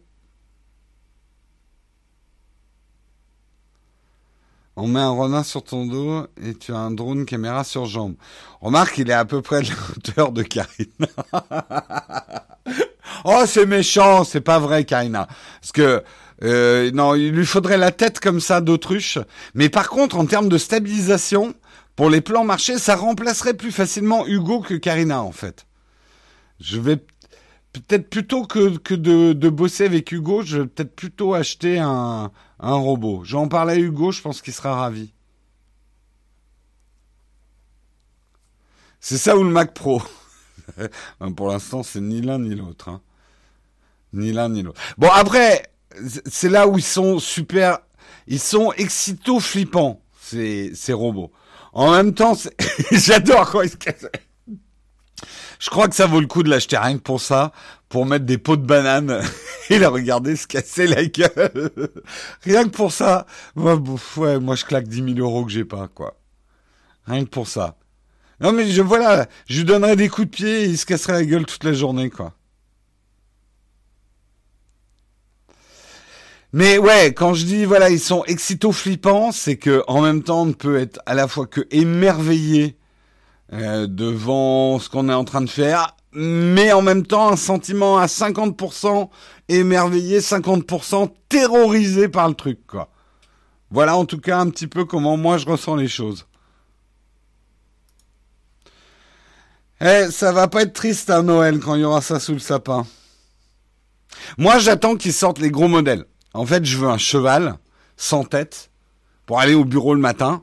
On 4.74 4.86
met 4.86 5.00
un 5.00 5.10
renard 5.10 5.44
sur 5.44 5.62
ton 5.62 5.84
dos 5.86 6.26
et 6.42 6.54
tu 6.54 6.72
as 6.72 6.78
un 6.78 6.92
drone 6.92 7.26
caméra 7.26 7.62
sur 7.62 7.84
jambe. 7.84 8.14
Remarque, 8.62 8.96
il 8.98 9.10
est 9.10 9.14
à 9.14 9.26
peu 9.26 9.42
près 9.42 9.60
de 9.60 9.68
la 9.68 9.74
hauteur 9.90 10.32
de 10.32 10.42
Karina. 10.42 11.08
oh, 13.24 13.42
c'est 13.46 13.66
méchant, 13.66 14.24
c'est 14.24 14.40
pas 14.40 14.58
vrai, 14.58 14.84
Karina. 14.84 15.28
Parce 15.60 15.72
que 15.72 16.02
euh, 16.42 16.90
non, 16.92 17.14
il 17.14 17.32
lui 17.32 17.44
faudrait 17.44 17.76
la 17.76 17.92
tête 17.92 18.18
comme 18.18 18.40
ça 18.40 18.62
d'autruche. 18.62 19.18
Mais 19.54 19.68
par 19.68 19.90
contre, 19.90 20.16
en 20.16 20.24
termes 20.24 20.48
de 20.48 20.58
stabilisation, 20.58 21.54
pour 21.96 22.10
les 22.10 22.20
plans 22.20 22.44
marchés, 22.44 22.78
ça 22.78 22.96
remplacerait 22.96 23.54
plus 23.54 23.72
facilement 23.72 24.26
Hugo 24.26 24.60
que 24.60 24.74
Karina, 24.74 25.22
en 25.22 25.32
fait. 25.32 25.66
Je 26.60 26.80
vais 26.80 26.96
peut-être 27.72 28.08
plutôt 28.08 28.44
que, 28.46 28.94
de, 28.94 29.48
bosser 29.48 29.84
avec 29.84 30.12
Hugo, 30.12 30.42
je 30.42 30.58
vais 30.58 30.66
peut-être 30.66 30.94
plutôt 30.94 31.34
acheter 31.34 31.78
un, 31.78 32.30
un 32.60 32.74
robot. 32.74 33.22
J'en 33.24 33.48
parlais 33.48 33.74
à 33.74 33.78
Hugo, 33.78 34.12
je 34.12 34.22
pense 34.22 34.42
qu'il 34.42 34.52
sera 34.52 34.74
ravi. 34.76 35.12
C'est 39.00 39.18
ça 39.18 39.36
ou 39.36 39.42
le 39.42 39.50
Mac 39.50 39.74
Pro? 39.74 40.00
Pour 41.36 41.48
l'instant, 41.48 41.82
c'est 41.82 42.00
ni 42.00 42.20
l'un 42.20 42.38
ni 42.38 42.54
l'autre. 42.54 42.88
Hein. 42.88 43.00
Ni 44.12 44.32
l'un 44.32 44.48
ni 44.48 44.62
l'autre. 44.62 44.80
Bon, 44.96 45.08
après, 45.08 45.72
c'est 46.26 46.48
là 46.48 46.68
où 46.68 46.78
ils 46.78 46.84
sont 46.84 47.18
super... 47.18 47.78
Ils 48.28 48.38
sont 48.38 48.72
excito 48.74 49.40
flippants, 49.40 50.00
ces, 50.20 50.72
ces 50.74 50.92
robots. 50.92 51.32
En 51.72 51.90
même 51.90 52.14
temps, 52.14 52.36
j'adore 52.92 53.50
quand 53.50 53.62
ils 53.62 53.70
se 53.70 53.76
cassent. 53.76 54.06
Je 55.58 55.70
crois 55.70 55.88
que 55.88 55.94
ça 55.94 56.06
vaut 56.06 56.20
le 56.20 56.26
coup 56.26 56.42
de 56.42 56.50
l'acheter 56.50 56.76
rien 56.76 56.96
que 56.96 57.02
pour 57.02 57.20
ça, 57.20 57.52
pour 57.88 58.04
mettre 58.04 58.24
des 58.24 58.38
pots 58.38 58.56
de 58.56 58.66
banane 58.66 59.22
et 59.70 59.78
la 59.78 59.88
regarder 59.88 60.34
se 60.34 60.46
casser 60.46 60.86
la 60.86 61.04
gueule. 61.04 61.70
rien 62.42 62.64
que 62.64 62.70
pour 62.70 62.92
ça, 62.92 63.26
moi, 63.54 63.80
ouais, 64.16 64.40
moi 64.40 64.56
je 64.56 64.64
claque 64.64 64.88
10 64.88 65.14
000 65.14 65.18
euros 65.18 65.44
que 65.44 65.52
j'ai 65.52 65.64
pas, 65.64 65.88
quoi. 65.88 66.18
Rien 67.06 67.24
que 67.24 67.30
pour 67.30 67.48
ça. 67.48 67.76
Non 68.40 68.52
mais 68.52 68.66
je 68.66 68.82
voilà, 68.82 69.26
je 69.48 69.58
lui 69.58 69.64
donnerais 69.64 69.94
des 69.94 70.08
coups 70.08 70.26
de 70.28 70.34
pied 70.34 70.62
et 70.62 70.64
il 70.64 70.78
se 70.78 70.84
casserait 70.84 71.12
la 71.12 71.24
gueule 71.24 71.46
toute 71.46 71.62
la 71.62 71.72
journée, 71.72 72.10
quoi. 72.10 72.34
Mais 76.52 76.76
ouais, 76.76 77.14
quand 77.14 77.32
je 77.32 77.46
dis 77.46 77.64
voilà, 77.64 77.88
ils 77.88 78.00
sont 78.00 78.24
excito 78.24 78.72
flippants, 78.72 79.32
c'est 79.32 79.56
que 79.56 79.82
en 79.86 80.02
même 80.02 80.22
temps, 80.22 80.42
on 80.42 80.52
peut 80.52 80.78
être 80.78 81.00
à 81.06 81.14
la 81.14 81.26
fois 81.26 81.46
que 81.46 81.66
émerveillé 81.70 82.76
euh, 83.52 83.86
devant 83.86 84.78
ce 84.78 84.88
qu'on 84.90 85.08
est 85.08 85.14
en 85.14 85.24
train 85.24 85.40
de 85.40 85.48
faire, 85.48 85.96
mais 86.12 86.72
en 86.72 86.82
même 86.82 87.06
temps 87.06 87.28
un 87.28 87.36
sentiment 87.36 87.98
à 87.98 88.06
50% 88.06 89.08
émerveillé, 89.48 90.20
50% 90.20 91.10
terrorisé 91.28 92.08
par 92.08 92.28
le 92.28 92.34
truc, 92.34 92.66
quoi. 92.66 92.90
Voilà 93.70 93.96
en 93.96 94.04
tout 94.04 94.18
cas 94.20 94.38
un 94.38 94.50
petit 94.50 94.66
peu 94.66 94.84
comment 94.84 95.16
moi 95.16 95.38
je 95.38 95.46
ressens 95.46 95.76
les 95.76 95.88
choses. 95.88 96.26
Eh, 99.80 100.10
ça 100.10 100.32
va 100.32 100.46
pas 100.48 100.62
être 100.62 100.74
triste 100.74 101.10
à 101.10 101.22
Noël 101.22 101.58
quand 101.58 101.74
il 101.74 101.80
y 101.80 101.84
aura 101.84 102.02
ça 102.02 102.20
sous 102.20 102.34
le 102.34 102.38
sapin. 102.38 102.86
Moi, 104.38 104.58
j'attends 104.58 104.94
qu'ils 104.96 105.12
sortent 105.12 105.40
les 105.40 105.50
gros 105.50 105.66
modèles. 105.66 106.04
En 106.34 106.46
fait, 106.46 106.64
je 106.64 106.78
veux 106.78 106.88
un 106.88 106.98
cheval 106.98 107.58
sans 107.96 108.24
tête 108.24 108.70
pour 109.26 109.40
aller 109.40 109.54
au 109.54 109.64
bureau 109.64 109.94
le 109.94 110.00
matin 110.00 110.42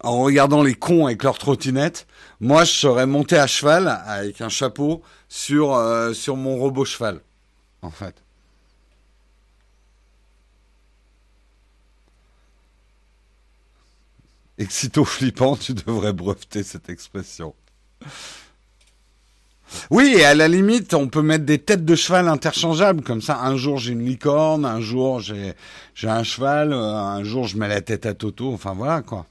en 0.00 0.22
regardant 0.22 0.62
les 0.62 0.74
cons 0.74 1.06
avec 1.06 1.22
leur 1.22 1.38
trottinette. 1.38 2.06
Moi, 2.40 2.64
je 2.64 2.72
serais 2.72 3.06
monté 3.06 3.36
à 3.36 3.46
cheval 3.46 3.88
avec 4.06 4.40
un 4.40 4.48
chapeau 4.48 5.02
sur, 5.28 5.74
euh, 5.74 6.12
sur 6.12 6.36
mon 6.36 6.56
robot 6.56 6.84
cheval, 6.84 7.20
en 7.82 7.90
fait. 7.90 8.14
Excito 14.58 15.04
flippant, 15.04 15.56
tu 15.56 15.74
devrais 15.74 16.14
breveter 16.14 16.62
cette 16.62 16.88
expression. 16.88 17.54
Oui, 19.90 20.14
et 20.16 20.24
à 20.24 20.34
la 20.34 20.48
limite, 20.48 20.94
on 20.94 21.08
peut 21.08 21.22
mettre 21.22 21.44
des 21.44 21.58
têtes 21.58 21.84
de 21.84 21.94
cheval 21.94 22.28
interchangeables. 22.28 23.02
Comme 23.02 23.20
ça, 23.20 23.40
un 23.40 23.56
jour 23.56 23.78
j'ai 23.78 23.92
une 23.92 24.04
licorne, 24.04 24.64
un 24.64 24.80
jour 24.80 25.20
j'ai 25.20 25.54
j'ai 25.94 26.08
un 26.08 26.22
cheval, 26.22 26.72
euh, 26.72 26.94
un 26.94 27.24
jour 27.24 27.46
je 27.46 27.56
mets 27.56 27.68
la 27.68 27.80
tête 27.80 28.06
à 28.06 28.14
Toto. 28.14 28.52
Enfin 28.52 28.74
voilà 28.74 29.02
quoi. 29.02 29.26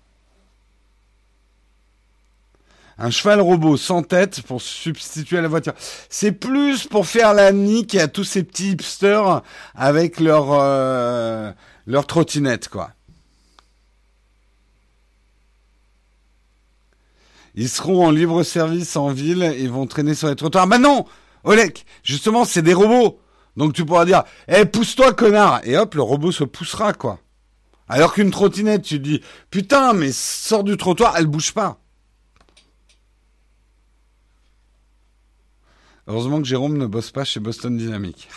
Un 2.97 3.09
cheval 3.09 3.41
robot 3.41 3.75
sans 3.75 4.03
tête 4.03 4.41
pour 4.43 4.61
substituer 4.61 5.37
à 5.37 5.41
la 5.41 5.49
voiture. 5.49 5.73
C'est 6.09 6.31
plus 6.31 6.87
pour 6.87 7.05
faire 7.05 7.33
la 7.33 7.51
nique 7.51 7.95
à 7.95 8.07
tous 8.07 8.23
ces 8.23 8.43
petits 8.43 8.71
hipsters 8.71 9.41
avec 9.75 10.19
leur 10.19 10.47
euh, 10.53 11.51
leur 11.87 12.07
trottinette 12.07 12.69
quoi. 12.69 12.91
Ils 17.55 17.69
seront 17.69 18.05
en 18.05 18.11
libre 18.11 18.43
service 18.43 18.95
en 18.97 19.09
ville 19.09 19.43
et 19.43 19.67
vont 19.67 19.87
traîner 19.87 20.13
sur 20.13 20.27
les 20.27 20.35
trottoirs. 20.35 20.67
Bah 20.67 20.77
non 20.77 21.05
Olek, 21.43 21.85
justement, 22.03 22.43
c'est 22.43 22.61
des 22.61 22.73
robots. 22.73 23.19
Donc 23.55 23.73
tu 23.73 23.85
pourras 23.85 24.05
dire, 24.05 24.23
eh, 24.47 24.65
pousse-toi, 24.65 25.13
connard 25.13 25.61
Et 25.63 25.77
hop, 25.77 25.95
le 25.95 26.01
robot 26.01 26.31
se 26.31 26.43
poussera, 26.43 26.93
quoi. 26.93 27.19
Alors 27.87 28.13
qu'une 28.13 28.31
trottinette, 28.31 28.81
tu 28.81 28.99
dis, 28.99 29.21
putain, 29.51 29.93
mais 29.93 30.11
sors 30.11 30.63
du 30.63 30.75
trottoir, 30.75 31.15
elle 31.17 31.27
bouge 31.27 31.53
pas. 31.53 31.79
Heureusement 36.07 36.41
que 36.41 36.47
Jérôme 36.47 36.77
ne 36.77 36.85
bosse 36.85 37.11
pas 37.11 37.23
chez 37.23 37.39
Boston 37.39 37.77
Dynamics. 37.77 38.27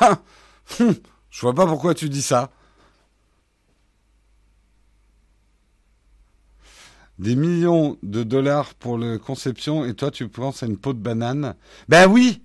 Je 0.79 1.41
vois 1.41 1.55
pas 1.55 1.67
pourquoi 1.67 1.95
tu 1.95 2.09
dis 2.09 2.23
ça. 2.23 2.51
Des 7.19 7.35
millions 7.35 7.99
de 8.03 8.23
dollars 8.23 8.75
pour 8.75 8.99
la 8.99 9.19
conception 9.19 9.85
et 9.85 9.95
toi 9.95 10.11
tu 10.11 10.29
penses 10.29 10.63
à 10.63 10.67
une 10.67 10.77
peau 10.77 10.93
de 10.93 10.99
banane 10.99 11.55
Ben 11.89 12.07
oui 12.09 12.43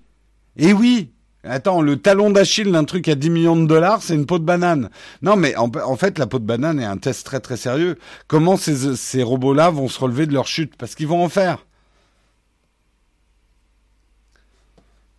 Et 0.57 0.73
oui 0.73 1.13
Attends, 1.45 1.81
le 1.81 1.97
talon 1.97 2.29
d'Achille 2.29 2.71
d'un 2.71 2.85
truc 2.85 3.09
à 3.09 3.15
10 3.15 3.29
millions 3.29 3.57
de 3.57 3.67
dollars, 3.67 4.01
c'est 4.01 4.15
une 4.15 4.25
peau 4.25 4.39
de 4.39 4.45
banane. 4.45 4.89
Non, 5.21 5.35
mais 5.35 5.57
en, 5.57 5.97
fait, 5.97 6.17
la 6.17 6.25
peau 6.25 6.39
de 6.39 6.45
banane 6.45 6.79
est 6.79 6.85
un 6.85 6.95
test 6.95 7.25
très 7.25 7.41
très 7.41 7.57
sérieux. 7.57 7.97
Comment 8.27 8.55
ces, 8.55 9.23
robots-là 9.23 9.69
vont 9.69 9.89
se 9.89 9.99
relever 9.99 10.25
de 10.25 10.33
leur 10.33 10.47
chute? 10.47 10.77
Parce 10.77 10.95
qu'ils 10.95 11.07
vont 11.07 11.21
en 11.21 11.27
faire. 11.27 11.65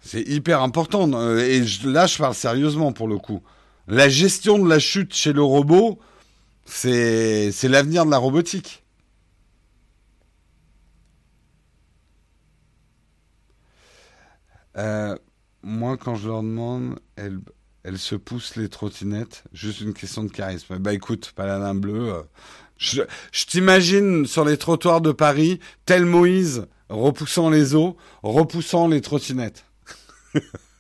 C'est 0.01 0.23
hyper 0.23 0.63
important. 0.63 1.07
Et 1.37 1.63
là, 1.85 2.07
je 2.07 2.17
parle 2.17 2.35
sérieusement 2.35 2.93
pour 2.93 3.07
le 3.07 3.19
coup. 3.19 3.43
La 3.87 4.09
gestion 4.09 4.59
de 4.59 4.67
la 4.67 4.79
chute 4.79 5.15
chez 5.15 5.35
le 5.35 5.43
robot, 5.43 5.99
c'est 6.65 7.53
l'avenir 7.65 8.07
de 8.07 8.11
la 8.11 8.19
robotique. 8.19 8.84
Euh, 14.77 15.17
moi, 15.63 15.97
quand 15.97 16.15
je 16.15 16.29
leur 16.29 16.43
demande, 16.43 16.99
elles, 17.17 17.41
elles 17.83 17.99
se 17.99 18.15
poussent 18.15 18.57
les 18.57 18.69
trottinettes. 18.69 19.45
Juste 19.53 19.81
une 19.81 19.95
question 19.95 20.25
de 20.25 20.31
charisme. 20.31 20.79
Bah 20.79 20.93
écoute, 20.93 21.33
paladin 21.35 21.75
bleu. 21.75 22.13
Euh, 22.13 22.23
je, 22.77 23.03
je 23.33 23.47
t'imagine 23.47 24.27
sur 24.27 24.45
les 24.45 24.57
trottoirs 24.57 25.01
de 25.01 25.13
Paris, 25.13 25.61
tel 25.87 26.05
Moïse, 26.05 26.67
repoussant 26.89 27.51
les 27.51 27.75
eaux, 27.75 27.97
repoussant 28.23 28.89
les 28.89 29.01
trottinettes. 29.01 29.65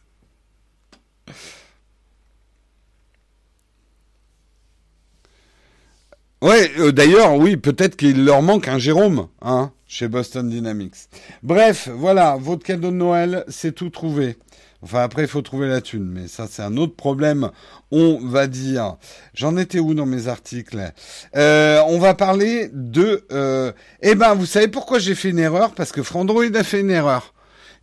ouais, 6.44 6.70
euh, 6.78 6.92
d'ailleurs, 6.92 7.34
oui, 7.34 7.56
peut-être 7.56 7.96
qu'il 7.96 8.24
leur 8.24 8.42
manque 8.42 8.68
un 8.68 8.78
Jérôme, 8.78 9.28
hein 9.42 9.72
chez 9.86 10.08
Boston 10.08 10.48
Dynamics. 10.48 11.08
Bref, 11.42 11.88
voilà, 11.92 12.36
votre 12.36 12.64
cadeau 12.64 12.90
de 12.90 12.96
Noël, 12.96 13.44
c'est 13.48 13.72
tout 13.72 13.90
trouvé. 13.90 14.36
Enfin, 14.82 15.02
après, 15.02 15.22
il 15.22 15.28
faut 15.28 15.40
trouver 15.40 15.66
la 15.66 15.80
thune, 15.80 16.04
mais 16.04 16.28
ça, 16.28 16.46
c'est 16.50 16.60
un 16.60 16.76
autre 16.76 16.94
problème, 16.94 17.50
on 17.90 18.18
va 18.22 18.46
dire. 18.46 18.96
J'en 19.32 19.56
étais 19.56 19.78
où 19.78 19.94
dans 19.94 20.04
mes 20.04 20.28
articles? 20.28 20.92
Euh, 21.36 21.80
On 21.86 21.98
va 21.98 22.12
parler 22.12 22.68
de... 22.72 23.24
Euh, 23.32 23.72
eh 24.02 24.14
ben, 24.14 24.34
vous 24.34 24.44
savez 24.44 24.68
pourquoi 24.68 24.98
j'ai 24.98 25.14
fait 25.14 25.30
une 25.30 25.38
erreur? 25.38 25.72
Parce 25.72 25.90
que 25.90 26.02
Frandroid 26.02 26.54
a 26.54 26.64
fait 26.64 26.80
une 26.80 26.90
erreur. 26.90 27.32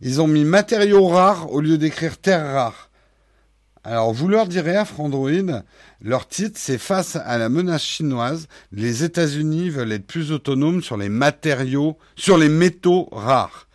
Ils 0.00 0.20
ont 0.20 0.28
mis 0.28 0.44
matériaux 0.44 1.08
rares 1.08 1.52
au 1.52 1.60
lieu 1.60 1.76
d'écrire 1.76 2.18
terres 2.18 2.52
rares. 2.52 2.91
Alors, 3.84 4.12
vous 4.12 4.28
leur 4.28 4.46
direz 4.46 4.76
à 4.76 4.84
Frandroid, 4.84 5.62
leur 6.00 6.28
titre, 6.28 6.56
c'est 6.56 6.78
Face 6.78 7.16
à 7.16 7.36
la 7.36 7.48
menace 7.48 7.82
chinoise, 7.82 8.46
les 8.70 9.02
États-Unis 9.02 9.70
veulent 9.70 9.90
être 9.90 10.06
plus 10.06 10.30
autonomes 10.30 10.82
sur 10.82 10.96
les 10.96 11.08
matériaux, 11.08 11.98
sur 12.14 12.38
les 12.38 12.48
métaux 12.48 13.08
rares, 13.10 13.66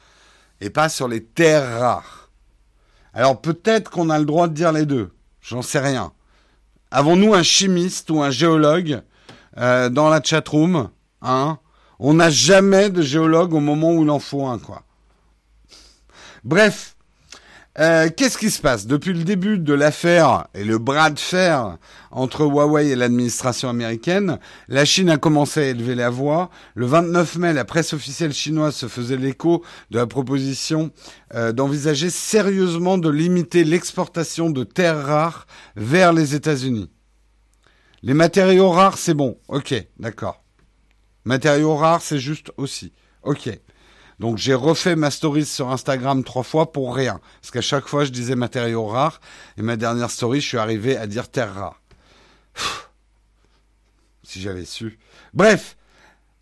et 0.62 0.70
pas 0.70 0.88
sur 0.88 1.10
les 1.10 1.24
terres 1.24 1.80
rares. 1.80 2.32
Alors, 3.14 3.41
peut-être 3.41 3.91
qu'on 3.91 4.10
a 4.10 4.18
le 4.18 4.26
droit 4.26 4.47
de 4.47 4.53
dire 4.53 4.72
les 4.72 4.86
deux. 4.86 5.12
J'en 5.41 5.62
sais 5.62 5.80
rien. 5.80 6.14
Avons-nous 6.89 7.34
un 7.34 7.43
chimiste 7.43 8.10
ou 8.10 8.22
un 8.22 8.32
géologue 8.32 9.01
euh, 9.58 9.89
dans 9.89 10.10
la 10.10 10.22
chatroom. 10.24 10.89
Hein? 11.22 11.60
On 11.99 12.14
n'a 12.14 12.30
jamais 12.30 12.89
de 12.89 13.01
géologue 13.01 13.53
au 13.53 13.60
moment 13.60 13.91
où 13.91 14.03
il 14.03 14.10
en 14.10 14.20
faut 14.20 14.45
un, 14.45 14.60
quoi. 14.60 14.84
Bref, 16.43 16.95
euh, 17.80 18.09
qu'est-ce 18.09 18.39
qui 18.39 18.49
se 18.49 18.59
passe 18.59 18.88
Depuis 18.88 19.13
le 19.13 19.23
début 19.23 19.59
de 19.59 19.73
l'affaire 19.73 20.47
et 20.55 20.63
le 20.63 20.80
bras 20.80 21.11
de 21.11 21.19
fer 21.19 21.78
entre 22.09 22.41
Huawei 22.41 22.88
et 22.88 22.95
l'administration 22.95 23.69
américaine, 23.69 24.39
la 24.67 24.84
Chine 24.84 25.11
a 25.11 25.17
commencé 25.17 25.59
à 25.59 25.67
élever 25.67 25.93
la 25.93 26.09
voix. 26.09 26.49
Le 26.73 26.88
29 26.88 27.36
mai, 27.38 27.53
la 27.53 27.65
presse 27.65 27.93
officielle 27.93 28.34
chinoise 28.34 28.75
se 28.75 28.88
faisait 28.88 29.17
l'écho 29.17 29.63
de 29.91 29.99
la 29.99 30.07
proposition 30.07 30.91
euh, 31.36 31.51
d'envisager 31.51 32.09
sérieusement 32.09 32.97
de 32.97 33.09
limiter 33.09 33.63
l'exportation 33.63 34.49
de 34.49 34.63
terres 34.63 35.05
rares 35.05 35.45
vers 35.75 36.13
les 36.13 36.34
États-Unis. 36.34 36.89
Les 38.01 38.15
matériaux 38.15 38.71
rares, 38.71 38.97
c'est 38.97 39.13
bon. 39.13 39.38
Ok, 39.49 39.75
d'accord. 39.99 40.43
Matériaux 41.25 41.75
rares, 41.75 42.01
c'est 42.01 42.19
juste 42.19 42.51
aussi. 42.57 42.93
Ok. 43.21 43.49
Donc 44.20 44.38
j'ai 44.38 44.53
refait 44.53 44.95
ma 44.95 45.11
story 45.11 45.45
sur 45.45 45.70
Instagram 45.70 46.24
trois 46.24 46.43
fois 46.43 46.72
pour 46.72 46.95
rien. 46.95 47.20
Parce 47.41 47.51
qu'à 47.51 47.61
chaque 47.61 47.88
fois, 47.88 48.03
je 48.03 48.11
disais 48.11 48.36
matériaux 48.36 48.86
rares. 48.86 49.22
Et 49.57 49.61
ma 49.61 49.78
dernière 49.78 50.09
story, 50.09 50.41
je 50.41 50.47
suis 50.47 50.57
arrivé 50.57 50.97
à 50.97 51.07
dire 51.07 51.30
terre 51.30 51.53
rare. 51.53 51.82
Si 54.24 54.41
j'avais 54.41 54.65
su. 54.65 54.99
Bref, 55.34 55.78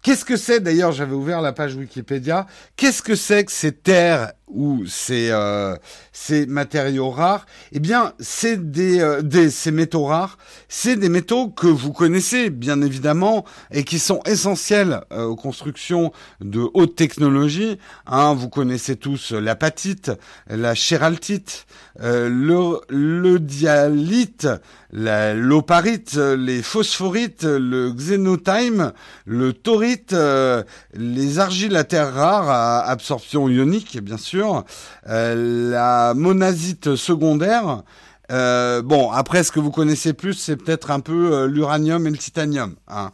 Qu'est-ce 0.06 0.24
que 0.24 0.38
c'est? 0.38 0.60
D'ailleurs 0.60 0.92
J'avais 0.92 1.16
ouvert 1.16 1.42
la 1.42 1.52
page 1.52 1.74
Wikipédia. 1.74 2.46
Qu'est-ce 2.76 3.02
que 3.02 3.16
c'est 3.16 3.44
que 3.44 3.52
ces 3.52 3.72
terres 3.72 4.34
ou 4.48 4.86
ces 4.86 5.30
euh, 5.32 5.76
ces 6.12 6.46
matériaux 6.46 7.10
rares 7.10 7.46
Eh 7.72 7.80
bien, 7.80 8.14
c'est 8.20 8.72
des, 8.72 9.00
euh, 9.00 9.22
des 9.22 9.50
ces 9.50 9.72
métaux 9.72 10.06
rares. 10.06 10.38
C'est 10.70 10.96
des 10.96 11.10
métaux 11.10 11.50
que 11.50 11.68
vous 11.68 11.92
connaissez 11.94 12.50
bien 12.50 12.82
évidemment 12.82 13.46
et 13.72 13.84
qui 13.84 14.00
sont 14.00 14.22
essentiels 14.26 15.02
euh, 15.12 15.26
aux 15.26 15.36
constructions 15.36 16.12
de 16.42 16.66
haute 16.74 16.96
technologie. 16.96 17.80
Hein, 18.06 18.34
vous 18.34 18.50
connaissez 18.50 18.96
tous 18.96 19.32
l'apatite, 19.32 20.12
la 20.48 20.76
chéraltite, 20.76 21.66
le 22.00 22.80
le 22.90 23.40
dialyte, 23.40 24.48
l'oparite, 24.92 26.16
les 26.16 26.62
phosphorites, 26.62 27.44
le 27.44 27.92
xénotime, 27.92 28.94
le 29.26 29.54
taurite, 29.54 30.14
euh, 30.14 30.64
les 30.94 31.40
argiles 31.40 31.76
à 31.76 31.84
terre 31.84 32.14
rares 32.14 32.50
à 32.50 32.90
absorption 32.90 33.50
ionique, 33.50 34.02
bien 34.02 34.18
sûr, 34.18 34.35
euh, 34.42 35.72
la 35.72 36.14
monazite 36.14 36.96
secondaire. 36.96 37.84
Euh, 38.32 38.82
bon, 38.82 39.12
après, 39.12 39.44
ce 39.44 39.52
que 39.52 39.60
vous 39.60 39.72
connaissez 39.72 40.14
plus, 40.14 40.34
c'est 40.34 40.56
peut-être 40.56 40.92
un 40.92 41.00
peu 41.00 41.46
l'uranium 41.46 42.08
et 42.08 42.12
le 42.12 42.18
titanium. 42.18 42.76
Hein. 42.88 43.12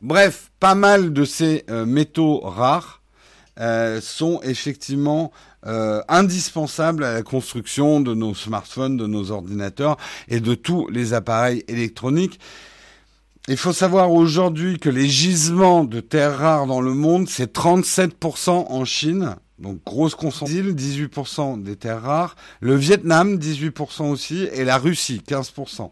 bref, 0.00 0.50
pas 0.60 0.74
mal 0.74 1.12
de 1.12 1.24
ces 1.24 1.64
métaux 1.86 2.40
rares 2.40 3.02
sont 4.00 4.40
effectivement 4.42 5.32
euh, 5.66 6.02
indispensable 6.08 7.04
à 7.04 7.14
la 7.14 7.22
construction 7.22 8.02
de 8.02 8.12
nos 8.12 8.34
smartphones, 8.34 8.98
de 8.98 9.06
nos 9.06 9.30
ordinateurs 9.30 9.96
et 10.28 10.40
de 10.40 10.54
tous 10.54 10.88
les 10.88 11.14
appareils 11.14 11.64
électroniques. 11.68 12.38
Il 13.48 13.56
faut 13.56 13.72
savoir 13.72 14.12
aujourd'hui 14.12 14.78
que 14.78 14.90
les 14.90 15.08
gisements 15.08 15.84
de 15.84 16.00
terres 16.00 16.36
rares 16.36 16.66
dans 16.66 16.82
le 16.82 16.92
monde, 16.92 17.30
c'est 17.30 17.56
37% 17.56 18.50
en 18.50 18.84
Chine, 18.84 19.36
donc 19.58 19.82
grosse 19.84 20.14
concentration, 20.14 20.62
18% 20.62 21.62
des 21.62 21.76
terres 21.76 22.02
rares, 22.02 22.36
le 22.60 22.74
Vietnam 22.74 23.36
18% 23.36 24.10
aussi, 24.10 24.48
et 24.52 24.64
la 24.64 24.78
Russie 24.78 25.22
15%. 25.26 25.90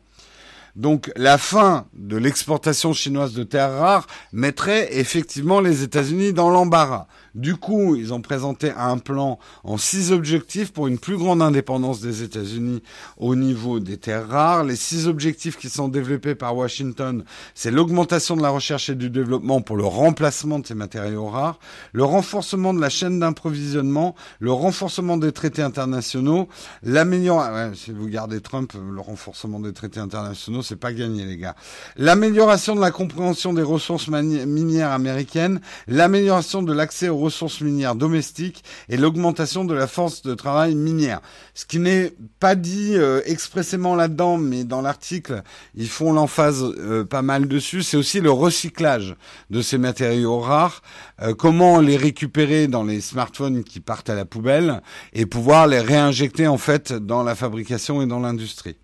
Donc 0.74 1.12
la 1.16 1.36
fin 1.36 1.86
de 1.92 2.16
l'exportation 2.16 2.92
chinoise 2.92 3.34
de 3.34 3.44
terres 3.44 3.72
rares 3.72 4.06
mettrait 4.32 4.88
effectivement 4.98 5.60
les 5.60 5.82
États-Unis 5.82 6.32
dans 6.32 6.48
l'embarras. 6.48 7.06
Du 7.34 7.56
coup, 7.56 7.96
ils 7.96 8.12
ont 8.12 8.20
présenté 8.20 8.72
un 8.76 8.98
plan 8.98 9.38
en 9.64 9.78
six 9.78 10.12
objectifs 10.12 10.72
pour 10.72 10.86
une 10.86 10.98
plus 10.98 11.16
grande 11.16 11.40
indépendance 11.40 12.00
des 12.00 12.22
États-Unis 12.22 12.82
au 13.16 13.34
niveau 13.36 13.80
des 13.80 13.96
terres 13.96 14.28
rares. 14.28 14.64
Les 14.64 14.76
six 14.76 15.06
objectifs 15.06 15.56
qui 15.56 15.70
sont 15.70 15.88
développés 15.88 16.34
par 16.34 16.54
Washington, 16.54 17.24
c'est 17.54 17.70
l'augmentation 17.70 18.36
de 18.36 18.42
la 18.42 18.50
recherche 18.50 18.90
et 18.90 18.94
du 18.94 19.08
développement 19.08 19.62
pour 19.62 19.76
le 19.76 19.86
remplacement 19.86 20.58
de 20.58 20.66
ces 20.66 20.74
matériaux 20.74 21.28
rares, 21.28 21.58
le 21.92 22.04
renforcement 22.04 22.74
de 22.74 22.80
la 22.80 22.90
chaîne 22.90 23.18
d'approvisionnement, 23.18 24.14
le 24.38 24.52
renforcement 24.52 25.16
des 25.16 25.32
traités 25.32 25.62
internationaux, 25.62 26.48
l'amélioration, 26.82 27.54
ouais, 27.54 27.74
si 27.74 27.92
vous 27.92 28.08
gardez 28.08 28.40
Trump, 28.40 28.72
le 28.74 29.00
renforcement 29.00 29.58
des 29.58 29.72
traités 29.72 30.00
internationaux, 30.00 30.62
c'est 30.62 30.76
pas 30.76 30.92
gagné, 30.92 31.24
les 31.24 31.38
gars. 31.38 31.54
L'amélioration 31.96 32.74
de 32.74 32.80
la 32.80 32.90
compréhension 32.90 33.54
des 33.54 33.62
ressources 33.62 34.08
minières 34.08 34.90
américaines, 34.90 35.60
l'amélioration 35.88 36.62
de 36.62 36.72
l'accès 36.72 37.08
aux 37.08 37.21
ressources 37.22 37.60
minières 37.60 37.94
domestiques 37.94 38.64
et 38.88 38.96
l'augmentation 38.96 39.64
de 39.64 39.74
la 39.74 39.86
force 39.86 40.22
de 40.22 40.34
travail 40.34 40.74
minière. 40.74 41.20
Ce 41.54 41.64
qui 41.64 41.78
n'est 41.78 42.12
pas 42.40 42.54
dit 42.54 42.92
euh, 42.94 43.20
expressément 43.24 43.94
là-dedans, 43.94 44.38
mais 44.38 44.64
dans 44.64 44.82
l'article, 44.82 45.42
ils 45.74 45.88
font 45.88 46.12
l'emphase 46.12 46.62
euh, 46.62 47.04
pas 47.04 47.22
mal 47.22 47.46
dessus, 47.48 47.82
c'est 47.82 47.96
aussi 47.96 48.20
le 48.20 48.30
recyclage 48.30 49.16
de 49.50 49.62
ces 49.62 49.78
matériaux 49.78 50.40
rares, 50.40 50.82
euh, 51.22 51.34
comment 51.34 51.80
les 51.80 51.96
récupérer 51.96 52.68
dans 52.68 52.84
les 52.84 53.00
smartphones 53.00 53.64
qui 53.64 53.80
partent 53.80 54.10
à 54.10 54.14
la 54.14 54.24
poubelle 54.24 54.82
et 55.12 55.26
pouvoir 55.26 55.66
les 55.66 55.80
réinjecter 55.80 56.46
en 56.46 56.58
fait 56.58 56.92
dans 56.92 57.22
la 57.22 57.34
fabrication 57.34 58.02
et 58.02 58.06
dans 58.06 58.20
l'industrie. 58.20 58.76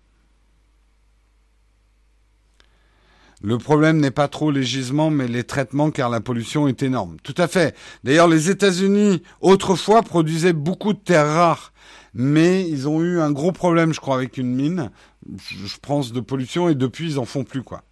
Le 3.41 3.57
problème 3.57 3.99
n'est 3.99 4.11
pas 4.11 4.27
trop 4.27 4.51
les 4.51 4.63
gisements, 4.63 5.09
mais 5.09 5.27
les 5.27 5.45
traitements, 5.45 5.91
car 5.91 6.09
la 6.09 6.19
pollution 6.19 6.67
est 6.67 6.83
énorme. 6.83 7.17
Tout 7.23 7.35
à 7.37 7.47
fait. 7.47 7.75
D'ailleurs, 8.03 8.27
les 8.27 8.49
États-Unis, 8.49 9.23
autrefois, 9.39 10.01
produisaient 10.01 10.53
beaucoup 10.53 10.91
de 10.93 10.99
terres 10.99 11.27
rares, 11.27 11.73
mais 12.13 12.67
ils 12.67 12.89
ont 12.89 13.01
eu 13.01 13.19
un 13.21 13.31
gros 13.31 13.53
problème, 13.53 13.93
je 13.93 14.01
crois, 14.01 14.15
avec 14.15 14.37
une 14.37 14.53
mine, 14.53 14.91
je 15.37 15.77
pense, 15.81 16.11
de 16.11 16.19
pollution, 16.19 16.67
et 16.67 16.75
depuis, 16.75 17.11
ils 17.11 17.19
en 17.19 17.25
font 17.25 17.45
plus, 17.45 17.63
quoi. 17.63 17.83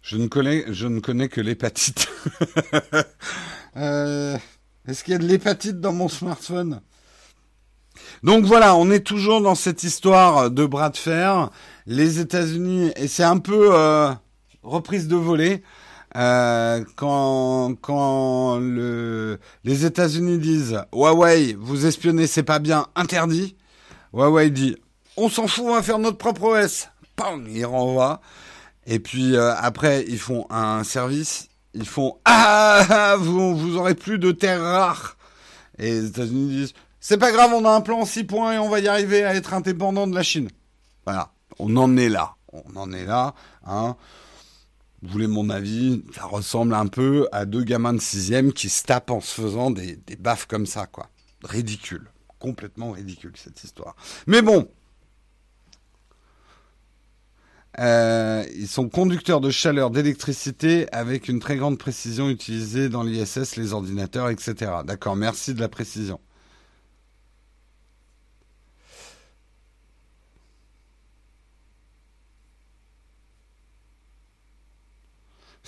Je 0.00 0.16
ne 0.16 0.28
connais, 0.28 1.28
que 1.28 1.40
l'hépatite. 1.40 2.08
euh, 3.76 4.38
Est-ce 4.86 5.02
qu'il 5.02 5.12
y 5.12 5.16
a 5.16 5.18
de 5.18 5.26
l'hépatite 5.26 5.80
dans 5.80 5.92
mon 5.92 6.08
smartphone? 6.08 6.80
Donc 8.22 8.44
voilà, 8.44 8.76
on 8.76 8.90
est 8.90 9.00
toujours 9.00 9.40
dans 9.40 9.54
cette 9.54 9.82
histoire 9.82 10.50
de 10.50 10.66
bras 10.66 10.90
de 10.90 10.96
fer. 10.96 11.50
Les 11.86 12.18
États-Unis, 12.20 12.92
et 12.96 13.08
c'est 13.08 13.22
un 13.22 13.38
peu 13.38 13.70
euh, 13.72 14.10
reprise 14.62 15.08
de 15.08 15.16
volée. 15.16 15.62
Euh, 16.16 16.82
quand 16.96 17.74
quand 17.80 18.58
le, 18.58 19.38
les 19.64 19.84
États-Unis 19.84 20.38
disent 20.38 20.80
Huawei, 20.92 21.56
vous 21.58 21.84
espionnez, 21.84 22.26
c'est 22.26 22.42
pas 22.42 22.58
bien, 22.58 22.86
interdit. 22.96 23.54
Huawei 24.14 24.50
dit 24.50 24.76
on 25.18 25.28
s'en 25.28 25.46
fout, 25.46 25.64
on 25.66 25.74
va 25.74 25.82
faire 25.82 25.98
notre 25.98 26.18
propre 26.18 26.42
OS. 26.44 26.88
Pam, 27.16 27.46
il 27.48 27.64
renvoie. 27.64 28.20
Et 28.86 28.98
puis 28.98 29.36
euh, 29.36 29.54
après, 29.56 30.04
ils 30.08 30.18
font 30.18 30.46
un 30.50 30.84
service. 30.84 31.48
Ils 31.74 31.86
font 31.86 32.18
ah 32.24 33.16
vous 33.18 33.56
vous 33.56 33.76
aurez 33.76 33.94
plus 33.94 34.18
de 34.18 34.32
terres 34.32 34.62
rares. 34.62 35.16
Et 35.78 35.90
les 35.90 36.06
États-Unis 36.06 36.48
disent 36.48 36.72
c'est 37.08 37.18
pas 37.18 37.30
grave, 37.30 37.52
on 37.54 37.64
a 37.64 37.70
un 37.70 37.82
plan 37.82 38.00
en 38.00 38.04
6 38.04 38.24
points 38.24 38.54
et 38.54 38.58
on 38.58 38.68
va 38.68 38.80
y 38.80 38.88
arriver 38.88 39.22
à 39.22 39.36
être 39.36 39.54
indépendant 39.54 40.08
de 40.08 40.14
la 40.16 40.24
Chine. 40.24 40.48
Voilà, 41.04 41.30
on 41.60 41.76
en 41.76 41.96
est 41.96 42.08
là. 42.08 42.34
On 42.52 42.74
en 42.74 42.92
est 42.92 43.06
là. 43.06 43.32
Hein. 43.64 43.94
Vous 45.02 45.10
voulez 45.10 45.28
mon 45.28 45.48
avis? 45.48 46.02
Ça 46.16 46.24
ressemble 46.24 46.74
un 46.74 46.88
peu 46.88 47.28
à 47.30 47.44
deux 47.44 47.62
gamins 47.62 47.92
de 47.92 48.00
sixième 48.00 48.52
qui 48.52 48.68
se 48.68 48.82
tapent 48.82 49.12
en 49.12 49.20
se 49.20 49.40
faisant 49.40 49.70
des, 49.70 49.94
des 49.94 50.16
baffes 50.16 50.46
comme 50.46 50.66
ça, 50.66 50.86
quoi. 50.86 51.08
Ridicule. 51.44 52.10
Complètement 52.40 52.90
ridicule, 52.90 53.34
cette 53.36 53.62
histoire. 53.62 53.94
Mais 54.26 54.42
bon, 54.42 54.68
euh, 57.78 58.44
ils 58.56 58.66
sont 58.66 58.88
conducteurs 58.88 59.40
de 59.40 59.50
chaleur, 59.50 59.92
d'électricité 59.92 60.92
avec 60.92 61.28
une 61.28 61.38
très 61.38 61.56
grande 61.56 61.78
précision 61.78 62.30
utilisée 62.30 62.88
dans 62.88 63.04
l'ISS, 63.04 63.54
les 63.54 63.74
ordinateurs, 63.74 64.28
etc. 64.28 64.72
D'accord, 64.84 65.14
merci 65.14 65.54
de 65.54 65.60
la 65.60 65.68
précision. 65.68 66.18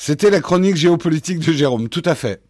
C'était 0.00 0.30
la 0.30 0.40
chronique 0.40 0.76
géopolitique 0.76 1.40
de 1.40 1.52
Jérôme, 1.52 1.88
tout 1.88 2.04
à 2.04 2.14
fait. 2.14 2.40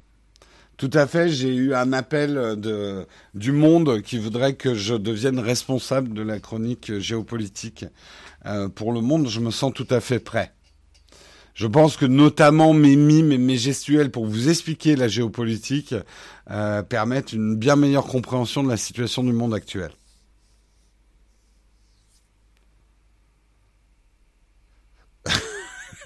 Tout 0.76 0.90
à 0.92 1.06
fait, 1.06 1.30
j'ai 1.30 1.54
eu 1.54 1.74
un 1.74 1.94
appel 1.94 2.34
de, 2.58 3.06
du 3.32 3.52
monde 3.52 4.02
qui 4.02 4.18
voudrait 4.18 4.52
que 4.52 4.74
je 4.74 4.94
devienne 4.94 5.38
responsable 5.38 6.12
de 6.12 6.20
la 6.20 6.40
chronique 6.40 6.98
géopolitique 6.98 7.86
euh, 8.44 8.68
pour 8.68 8.92
le 8.92 9.00
monde. 9.00 9.28
Je 9.28 9.40
me 9.40 9.50
sens 9.50 9.72
tout 9.72 9.86
à 9.88 10.00
fait 10.00 10.18
prêt. 10.18 10.52
Je 11.54 11.66
pense 11.66 11.96
que 11.96 12.04
notamment 12.04 12.74
mes 12.74 12.96
mimes 12.96 13.32
et 13.32 13.38
mes 13.38 13.56
gestuels 13.56 14.10
pour 14.10 14.26
vous 14.26 14.50
expliquer 14.50 14.94
la 14.94 15.08
géopolitique 15.08 15.94
euh, 16.50 16.82
permettent 16.82 17.32
une 17.32 17.56
bien 17.56 17.76
meilleure 17.76 18.06
compréhension 18.06 18.62
de 18.62 18.68
la 18.68 18.76
situation 18.76 19.24
du 19.24 19.32
monde 19.32 19.54
actuel. 19.54 19.90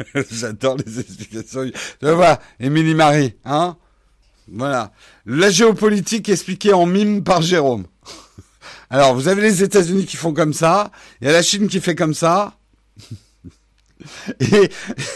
J'adore 0.31 0.77
les 0.85 1.01
explications. 1.01 1.71
Tu 2.01 2.11
vois, 2.11 2.39
Émilie 2.61 2.95
Marie, 2.95 3.35
hein? 3.45 3.77
Voilà. 4.53 4.93
La 5.25 5.51
géopolitique 5.51 6.29
expliquée 6.29 6.73
en 6.73 6.87
mime 6.87 7.23
par 7.23 7.43
Jérôme. 7.43 7.87
Alors, 8.91 9.15
vous 9.15 9.29
avez 9.29 9.43
les 9.43 9.63
États-Unis 9.63 10.07
qui 10.07 10.17
font 10.17 10.33
comme 10.33 10.53
ça, 10.53 10.91
il 11.21 11.27
y 11.27 11.31
a 11.31 11.33
la 11.33 11.43
Chine 11.43 11.69
qui 11.69 11.81
fait 11.81 11.95
comme 11.95 12.15
ça. 12.15 12.55
Et, 14.41 14.69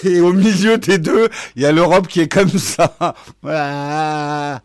et 0.04 0.20
au 0.20 0.32
milieu 0.32 0.78
des 0.78 0.98
deux, 0.98 1.28
il 1.56 1.62
y 1.62 1.66
a 1.66 1.72
l'Europe 1.72 2.06
qui 2.06 2.20
est 2.20 2.28
comme 2.28 2.56
ça. 2.56 2.94
Voilà. 3.42 4.62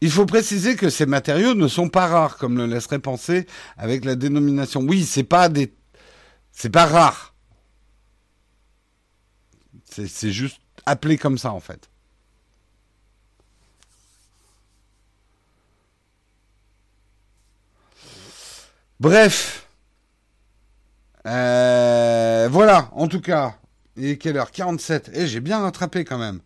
Il 0.00 0.10
faut 0.10 0.26
préciser 0.26 0.76
que 0.76 0.90
ces 0.90 1.06
matériaux 1.06 1.54
ne 1.54 1.66
sont 1.66 1.88
pas 1.88 2.06
rares, 2.06 2.36
comme 2.36 2.56
le 2.56 2.66
laisserait 2.66 3.00
penser 3.00 3.46
avec 3.76 4.04
la 4.04 4.14
dénomination. 4.14 4.80
Oui, 4.82 5.04
c'est 5.04 5.24
pas 5.24 5.48
des, 5.48 5.74
c'est 6.52 6.70
pas 6.70 6.86
rare. 6.86 7.34
C'est 9.90 10.30
juste 10.30 10.60
appelé 10.86 11.18
comme 11.18 11.38
ça 11.38 11.52
en 11.52 11.60
fait. 11.60 11.88
Bref. 19.00 19.66
Euh, 21.26 22.48
voilà, 22.50 22.90
en 22.92 23.08
tout 23.08 23.20
cas. 23.20 23.56
Et 23.96 24.18
quelle 24.18 24.36
heure? 24.36 24.50
47. 24.50 25.08
Et 25.08 25.22
eh, 25.22 25.26
j'ai 25.26 25.40
bien 25.40 25.60
rattrapé 25.60 26.04
quand 26.04 26.18
même. 26.18 26.40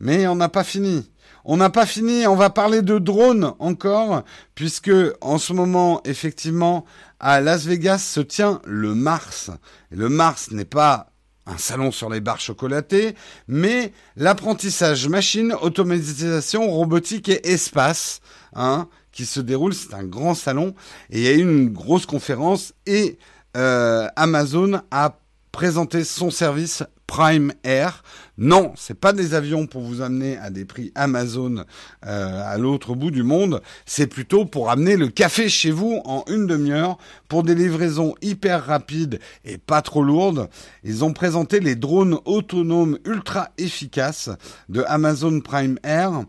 Mais 0.00 0.26
on 0.26 0.36
n'a 0.36 0.48
pas 0.48 0.64
fini. 0.64 1.10
On 1.44 1.56
n'a 1.56 1.70
pas 1.70 1.86
fini, 1.86 2.26
on 2.26 2.36
va 2.36 2.50
parler 2.50 2.82
de 2.82 2.98
drones 2.98 3.54
encore, 3.58 4.24
puisque 4.54 4.90
en 5.20 5.38
ce 5.38 5.52
moment, 5.52 6.00
effectivement, 6.04 6.84
à 7.20 7.40
Las 7.40 7.66
Vegas 7.66 7.98
se 7.98 8.20
tient 8.20 8.60
le 8.64 8.94
Mars. 8.94 9.50
Le 9.90 10.08
Mars 10.08 10.50
n'est 10.50 10.64
pas 10.64 11.12
un 11.46 11.58
salon 11.58 11.92
sur 11.92 12.10
les 12.10 12.20
barres 12.20 12.40
chocolatées, 12.40 13.14
mais 13.46 13.92
l'apprentissage 14.16 15.08
machine, 15.08 15.54
automatisation, 15.60 16.68
robotique 16.68 17.28
et 17.28 17.48
espace, 17.48 18.20
hein, 18.54 18.88
qui 19.12 19.26
se 19.26 19.40
déroule. 19.40 19.74
C'est 19.74 19.94
un 19.94 20.04
grand 20.04 20.34
salon 20.34 20.74
et 21.10 21.18
il 21.18 21.24
y 21.24 21.28
a 21.28 21.32
eu 21.32 21.42
une 21.42 21.68
grosse 21.68 22.06
conférence 22.06 22.74
et 22.86 23.18
euh, 23.56 24.08
Amazon 24.16 24.80
a 24.90 25.18
présenté 25.52 26.04
son 26.04 26.30
service 26.30 26.82
Prime 27.06 27.52
Air. 27.64 28.02
Non, 28.38 28.72
c'est 28.76 28.98
pas 28.98 29.12
des 29.12 29.34
avions 29.34 29.66
pour 29.66 29.82
vous 29.82 30.02
amener 30.02 30.36
à 30.38 30.50
des 30.50 30.64
prix 30.64 30.92
Amazon 30.94 31.64
euh, 32.04 32.42
à 32.44 32.58
l'autre 32.58 32.94
bout 32.94 33.10
du 33.10 33.22
monde. 33.22 33.62
C'est 33.86 34.06
plutôt 34.06 34.44
pour 34.44 34.70
amener 34.70 34.96
le 34.96 35.08
café 35.08 35.48
chez 35.48 35.70
vous 35.70 36.00
en 36.04 36.24
une 36.28 36.46
demi-heure 36.46 36.98
pour 37.28 37.42
des 37.42 37.54
livraisons 37.54 38.14
hyper 38.20 38.66
rapides 38.66 39.20
et 39.44 39.58
pas 39.58 39.82
trop 39.82 40.02
lourdes. 40.02 40.48
Ils 40.84 41.04
ont 41.04 41.12
présenté 41.12 41.60
les 41.60 41.76
drones 41.76 42.18
autonomes 42.24 42.98
ultra 43.04 43.50
efficaces 43.56 44.30
de 44.68 44.84
Amazon 44.86 45.40
Prime 45.40 45.78
Air. 45.82 46.24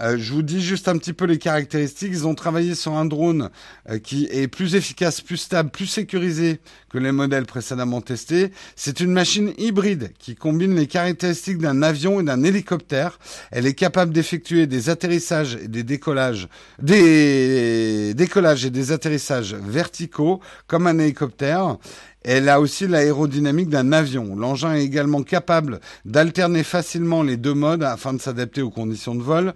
Euh, 0.00 0.16
je 0.18 0.32
vous 0.32 0.42
dis 0.42 0.62
juste 0.62 0.88
un 0.88 0.96
petit 0.96 1.12
peu 1.12 1.26
les 1.26 1.38
caractéristiques. 1.38 2.10
Ils 2.12 2.26
ont 2.26 2.34
travaillé 2.34 2.74
sur 2.74 2.94
un 2.94 3.04
drone 3.04 3.50
euh, 3.90 3.98
qui 3.98 4.26
est 4.30 4.48
plus 4.48 4.74
efficace, 4.74 5.20
plus 5.20 5.36
stable, 5.36 5.70
plus 5.70 5.86
sécurisé 5.86 6.60
que 6.88 6.98
les 6.98 7.12
modèles 7.12 7.44
précédemment 7.44 8.00
testés. 8.00 8.52
C'est 8.74 9.00
une 9.00 9.12
machine 9.12 9.52
hybride 9.58 10.12
qui 10.18 10.34
combine 10.34 10.74
les 10.74 10.86
caractéristiques 10.86 11.58
d'un 11.58 11.82
avion 11.82 12.20
et 12.20 12.24
d'un 12.24 12.42
hélicoptère. 12.42 13.18
Elle 13.50 13.66
est 13.66 13.74
capable 13.74 14.12
d'effectuer 14.12 14.66
des 14.66 14.88
atterrissages 14.88 15.58
et 15.62 15.68
des 15.68 15.82
décollages, 15.82 16.48
des 16.80 18.14
décollages 18.14 18.64
et 18.64 18.70
des 18.70 18.92
atterrissages 18.92 19.54
verticaux 19.54 20.40
comme 20.66 20.86
un 20.86 20.98
hélicoptère. 20.98 21.76
Elle 22.24 22.48
a 22.48 22.60
aussi 22.60 22.86
l'aérodynamique 22.86 23.68
d'un 23.68 23.92
avion. 23.92 24.36
L'engin 24.36 24.74
est 24.74 24.84
également 24.84 25.22
capable 25.22 25.80
d'alterner 26.04 26.62
facilement 26.62 27.22
les 27.22 27.36
deux 27.36 27.54
modes 27.54 27.82
afin 27.82 28.12
de 28.12 28.20
s'adapter 28.20 28.62
aux 28.62 28.70
conditions 28.70 29.14
de 29.14 29.22
vol. 29.22 29.54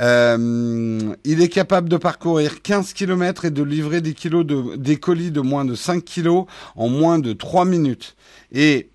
Euh, 0.00 1.14
il 1.24 1.40
est 1.40 1.48
capable 1.48 1.88
de 1.88 1.96
parcourir 1.96 2.62
15 2.62 2.92
km 2.92 3.44
et 3.44 3.50
de 3.50 3.62
livrer 3.62 4.00
des, 4.00 4.14
colis 4.96 5.30
de 5.30 5.40
moins 5.40 5.64
de 5.64 5.74
5 5.74 6.04
kg 6.04 6.46
en 6.76 6.88
moins 6.88 7.18
de 7.18 7.32
3 7.32 7.64
minutes. 7.64 8.16
Et 8.52 8.90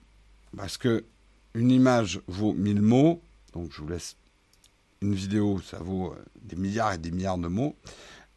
parce 0.55 0.77
que 0.77 1.05
une 1.53 1.71
image 1.71 2.21
vaut 2.27 2.53
1000 2.53 2.81
mots, 2.81 3.21
donc 3.53 3.71
je 3.71 3.81
vous 3.81 3.87
laisse 3.87 4.17
une 5.01 5.13
vidéo, 5.13 5.61
ça 5.65 5.77
vaut 5.77 6.07
euh, 6.07 6.25
des 6.41 6.57
milliards 6.57 6.93
et 6.93 6.97
des 6.97 7.11
milliards 7.11 7.37
de 7.37 7.47
mots. 7.47 7.75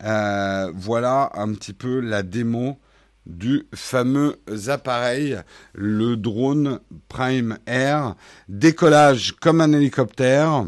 Euh, 0.05 0.73
voilà 0.75 1.31
un 1.35 1.53
petit 1.55 1.73
peu 1.73 2.01
la 2.01 2.23
démo 2.23 2.79
du 3.27 3.66
fameux 3.75 4.41
appareil, 4.68 5.41
le 5.75 6.16
drone 6.16 6.81
Prime 7.09 7.59
Air. 7.66 8.14
Décollage 8.49 9.33
comme 9.33 9.61
un 9.61 9.73
hélicoptère. 9.73 10.66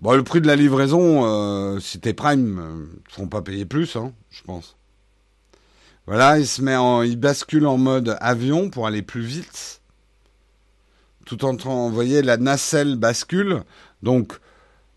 Bon, 0.00 0.14
le 0.14 0.22
prix 0.22 0.40
de 0.40 0.46
la 0.46 0.56
livraison, 0.56 1.24
euh, 1.24 1.80
si 1.80 1.98
t'es 1.98 2.14
Prime, 2.14 2.58
euh, 2.58 2.72
ne 2.82 3.12
feront 3.12 3.26
pas 3.26 3.42
payer 3.42 3.64
plus, 3.64 3.96
hein, 3.96 4.12
je 4.30 4.42
pense. 4.42 4.76
Voilà, 6.06 6.38
il 6.38 6.46
se 6.46 6.62
met 6.62 6.76
il 7.06 7.16
bascule 7.16 7.66
en 7.66 7.76
mode 7.76 8.16
avion 8.20 8.70
pour 8.70 8.86
aller 8.86 9.02
plus 9.02 9.22
vite. 9.22 9.82
Tout 11.26 11.44
en 11.44 11.56
train, 11.56 11.88
vous 11.88 11.92
voyez, 11.92 12.22
la 12.22 12.38
nacelle 12.38 12.96
bascule. 12.96 13.62
Donc, 14.02 14.38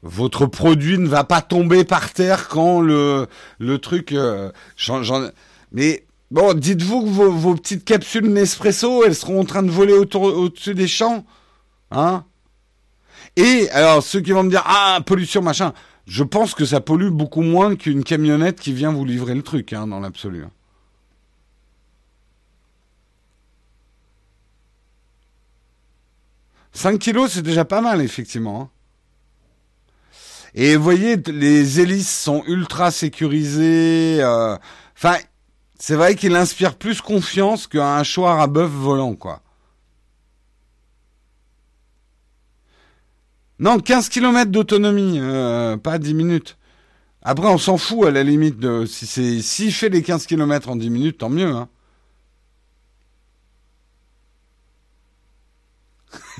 votre 0.03 0.45
produit 0.45 0.97
ne 0.97 1.07
va 1.07 1.23
pas 1.23 1.41
tomber 1.41 1.83
par 1.83 2.13
terre 2.13 2.47
quand 2.47 2.79
le, 2.79 3.27
le 3.59 3.77
truc, 3.79 4.13
euh, 4.13 4.51
mais 5.71 6.05
bon, 6.29 6.53
dites-vous 6.53 7.03
que 7.03 7.09
vos, 7.09 7.55
petites 7.55 7.85
capsules 7.85 8.27
Nespresso, 8.27 9.03
elles 9.03 9.15
seront 9.15 9.41
en 9.41 9.45
train 9.45 9.63
de 9.63 9.71
voler 9.71 9.93
au-dessus 9.93 10.73
des 10.73 10.87
champs. 10.87 11.25
Hein 11.91 12.25
Et 13.35 13.69
alors, 13.71 14.03
ceux 14.03 14.21
qui 14.21 14.31
vont 14.31 14.43
me 14.43 14.49
dire, 14.49 14.63
ah, 14.65 14.99
pollution, 15.05 15.41
machin, 15.41 15.73
je 16.07 16.23
pense 16.23 16.53
que 16.55 16.65
ça 16.65 16.81
pollue 16.81 17.09
beaucoup 17.09 17.41
moins 17.41 17.75
qu'une 17.75 18.03
camionnette 18.03 18.59
qui 18.59 18.73
vient 18.73 18.91
vous 18.91 19.05
livrer 19.05 19.35
le 19.35 19.43
truc, 19.43 19.73
hein, 19.73 19.87
dans 19.87 19.99
l'absolu. 19.99 20.45
5 26.73 26.99
kilos, 26.99 27.31
c'est 27.33 27.41
déjà 27.41 27.65
pas 27.65 27.81
mal, 27.81 28.01
effectivement. 28.01 28.61
Hein. 28.61 28.69
Et 30.53 30.75
vous 30.75 30.83
voyez, 30.83 31.17
les 31.27 31.79
hélices 31.79 32.09
sont 32.09 32.43
ultra 32.45 32.91
sécurisées. 32.91 34.17
Euh, 34.21 34.57
enfin, 34.95 35.17
c'est 35.81 35.95
vrai 35.95 36.13
qu'il 36.13 36.35
inspire 36.35 36.75
plus 36.75 37.01
confiance 37.01 37.65
qu'un 37.65 38.03
choix 38.03 38.39
à 38.39 38.45
bœuf 38.45 38.69
volant, 38.69 39.15
quoi. 39.15 39.41
Non, 43.57 43.79
15 43.79 44.09
km 44.09 44.51
d'autonomie, 44.51 45.17
euh, 45.19 45.77
pas 45.77 45.97
10 45.97 46.13
minutes. 46.13 46.57
Après, 47.23 47.47
on 47.47 47.57
s'en 47.57 47.77
fout 47.77 48.07
à 48.07 48.11
la 48.11 48.21
limite 48.21 48.59
de 48.59 48.85
si 48.85 49.07
c'est 49.07 49.41
s'il 49.41 49.73
fait 49.73 49.89
les 49.89 50.03
15 50.03 50.27
km 50.27 50.69
en 50.69 50.75
10 50.75 50.91
minutes, 50.91 51.17
tant 51.17 51.29
mieux. 51.29 51.49
Hein. 51.49 51.67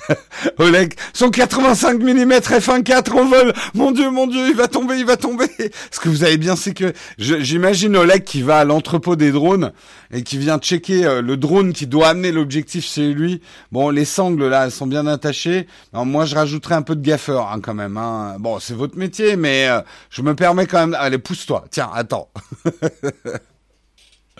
Oleg, 0.58 0.93
son 1.14 1.30
85 1.30 2.02
mm 2.02 2.32
F1.4 2.32 3.12
en 3.12 3.26
vol. 3.26 3.54
Mon 3.74 3.91
Dieu, 3.91 4.10
mon 4.10 4.28
Dieu, 4.28 4.47
il 4.47 4.56
va 4.56 4.68
tomber, 4.68 4.97
il 4.97 5.06
va 5.06 5.18
tomber. 5.18 5.47
Ce 5.91 5.99
que 5.99 6.10
vous 6.10 6.24
avez 6.24 6.38
bien, 6.38 6.56
c'est 6.56 6.74
que 6.74 6.93
j'imagine 7.18 7.95
Oleg 7.95 8.24
qui 8.24 8.41
va 8.41 8.60
à 8.60 8.66
l'entrepôt 8.66 9.16
des 9.16 9.32
drones 9.32 9.72
et 10.12 10.24
qui 10.24 10.38
vient 10.38 10.58
checker 10.58 11.06
euh, 11.06 11.22
le 11.22 11.38
drone 11.38 11.74
qui 11.74 11.88
doit 11.88 12.10
amener 12.10 12.32
l'objectif 12.32 12.86
chez 12.86 13.14
lui. 13.14 13.41
Bon, 13.72 13.89
les 13.89 14.06
sangles 14.06 14.47
là, 14.47 14.66
elles 14.66 14.72
sont 14.72 14.88
bien 14.88 15.08
attachées. 15.08 15.68
moi, 15.93 16.26
je 16.26 16.36
rajouterai 16.36 16.76
un 16.76 16.82
peu 16.82 16.95
de 16.95 17.06
gaffeur 17.06 17.49
hein, 17.52 17.60
quand 17.62 17.74
même. 17.74 17.97
Hein. 17.97 18.38
Bon, 18.39 18.60
c'est 18.60 18.74
votre 18.74 18.97
métier, 18.97 19.36
mais 19.36 19.68
euh, 19.70 19.82
je 20.10 20.22
me 20.22 20.36
permets 20.36 20.66
quand 20.66 20.80
même. 20.80 20.97
Allez, 20.99 21.18
pousse-toi. 21.18 21.66
Tiens, 21.72 21.89
attends. 21.93 22.30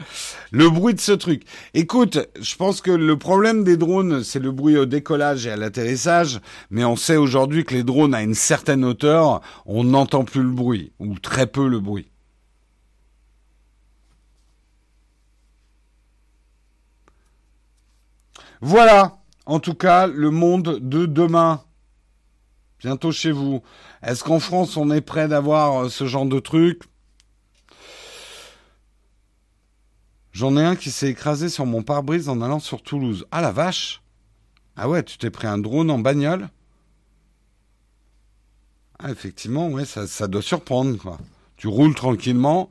Le 0.52 0.70
bruit 0.70 0.93
de 0.93 0.99
ce 0.99 1.12
truc. 1.12 1.43
Écoute, 1.74 2.20
je 2.39 2.56
pense 2.56 2.82
que 2.82 2.91
le 2.91 3.18
problème 3.18 3.64
des 3.64 3.78
drones, 3.78 4.24
c'est 4.24 4.39
le 4.39 4.52
bruit 4.52 4.78
au 4.78 4.86
décollage 4.86 5.45
et 5.47 5.52
à 5.52 5.56
l'atterrissage, 5.56 6.39
mais 6.70 6.84
on 6.84 6.95
sait 6.95 7.18
aujourd'hui 7.18 7.64
que 7.64 7.74
les 7.74 7.84
drones 7.84 8.14
à 8.14 8.22
une 8.22 8.36
certaine 8.36 8.84
hauteur, 8.84 9.41
on 9.66 9.84
n'entend 9.84 10.24
plus 10.24 10.43
le 10.43 10.52
bruit, 10.52 10.91
ou 10.99 11.18
très 11.20 11.47
peu 11.47 11.68
le 11.68 11.80
bruit. 11.80 12.08
Voilà, 18.62 19.18
en 19.45 19.60
tout 19.60 19.74
cas, 19.74 20.06
le 20.08 20.30
monde 20.30 20.80
de 20.82 21.06
demain. 21.06 21.64
Bientôt 22.80 23.12
chez 23.12 23.32
vous. 23.32 23.62
Est-ce 24.04 24.24
qu'en 24.24 24.39
France, 24.39 24.78
on 24.78 24.91
est 24.91 25.02
prêt 25.02 25.28
d'avoir 25.28 25.89
ce 25.89 26.06
genre 26.06 26.26
de 26.26 26.39
truc? 26.39 26.84
J'en 30.32 30.55
ai 30.55 30.63
un 30.63 30.75
qui 30.75 30.91
s'est 30.91 31.09
écrasé 31.09 31.49
sur 31.49 31.65
mon 31.65 31.84
pare-brise 31.84 32.29
en 32.29 32.41
allant 32.41 32.59
sur 32.59 32.82
Toulouse. 32.82 33.25
Ah 33.32 33.41
la 33.41 33.51
vache 33.51 34.01
Ah 34.75 34.88
ouais, 34.88 35.03
tu 35.03 35.17
t'es 35.17 35.29
pris 35.29 35.47
un 35.47 35.57
drone 35.57 35.91
en 35.91 35.99
bagnole? 35.99 36.49
Ah, 38.99 39.11
effectivement, 39.11 39.67
ouais, 39.69 39.86
ça, 39.86 40.07
ça 40.07 40.27
doit 40.27 40.41
surprendre, 40.41 40.97
quoi. 40.97 41.17
Tu 41.57 41.67
roules 41.67 41.95
tranquillement, 41.95 42.69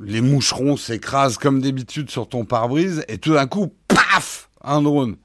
les 0.00 0.20
moucherons 0.20 0.76
s'écrasent 0.76 1.38
comme 1.38 1.62
d'habitude 1.62 2.10
sur 2.10 2.28
ton 2.28 2.44
pare-brise, 2.44 3.04
et 3.08 3.18
tout 3.18 3.34
d'un 3.34 3.46
coup, 3.46 3.72
paf 3.88 4.50
Un 4.62 4.82
drone. 4.82 5.16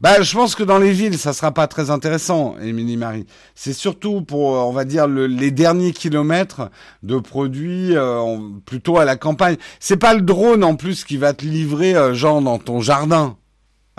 Bah, 0.00 0.20
je 0.20 0.34
pense 0.34 0.54
que 0.54 0.62
dans 0.62 0.78
les 0.78 0.92
villes, 0.92 1.18
ça 1.18 1.32
sera 1.32 1.52
pas 1.52 1.66
très 1.66 1.90
intéressant, 1.90 2.56
Émilie 2.58 2.96
Marie. 2.96 3.26
C'est 3.54 3.72
surtout 3.72 4.22
pour, 4.22 4.50
on 4.50 4.72
va 4.72 4.84
dire, 4.84 5.06
les 5.06 5.50
derniers 5.50 5.92
kilomètres 5.92 6.70
de 7.02 7.18
produits 7.18 7.96
euh, 7.96 8.38
plutôt 8.66 8.98
à 8.98 9.04
la 9.04 9.16
campagne. 9.16 9.56
C'est 9.80 9.96
pas 9.96 10.14
le 10.14 10.20
drone 10.20 10.64
en 10.64 10.76
plus 10.76 11.04
qui 11.04 11.16
va 11.16 11.32
te 11.32 11.44
livrer, 11.44 11.94
euh, 11.94 12.14
genre 12.14 12.42
dans 12.42 12.58
ton 12.58 12.80
jardin. 12.80 13.36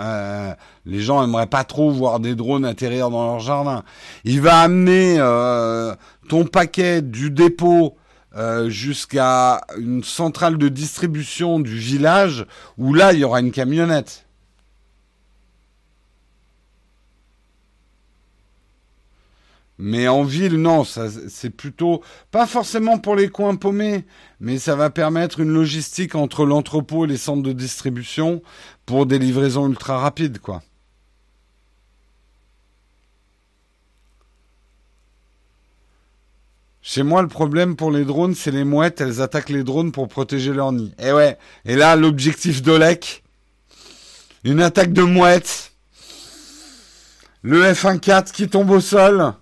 Euh, 0.00 0.54
les 0.86 1.00
gens 1.00 1.24
aimeraient 1.24 1.48
pas 1.48 1.64
trop 1.64 1.90
voir 1.90 2.20
des 2.20 2.36
drones 2.36 2.64
atterrir 2.64 3.10
dans 3.10 3.26
leur 3.26 3.40
jardin. 3.40 3.82
Il 4.24 4.40
va 4.40 4.60
amener 4.60 5.16
euh, 5.18 5.94
ton 6.28 6.44
paquet 6.44 7.02
du 7.02 7.30
dépôt 7.30 7.96
euh, 8.36 8.68
jusqu'à 8.68 9.62
une 9.76 10.04
centrale 10.04 10.56
de 10.56 10.68
distribution 10.68 11.58
du 11.58 11.76
village 11.76 12.46
où 12.76 12.94
là 12.94 13.12
il 13.12 13.18
y 13.18 13.24
aura 13.24 13.40
une 13.40 13.50
camionnette. 13.50 14.27
Mais 19.78 20.08
en 20.08 20.24
ville, 20.24 20.56
non, 20.56 20.82
c'est 20.84 21.50
plutôt 21.50 22.02
pas 22.32 22.46
forcément 22.48 22.98
pour 22.98 23.14
les 23.14 23.28
coins 23.28 23.54
paumés, 23.54 24.04
mais 24.40 24.58
ça 24.58 24.74
va 24.74 24.90
permettre 24.90 25.38
une 25.38 25.52
logistique 25.52 26.16
entre 26.16 26.44
l'entrepôt 26.44 27.04
et 27.04 27.08
les 27.08 27.16
centres 27.16 27.44
de 27.44 27.52
distribution 27.52 28.42
pour 28.86 29.06
des 29.06 29.20
livraisons 29.20 29.68
ultra 29.68 29.98
rapides, 29.98 30.40
quoi. 30.40 30.62
Chez 36.90 37.02
moi, 37.02 37.20
le 37.20 37.28
problème 37.28 37.76
pour 37.76 37.90
les 37.90 38.04
drones, 38.06 38.34
c'est 38.34 38.50
les 38.50 38.64
mouettes, 38.64 39.02
elles 39.02 39.20
attaquent 39.20 39.50
les 39.50 39.62
drones 39.62 39.92
pour 39.92 40.08
protéger 40.08 40.54
leur 40.54 40.72
nid. 40.72 40.92
Et 40.98 41.08
eh 41.08 41.12
ouais, 41.12 41.36
et 41.66 41.76
là, 41.76 41.94
l'objectif 41.96 42.62
d'Olek, 42.62 43.22
une 44.42 44.62
attaque 44.62 44.94
de 44.94 45.02
mouettes, 45.02 45.72
le 47.42 47.62
F1.4 47.62 48.32
qui 48.32 48.48
tombe 48.48 48.70
au 48.70 48.80
sol, 48.80 49.34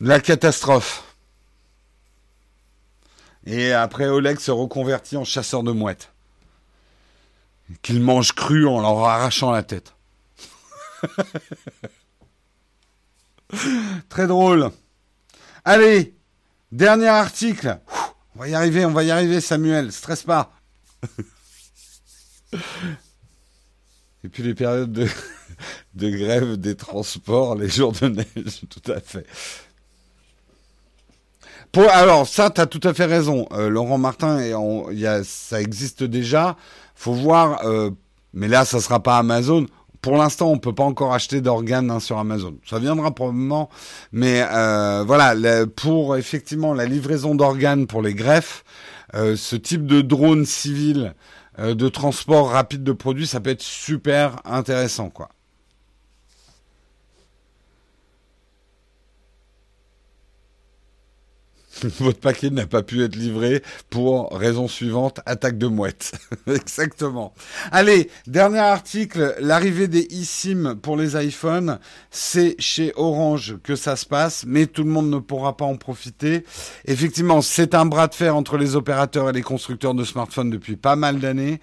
la 0.00 0.20
catastrophe. 0.20 1.04
Et 3.46 3.72
après, 3.72 4.06
Oleg 4.08 4.38
se 4.38 4.50
reconvertit 4.50 5.16
en 5.16 5.24
chasseur 5.24 5.62
de 5.62 5.72
mouettes. 5.72 6.12
Qu'il 7.82 8.00
mange 8.00 8.32
cru 8.32 8.66
en 8.66 8.80
leur 8.80 9.04
arrachant 9.04 9.50
la 9.50 9.62
tête. 9.62 9.94
Très 14.08 14.26
drôle. 14.26 14.70
Allez, 15.64 16.14
dernier 16.72 17.08
article. 17.08 17.78
On 18.34 18.40
va 18.40 18.48
y 18.48 18.54
arriver, 18.54 18.84
on 18.84 18.92
va 18.92 19.04
y 19.04 19.10
arriver, 19.10 19.40
Samuel. 19.40 19.92
Stresse 19.92 20.24
pas. 20.24 20.52
Et 24.24 24.28
puis 24.28 24.42
les 24.42 24.54
périodes 24.54 24.92
de, 24.92 25.08
de 25.94 26.10
grève 26.10 26.56
des 26.56 26.74
transports, 26.76 27.54
les 27.54 27.68
jours 27.68 27.92
de 27.92 28.08
neige, 28.08 28.62
tout 28.68 28.92
à 28.92 29.00
fait 29.00 29.26
alors 31.76 32.26
ça, 32.26 32.50
tu 32.50 32.60
as 32.60 32.66
tout 32.66 32.80
à 32.84 32.94
fait 32.94 33.04
raison. 33.04 33.46
Euh, 33.52 33.68
Laurent 33.68 33.98
Martin, 33.98 34.40
et 34.40 34.52
ça 35.24 35.60
existe 35.60 36.02
déjà. 36.02 36.56
faut 36.94 37.12
voir, 37.12 37.64
euh, 37.64 37.90
mais 38.32 38.48
là, 38.48 38.64
ça 38.64 38.80
sera 38.80 39.02
pas 39.02 39.18
Amazon. 39.18 39.66
Pour 40.00 40.16
l'instant, 40.16 40.48
on 40.50 40.58
peut 40.58 40.74
pas 40.74 40.84
encore 40.84 41.12
acheter 41.12 41.40
d'organes 41.40 41.90
hein, 41.90 42.00
sur 42.00 42.18
Amazon. 42.18 42.54
Ça 42.64 42.78
viendra 42.78 43.12
probablement, 43.12 43.68
mais 44.12 44.44
euh, 44.50 45.02
voilà, 45.04 45.34
pour 45.66 46.16
effectivement 46.16 46.72
la 46.72 46.86
livraison 46.86 47.34
d'organes 47.34 47.86
pour 47.86 48.02
les 48.02 48.14
greffes, 48.14 48.64
ce 49.14 49.56
type 49.56 49.86
de 49.86 50.00
drone 50.00 50.44
civil 50.44 51.14
de 51.58 51.88
transport 51.88 52.50
rapide 52.50 52.84
de 52.84 52.92
produits, 52.92 53.26
ça 53.26 53.40
peut 53.40 53.50
être 53.50 53.62
super 53.62 54.36
intéressant, 54.44 55.10
quoi. 55.10 55.30
Votre 62.00 62.18
paquet 62.18 62.50
n'a 62.50 62.66
pas 62.66 62.82
pu 62.82 63.04
être 63.04 63.14
livré 63.14 63.62
pour 63.90 64.32
raison 64.32 64.68
suivante, 64.68 65.20
attaque 65.26 65.58
de 65.58 65.66
mouette. 65.66 66.12
Exactement. 66.46 67.32
Allez, 67.70 68.10
dernier 68.26 68.58
article, 68.58 69.36
l'arrivée 69.40 69.86
des 69.86 70.08
eSIM 70.10 70.76
pour 70.76 70.96
les 70.96 71.16
iPhones, 71.16 71.78
c'est 72.10 72.56
chez 72.58 72.92
Orange 72.96 73.56
que 73.62 73.76
ça 73.76 73.96
se 73.96 74.06
passe, 74.06 74.44
mais 74.46 74.66
tout 74.66 74.82
le 74.82 74.90
monde 74.90 75.10
ne 75.10 75.18
pourra 75.18 75.56
pas 75.56 75.64
en 75.64 75.76
profiter. 75.76 76.44
Effectivement, 76.84 77.42
c'est 77.42 77.74
un 77.74 77.86
bras 77.86 78.08
de 78.08 78.14
fer 78.14 78.34
entre 78.34 78.56
les 78.56 78.74
opérateurs 78.74 79.28
et 79.28 79.32
les 79.32 79.42
constructeurs 79.42 79.94
de 79.94 80.04
smartphones 80.04 80.50
depuis 80.50 80.76
pas 80.76 80.96
mal 80.96 81.20
d'années. 81.20 81.60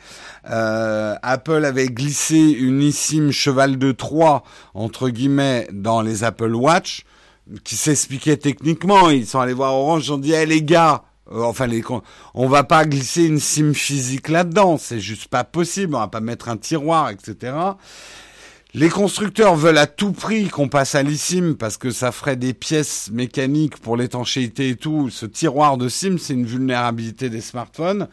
Euh, 0.49 1.16
Apple 1.24 1.66
avait 1.66 1.88
glissé 1.88 2.38
une 2.38 2.82
eSIM 2.82 3.32
cheval 3.32 3.78
de 3.78 3.91
Troie, 3.91 4.43
entre 4.74 5.09
guillemets, 5.09 5.68
dans 5.74 6.01
les 6.01 6.24
Apple 6.24 6.53
Watch 6.53 7.05
qui 7.63 7.75
s'expliquait 7.75 8.37
techniquement. 8.37 9.09
Ils 9.09 9.27
sont 9.27 9.39
allés 9.39 9.53
voir 9.53 9.73
Orange, 9.73 10.07
ils 10.07 10.13
ont 10.13 10.17
dit, 10.17 10.33
eh 10.33 10.45
les 10.45 10.63
gars, 10.63 11.03
euh, 11.31 11.41
enfin 11.41 11.67
les 11.67 11.83
on 12.33 12.47
va 12.47 12.63
pas 12.63 12.85
glisser 12.85 13.25
une 13.25 13.39
SIM 13.39 13.73
physique 13.73 14.29
là-dedans, 14.29 14.77
c'est 14.77 14.99
juste 14.99 15.27
pas 15.27 15.43
possible, 15.43 15.95
on 15.95 15.99
va 15.99 16.07
pas 16.07 16.19
mettre 16.19 16.49
un 16.49 16.57
tiroir, 16.57 17.09
etc. 17.09 17.53
Les 18.77 18.89
constructeurs 18.89 19.55
veulent 19.55 19.77
à 19.77 19.87
tout 19.87 20.11
prix 20.11 20.49
qu'on 20.49 20.67
passe 20.67 20.95
à 20.95 21.03
l'eSIM 21.03 21.55
parce 21.57 21.77
que 21.77 21.91
ça 21.91 22.11
ferait 22.11 22.35
des 22.35 22.53
pièces 22.53 23.09
mécaniques 23.09 23.77
pour 23.77 23.95
l'étanchéité 23.95 24.71
et 24.71 24.75
tout. 24.75 25.09
Ce 25.09 25.25
tiroir 25.25 25.77
de 25.77 25.87
SIM, 25.87 26.17
c'est 26.17 26.33
une 26.33 26.45
vulnérabilité 26.45 27.29
des 27.29 27.39
smartphones. 27.39 28.09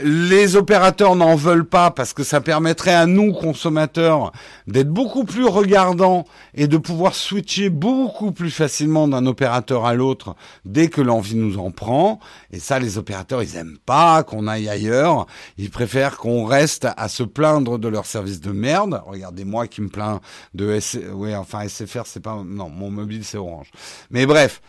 Les 0.00 0.56
opérateurs 0.56 1.16
n'en 1.16 1.36
veulent 1.36 1.64
pas 1.64 1.90
parce 1.90 2.12
que 2.12 2.22
ça 2.22 2.42
permettrait 2.42 2.94
à 2.94 3.06
nous, 3.06 3.32
consommateurs, 3.32 4.32
d'être 4.66 4.90
beaucoup 4.90 5.24
plus 5.24 5.46
regardants 5.46 6.26
et 6.54 6.66
de 6.66 6.76
pouvoir 6.76 7.14
switcher 7.14 7.70
beaucoup 7.70 8.30
plus 8.32 8.50
facilement 8.50 9.08
d'un 9.08 9.24
opérateur 9.24 9.86
à 9.86 9.94
l'autre 9.94 10.36
dès 10.66 10.88
que 10.88 11.00
l'envie 11.00 11.36
nous 11.36 11.58
en 11.58 11.70
prend. 11.70 12.20
Et 12.50 12.58
ça, 12.58 12.78
les 12.78 12.98
opérateurs, 12.98 13.42
ils 13.42 13.56
aiment 13.56 13.78
pas 13.86 14.22
qu'on 14.22 14.46
aille 14.46 14.68
ailleurs. 14.68 15.26
Ils 15.56 15.70
préfèrent 15.70 16.18
qu'on 16.18 16.44
reste 16.44 16.86
à 16.96 17.08
se 17.08 17.22
plaindre 17.22 17.78
de 17.78 17.88
leur 17.88 18.04
service 18.04 18.40
de 18.40 18.52
merde. 18.52 19.02
Regardez-moi 19.06 19.66
qui 19.66 19.80
me 19.80 19.88
plains 19.88 20.20
de 20.54 20.72
S... 20.72 20.98
Oui, 21.14 21.34
enfin, 21.34 21.66
SFR, 21.66 22.02
c'est 22.04 22.20
pas... 22.20 22.42
Non, 22.44 22.68
mon 22.68 22.90
mobile, 22.90 23.24
c'est 23.24 23.38
Orange. 23.38 23.70
Mais 24.10 24.26
bref. 24.26 24.60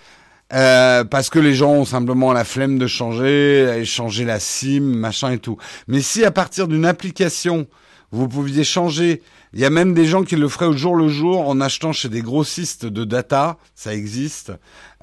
Euh, 0.54 1.04
parce 1.04 1.30
que 1.30 1.40
les 1.40 1.54
gens 1.54 1.72
ont 1.72 1.86
simplement 1.86 2.32
la 2.32 2.46
flemme 2.46 2.80
de 2.80 2.88
changer, 2.88 3.84
changer 3.86 4.24
la 4.24 4.40
SIM, 4.40 4.82
machin 4.82 5.32
et 5.32 5.40
tout. 5.40 5.58
Mais 5.88 6.02
si 6.02 6.24
à 6.24 6.32
partir 6.32 6.68
d'une 6.70 6.86
application, 6.86 7.68
vous 8.12 8.30
pouviez 8.30 8.64
changer, 8.64 9.22
il 9.54 9.60
y 9.60 9.66
a 9.66 9.70
même 9.70 9.94
des 9.94 10.06
gens 10.06 10.24
qui 10.24 10.38
le 10.38 10.48
feraient 10.48 10.68
au 10.68 10.74
jour 10.74 10.96
le 10.96 11.10
jour 11.10 11.50
en 11.50 11.60
achetant 11.60 11.92
chez 11.92 12.08
des 12.08 12.22
grossistes 12.22 12.86
de 12.86 13.04
data, 13.04 13.58
ça 13.76 13.94
existe, 13.94 14.54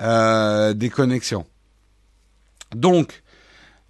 euh, 0.01 0.73
des 0.73 0.89
connexions. 0.89 1.45
Donc, 2.75 3.23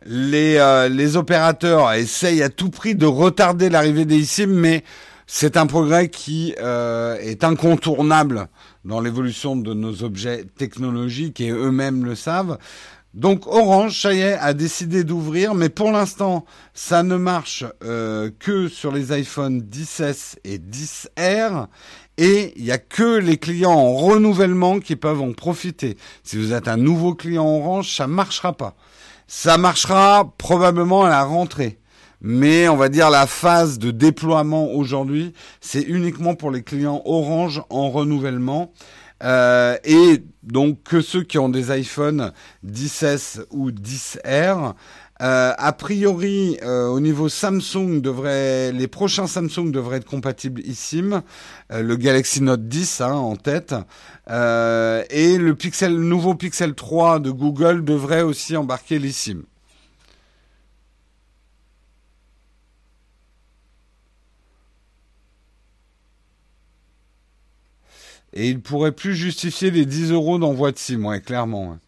les, 0.04 0.56
euh, 0.56 0.88
les 0.88 1.16
opérateurs 1.16 1.92
essayent 1.92 2.42
à 2.42 2.48
tout 2.48 2.70
prix 2.70 2.96
de 2.96 3.06
retarder 3.06 3.70
l'arrivée 3.70 4.04
des 4.04 4.24
SIM, 4.24 4.48
mais 4.48 4.82
c'est 5.28 5.56
un 5.56 5.66
progrès 5.66 6.08
qui 6.08 6.52
est 6.58 7.44
incontournable 7.44 8.48
dans 8.84 9.00
l'évolution 9.00 9.56
de 9.56 9.74
nos 9.74 10.02
objets 10.02 10.44
technologiques 10.56 11.40
et 11.40 11.50
eux-mêmes 11.50 12.04
le 12.04 12.14
savent. 12.14 12.58
Donc 13.14 13.46
Orange, 13.46 14.00
ça 14.00 14.08
a 14.08 14.54
décidé 14.54 15.04
d'ouvrir, 15.04 15.54
mais 15.54 15.68
pour 15.68 15.92
l'instant, 15.92 16.44
ça 16.74 17.04
ne 17.04 17.16
marche 17.16 17.64
euh, 17.84 18.30
que 18.40 18.68
sur 18.68 18.90
les 18.90 19.12
iPhone 19.12 19.60
10s 19.60 20.34
et 20.42 20.58
10R. 20.58 21.68
Et 22.16 22.52
il 22.56 22.64
n'y 22.64 22.72
a 22.72 22.78
que 22.78 23.18
les 23.18 23.38
clients 23.38 23.70
en 23.72 23.94
renouvellement 23.94 24.80
qui 24.80 24.96
peuvent 24.96 25.20
en 25.20 25.32
profiter. 25.32 25.96
Si 26.24 26.36
vous 26.36 26.52
êtes 26.52 26.66
un 26.66 26.76
nouveau 26.76 27.14
client 27.14 27.46
Orange, 27.46 27.94
ça 27.94 28.08
marchera 28.08 28.52
pas. 28.52 28.74
Ça 29.28 29.58
marchera 29.58 30.32
probablement 30.36 31.04
à 31.04 31.08
la 31.08 31.22
rentrée 31.22 31.78
mais 32.26 32.70
on 32.70 32.76
va 32.76 32.88
dire 32.88 33.10
la 33.10 33.26
phase 33.26 33.78
de 33.78 33.90
déploiement 33.90 34.72
aujourd'hui, 34.72 35.34
c'est 35.60 35.82
uniquement 35.82 36.34
pour 36.34 36.50
les 36.50 36.62
clients 36.62 37.02
Orange 37.04 37.62
en 37.68 37.90
renouvellement. 37.90 38.72
Euh, 39.22 39.76
et 39.84 40.24
donc 40.42 40.82
que 40.84 41.02
ceux 41.02 41.22
qui 41.22 41.36
ont 41.38 41.50
des 41.50 41.70
iPhone 41.70 42.32
10S 42.66 43.42
ou 43.50 43.70
10R. 43.70 44.72
Euh, 45.22 45.52
a 45.56 45.72
priori, 45.74 46.56
euh, 46.62 46.88
au 46.88 46.98
niveau 46.98 47.28
Samsung, 47.28 48.00
devrait, 48.00 48.72
les 48.72 48.88
prochains 48.88 49.26
Samsung 49.26 49.70
devraient 49.70 49.98
être 49.98 50.06
compatibles 50.06 50.62
eSIM. 50.62 51.22
le 51.70 51.96
Galaxy 51.96 52.40
Note 52.42 52.66
10 52.66 53.02
hein, 53.02 53.12
en 53.12 53.36
tête. 53.36 53.74
et 54.30 55.38
le 55.38 55.52
Pixel, 55.52 55.94
nouveau 55.94 56.34
Pixel 56.34 56.74
3 56.74 57.18
de 57.18 57.30
Google 57.30 57.84
devrait 57.84 58.22
aussi 58.22 58.56
embarquer 58.56 58.98
l'eSIM. 58.98 59.42
Et 68.34 68.50
il 68.50 68.60
pourrait 68.60 68.92
plus 68.92 69.14
justifier 69.14 69.70
les 69.70 69.86
10 69.86 70.10
euros 70.10 70.38
d'envoi 70.38 70.72
de 70.72 70.78
SIM, 70.78 71.04
ouais, 71.04 71.20
clairement. 71.20 71.78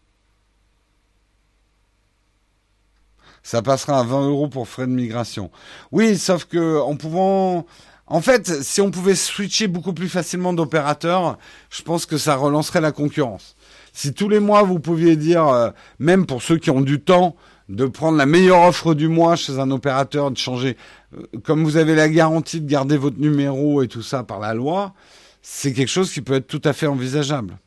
Ça 3.43 3.61
passera 3.61 3.99
à 3.99 4.03
20 4.03 4.27
euros 4.29 4.47
pour 4.47 4.67
frais 4.67 4.87
de 4.87 4.91
migration. 4.91 5.51
Oui, 5.91 6.17
sauf 6.17 6.45
que 6.45 6.79
en 6.79 6.95
pouvant, 6.95 7.65
en 8.07 8.21
fait, 8.21 8.63
si 8.63 8.79
on 8.79 8.91
pouvait 8.91 9.15
switcher 9.15 9.67
beaucoup 9.67 9.93
plus 9.93 10.07
facilement 10.07 10.53
d'opérateurs, 10.53 11.37
je 11.69 11.81
pense 11.81 12.05
que 12.05 12.17
ça 12.17 12.35
relancerait 12.35 12.81
la 12.81 12.93
concurrence. 12.93 13.55
Si 13.91 14.13
tous 14.13 14.29
les 14.29 14.39
mois 14.39 14.63
vous 14.63 14.79
pouviez 14.79 15.17
dire, 15.17 15.47
euh, 15.47 15.69
même 15.99 16.25
pour 16.25 16.41
ceux 16.41 16.57
qui 16.57 16.69
ont 16.69 16.81
du 16.81 17.01
temps, 17.01 17.35
de 17.67 17.85
prendre 17.85 18.17
la 18.17 18.25
meilleure 18.25 18.61
offre 18.61 18.93
du 18.93 19.09
mois 19.09 19.35
chez 19.35 19.59
un 19.59 19.71
opérateur, 19.71 20.31
de 20.31 20.37
changer, 20.37 20.77
euh, 21.17 21.23
comme 21.43 21.65
vous 21.65 21.75
avez 21.75 21.95
la 21.95 22.07
garantie 22.07 22.61
de 22.61 22.69
garder 22.69 22.95
votre 22.95 23.19
numéro 23.19 23.81
et 23.81 23.89
tout 23.89 24.03
ça 24.03 24.23
par 24.23 24.39
la 24.39 24.53
loi, 24.53 24.93
c'est 25.49 25.73
quelque 25.73 25.87
chose 25.87 26.11
qui 26.11 26.21
peut 26.21 26.33
être 26.33 26.45
tout 26.45 26.61
à 26.65 26.73
fait 26.73 26.87
envisageable. 26.87 27.57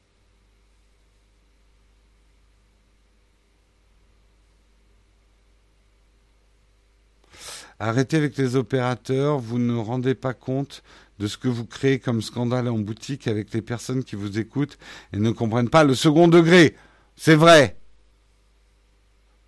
Arrêtez 7.79 8.19
avec 8.19 8.37
les 8.37 8.55
opérateurs, 8.55 9.39
vous 9.39 9.59
ne 9.59 9.75
rendez 9.75 10.15
pas 10.15 10.35
compte 10.35 10.83
de 11.19 11.27
ce 11.27 11.39
que 11.39 11.49
vous 11.49 11.65
créez 11.65 11.99
comme 11.99 12.21
scandale 12.21 12.69
en 12.69 12.79
boutique 12.79 13.27
avec 13.27 13.53
les 13.55 13.63
personnes 13.63 14.05
qui 14.05 14.15
vous 14.15 14.39
écoutent 14.39 14.79
et 15.15 15.17
ne 15.17 15.31
comprennent 15.31 15.71
pas 15.71 15.83
le 15.83 15.95
second 15.95 16.29
degré. 16.29 16.77
C'est 17.17 17.35
vrai. 17.35 17.79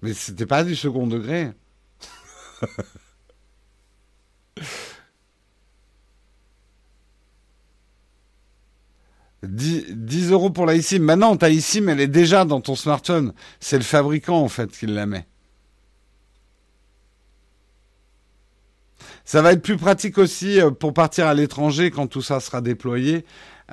Mais 0.00 0.14
c'était 0.14 0.46
pas 0.46 0.64
du 0.64 0.74
second 0.74 1.06
degré. 1.06 1.50
10, 9.42 10.30
euros 10.30 10.50
pour 10.50 10.66
la 10.66 10.74
eSIM. 10.74 11.00
Maintenant, 11.00 11.36
ta 11.36 11.50
eSIM, 11.50 11.88
elle 11.88 12.00
est 12.00 12.06
déjà 12.06 12.44
dans 12.44 12.60
ton 12.60 12.74
smartphone. 12.74 13.32
C'est 13.60 13.76
le 13.78 13.84
fabricant, 13.84 14.40
en 14.40 14.48
fait, 14.48 14.70
qui 14.70 14.86
la 14.86 15.06
met. 15.06 15.26
Ça 19.24 19.40
va 19.40 19.52
être 19.52 19.62
plus 19.62 19.76
pratique 19.76 20.18
aussi 20.18 20.60
euh, 20.60 20.70
pour 20.70 20.92
partir 20.92 21.26
à 21.26 21.34
l'étranger 21.34 21.90
quand 21.90 22.06
tout 22.06 22.22
ça 22.22 22.40
sera 22.40 22.60
déployé. 22.60 23.24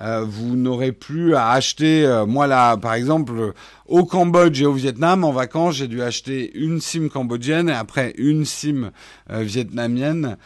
Euh, 0.02 0.24
vous 0.24 0.56
n'aurez 0.56 0.92
plus 0.92 1.36
à 1.36 1.50
acheter. 1.50 2.06
Euh, 2.06 2.26
moi 2.26 2.46
là, 2.46 2.78
par 2.78 2.94
exemple, 2.94 3.54
au 3.88 4.06
Cambodge 4.06 4.62
et 4.62 4.66
au 4.66 4.74
Vietnam, 4.74 5.24
en 5.24 5.32
vacances, 5.32 5.76
j'ai 5.76 5.88
dû 5.88 6.02
acheter 6.02 6.56
une 6.56 6.80
SIM 6.80 7.10
cambodgienne 7.10 7.68
et 7.70 7.74
après 7.74 8.14
une 8.18 8.46
SIM 8.46 8.92
vietnamienne 9.30 10.38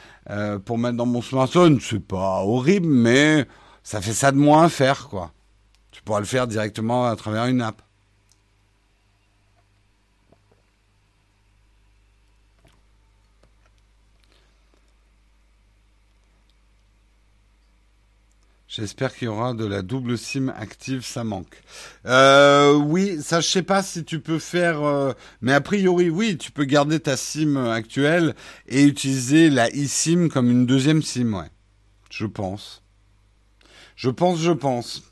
pour 0.65 0.77
mettre 0.77 0.95
dans 0.95 1.05
mon 1.05 1.21
smartphone. 1.21 1.79
C'est 1.81 1.99
pas 1.99 2.41
horrible, 2.43 2.87
mais 2.87 3.45
ça 3.83 4.01
fait 4.01 4.13
ça 4.13 4.31
de 4.31 4.37
moins 4.37 4.65
à 4.65 4.69
faire, 4.69 5.07
quoi. 5.09 5.31
Tu 5.91 6.01
pourras 6.01 6.19
le 6.19 6.25
faire 6.25 6.47
directement 6.47 7.05
à 7.05 7.15
travers 7.15 7.45
une 7.45 7.61
app. 7.61 7.81
J'espère 18.75 19.13
qu'il 19.13 19.25
y 19.25 19.29
aura 19.29 19.53
de 19.53 19.65
la 19.65 19.83
double 19.83 20.17
SIM 20.17 20.49
active, 20.49 21.05
ça 21.05 21.23
manque. 21.23 21.61
Euh, 22.07 22.73
oui, 22.73 23.21
ça 23.21 23.39
je 23.39 23.47
sais 23.47 23.61
pas 23.61 23.83
si 23.83 24.03
tu 24.03 24.19
peux 24.19 24.39
faire, 24.39 24.81
euh, 24.81 25.13
mais 25.41 25.53
a 25.53 25.61
priori 25.61 26.09
oui, 26.09 26.39
tu 26.39 26.51
peux 26.51 26.63
garder 26.63 26.99
ta 26.99 27.15
SIM 27.15 27.55
actuelle 27.55 28.33
et 28.67 28.83
utiliser 28.83 29.51
la 29.51 29.69
eSIM 29.69 30.27
comme 30.27 30.49
une 30.49 30.65
deuxième 30.65 31.03
SIM, 31.03 31.35
ouais. 31.35 31.51
Je 32.09 32.25
pense. 32.25 32.82
Je 33.95 34.09
pense, 34.09 34.39
je 34.39 34.51
pense. 34.51 35.03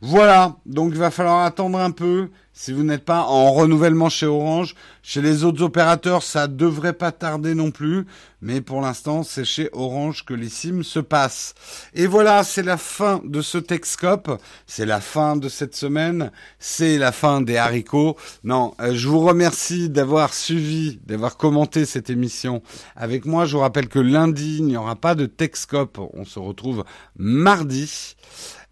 Voilà, 0.00 0.56
donc 0.66 0.92
il 0.92 0.98
va 0.98 1.10
falloir 1.10 1.44
attendre 1.44 1.78
un 1.78 1.90
peu. 1.90 2.30
Si 2.56 2.72
vous 2.72 2.84
n'êtes 2.84 3.04
pas 3.04 3.22
en 3.22 3.52
renouvellement 3.52 4.08
chez 4.08 4.26
Orange, 4.26 4.76
chez 5.02 5.20
les 5.20 5.42
autres 5.42 5.64
opérateurs, 5.64 6.22
ça 6.22 6.46
devrait 6.46 6.92
pas 6.92 7.10
tarder 7.10 7.52
non 7.52 7.72
plus. 7.72 8.06
Mais 8.42 8.60
pour 8.60 8.80
l'instant, 8.80 9.24
c'est 9.24 9.44
chez 9.44 9.70
Orange 9.72 10.24
que 10.24 10.34
les 10.34 10.48
SIM 10.48 10.84
se 10.84 11.00
passent. 11.00 11.54
Et 11.94 12.06
voilà, 12.06 12.44
c'est 12.44 12.62
la 12.62 12.76
fin 12.76 13.20
de 13.24 13.42
ce 13.42 13.58
Texcope. 13.58 14.40
C'est 14.68 14.86
la 14.86 15.00
fin 15.00 15.34
de 15.34 15.48
cette 15.48 15.74
semaine. 15.74 16.30
C'est 16.60 16.96
la 16.96 17.10
fin 17.10 17.40
des 17.40 17.56
haricots. 17.56 18.16
Non, 18.44 18.74
euh, 18.80 18.94
je 18.94 19.08
vous 19.08 19.20
remercie 19.20 19.90
d'avoir 19.90 20.32
suivi, 20.32 21.00
d'avoir 21.06 21.36
commenté 21.36 21.84
cette 21.84 22.08
émission 22.08 22.62
avec 22.94 23.24
moi. 23.26 23.46
Je 23.46 23.56
vous 23.56 23.62
rappelle 23.62 23.88
que 23.88 23.98
lundi, 23.98 24.58
il 24.58 24.66
n'y 24.66 24.76
aura 24.76 24.94
pas 24.94 25.16
de 25.16 25.26
Texcope. 25.26 25.98
On 26.12 26.24
se 26.24 26.38
retrouve 26.38 26.84
mardi. 27.16 28.14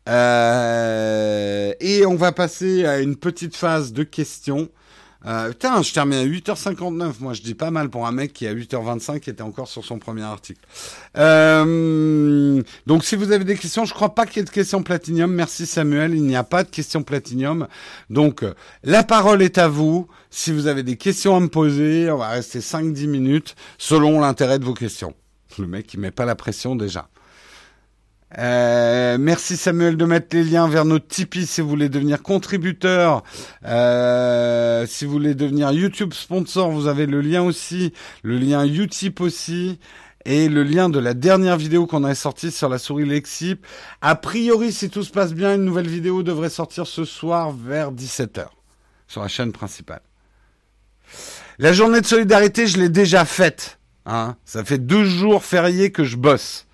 Euh, 0.08 1.72
et 1.80 2.04
on 2.06 2.16
va 2.16 2.32
passer 2.32 2.84
à 2.86 3.00
une 3.00 3.16
petite 3.16 3.56
phase 3.56 3.92
de 3.92 4.02
questions. 4.02 4.68
Euh, 5.24 5.50
putain, 5.50 5.82
je 5.82 5.92
termine 5.92 6.18
à 6.18 6.24
8h59. 6.24 7.14
Moi, 7.20 7.32
je 7.32 7.42
dis 7.42 7.54
pas 7.54 7.70
mal 7.70 7.88
pour 7.90 8.06
un 8.06 8.12
mec 8.12 8.32
qui 8.32 8.46
à 8.48 8.54
8h25 8.54 9.20
qui 9.20 9.30
était 9.30 9.42
encore 9.42 9.68
sur 9.68 9.84
son 9.84 10.00
premier 10.00 10.22
article. 10.22 10.60
Euh, 11.16 12.60
donc, 12.86 13.04
si 13.04 13.14
vous 13.14 13.30
avez 13.30 13.44
des 13.44 13.56
questions, 13.56 13.84
je 13.84 13.94
crois 13.94 14.14
pas 14.16 14.26
qu'il 14.26 14.38
y 14.38 14.40
ait 14.40 14.44
de 14.44 14.50
questions 14.50 14.82
platinium. 14.82 15.32
Merci 15.32 15.66
Samuel. 15.66 16.14
Il 16.14 16.24
n'y 16.24 16.34
a 16.34 16.42
pas 16.42 16.64
de 16.64 16.70
questions 16.70 17.04
platinium. 17.04 17.68
Donc, 18.10 18.44
la 18.82 19.04
parole 19.04 19.42
est 19.42 19.58
à 19.58 19.68
vous. 19.68 20.08
Si 20.30 20.50
vous 20.50 20.66
avez 20.66 20.82
des 20.82 20.96
questions 20.96 21.36
à 21.36 21.40
me 21.40 21.48
poser, 21.48 22.10
on 22.10 22.16
va 22.16 22.30
rester 22.30 22.58
5-10 22.58 23.06
minutes 23.06 23.54
selon 23.78 24.20
l'intérêt 24.20 24.58
de 24.58 24.64
vos 24.64 24.74
questions. 24.74 25.14
Le 25.58 25.66
mec, 25.66 25.92
il 25.94 26.00
met 26.00 26.10
pas 26.10 26.24
la 26.24 26.34
pression 26.34 26.74
déjà. 26.74 27.08
Euh, 28.38 29.18
merci 29.18 29.56
Samuel 29.56 29.96
de 29.96 30.04
mettre 30.04 30.34
les 30.34 30.44
liens 30.44 30.68
vers 30.68 30.84
notre 30.84 31.06
Tipeee 31.06 31.46
si 31.46 31.60
vous 31.60 31.68
voulez 31.68 31.88
devenir 31.88 32.22
contributeur. 32.22 33.22
Euh, 33.64 34.86
si 34.86 35.04
vous 35.04 35.12
voulez 35.12 35.34
devenir 35.34 35.70
YouTube 35.72 36.14
sponsor, 36.14 36.70
vous 36.70 36.86
avez 36.86 37.06
le 37.06 37.20
lien 37.20 37.42
aussi, 37.42 37.92
le 38.22 38.38
lien 38.38 38.64
Utip 38.64 39.20
aussi. 39.20 39.78
Et 40.24 40.48
le 40.48 40.62
lien 40.62 40.88
de 40.88 41.00
la 41.00 41.14
dernière 41.14 41.56
vidéo 41.56 41.88
qu'on 41.88 42.04
a 42.04 42.14
sortie 42.14 42.52
sur 42.52 42.68
la 42.68 42.78
souris 42.78 43.04
Lexip. 43.04 43.66
A 44.00 44.14
priori, 44.14 44.72
si 44.72 44.88
tout 44.88 45.02
se 45.02 45.10
passe 45.10 45.34
bien, 45.34 45.56
une 45.56 45.64
nouvelle 45.64 45.88
vidéo 45.88 46.22
devrait 46.22 46.48
sortir 46.48 46.86
ce 46.86 47.04
soir 47.04 47.50
vers 47.50 47.90
17h 47.90 48.46
sur 49.08 49.20
la 49.20 49.26
chaîne 49.26 49.50
principale. 49.50 50.00
La 51.58 51.72
journée 51.72 52.00
de 52.00 52.06
solidarité, 52.06 52.68
je 52.68 52.78
l'ai 52.78 52.88
déjà 52.88 53.24
faite. 53.24 53.80
Hein. 54.06 54.36
Ça 54.44 54.64
fait 54.64 54.78
deux 54.78 55.04
jours 55.04 55.44
fériés 55.44 55.90
que 55.90 56.04
je 56.04 56.16
bosse. 56.16 56.66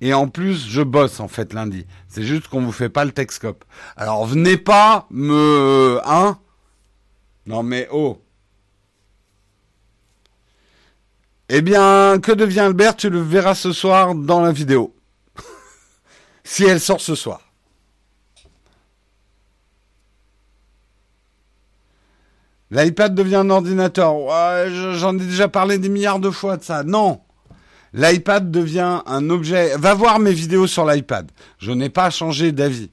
Et 0.00 0.12
en 0.12 0.28
plus, 0.28 0.68
je 0.68 0.82
bosse 0.82 1.20
en 1.20 1.28
fait 1.28 1.52
lundi. 1.52 1.86
C'est 2.08 2.24
juste 2.24 2.48
qu'on 2.48 2.60
vous 2.60 2.72
fait 2.72 2.88
pas 2.88 3.04
le 3.04 3.12
Texcope. 3.12 3.64
Alors 3.96 4.26
venez 4.26 4.56
pas 4.56 5.06
me... 5.10 6.00
Hein? 6.04 6.38
Non 7.46 7.62
mais 7.62 7.88
oh. 7.92 8.20
Eh 11.48 11.62
bien, 11.62 12.18
que 12.20 12.32
devient 12.32 12.60
Albert? 12.60 12.96
Tu 12.96 13.10
le 13.10 13.20
verras 13.20 13.54
ce 13.54 13.72
soir 13.72 14.14
dans 14.14 14.40
la 14.40 14.50
vidéo. 14.50 14.94
si 16.44 16.64
elle 16.64 16.80
sort 16.80 17.00
ce 17.00 17.14
soir. 17.14 17.40
L'iPad 22.70 23.14
devient 23.14 23.36
un 23.36 23.50
ordinateur. 23.50 24.16
Ouais, 24.16 24.68
J'en 24.94 25.14
ai 25.16 25.24
déjà 25.24 25.48
parlé 25.48 25.78
des 25.78 25.88
milliards 25.88 26.18
de 26.18 26.30
fois 26.30 26.56
de 26.56 26.64
ça. 26.64 26.82
Non 26.82 27.20
L'iPad 27.96 28.50
devient 28.50 29.02
un 29.06 29.30
objet. 29.30 29.76
Va 29.76 29.94
voir 29.94 30.18
mes 30.18 30.32
vidéos 30.32 30.66
sur 30.66 30.84
l'iPad. 30.84 31.30
Je 31.58 31.70
n'ai 31.70 31.90
pas 31.90 32.10
changé 32.10 32.50
d'avis. 32.50 32.90